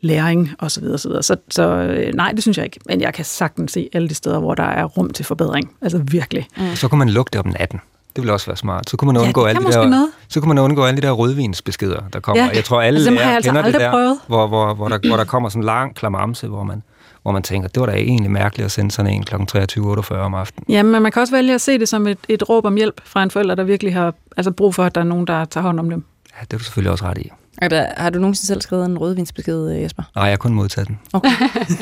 [0.00, 0.68] læring osv.
[0.68, 1.22] Så, videre, så, videre.
[1.22, 2.80] så, så øh, nej, det synes jeg ikke.
[2.86, 5.72] Men jeg kan sagtens se alle de steder, hvor der er rum til forbedring.
[5.82, 6.46] Altså virkelig.
[6.56, 6.76] Mm.
[6.76, 7.80] Så kunne man lukke det om natten.
[8.16, 8.90] Det ville også være smart.
[8.90, 10.08] Så kunne man undgå, ja, alle, de der, noget.
[10.28, 12.44] så kunne man undgå alle de der rødvinsbeskeder, der kommer.
[12.44, 12.50] Ja.
[12.54, 14.18] Jeg tror, alle altså, lærer altså kender det der, prøvet.
[14.26, 16.82] hvor, hvor, hvor, der, hvor der kommer sådan en lang klamamse, hvor man,
[17.22, 19.34] hvor man tænker, det var da egentlig mærkeligt at sende sådan en kl.
[19.34, 20.64] 23.48 om aftenen.
[20.68, 23.00] Ja, men man kan også vælge at se det som et, et råb om hjælp
[23.04, 25.62] fra en forælder, der virkelig har altså brug for, at der er nogen, der tager
[25.62, 26.04] hånd om dem.
[26.38, 27.30] Ja, det er du selvfølgelig også ret i.
[27.58, 30.02] Er der, har du nogensinde selv skrevet en rødvinsbesked, øh, Jesper?
[30.16, 30.98] Nej, jeg har kun modtaget den.
[31.12, 31.30] Okay.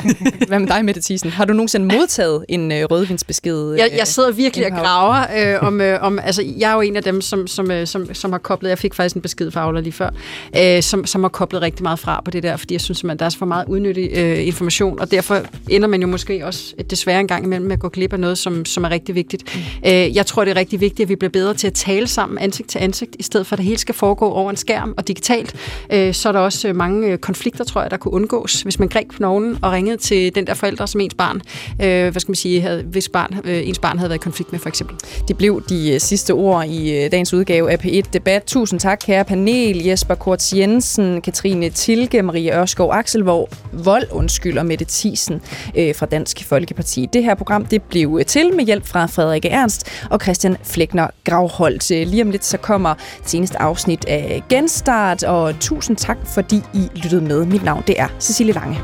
[0.47, 1.29] Hvad med dig, Mette Thiesen?
[1.29, 3.73] Har du nogensinde modtaget en øh, rødvinsbesked?
[3.73, 6.19] Jeg, jeg sidder virkelig og graver øh, om, øh, om...
[6.19, 8.69] Altså, jeg er jo en af dem, som, som, øh, som, som har koblet...
[8.69, 10.09] Jeg fik faktisk en besked fra Aula lige før,
[10.57, 13.19] øh, som, som har koblet rigtig meget fra på det der, fordi jeg synes, at
[13.19, 16.73] der er så for meget udnyttig øh, information, og derfor ender man jo måske også
[16.89, 19.55] desværre en gang imellem med at gå glip af noget, som, som er rigtig vigtigt.
[19.55, 19.89] Mm.
[19.89, 22.39] Øh, jeg tror, det er rigtig vigtigt, at vi bliver bedre til at tale sammen
[22.39, 25.07] ansigt til ansigt, i stedet for at det hele skal foregå over en skærm og
[25.07, 25.55] digitalt
[25.89, 28.79] øh, så er der også øh, mange øh, konflikter, tror jeg, der kunne undgås, hvis
[28.79, 31.41] man greb nogen og ringede til den der forælder, som ens barn,
[31.81, 34.51] øh, hvad skal man sige, havde, hvis barn, øh, ens barn havde været i konflikt
[34.51, 34.97] med, for eksempel.
[35.27, 38.43] Det blev de øh, sidste ord i dagens udgave af P1 Debat.
[38.43, 39.83] Tusind tak, kære panel.
[39.83, 45.41] Jesper Korts Jensen, Katrine Tilke, Marie Ørskov Akselvog, Vold, undskyld, og Mette Thiesen
[45.77, 47.09] øh, fra Dansk Folkeparti.
[47.13, 51.89] Det her program, det blev til med hjælp fra Frederik Ernst og Christian Flækner Gravholdt.
[51.89, 52.93] Lige om lidt, så kommer
[53.25, 57.45] seneste afsnit af Genstart, og tusind Tusind tak, fordi I lyttede med.
[57.45, 58.79] Mit navn det er Cecilie Lange.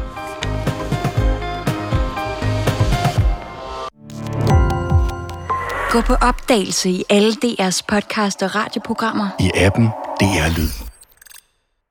[5.91, 9.27] Gå på opdagelse i alle DR's podcast og radioprogrammer.
[9.39, 9.85] I appen
[10.19, 10.90] DR Lyd.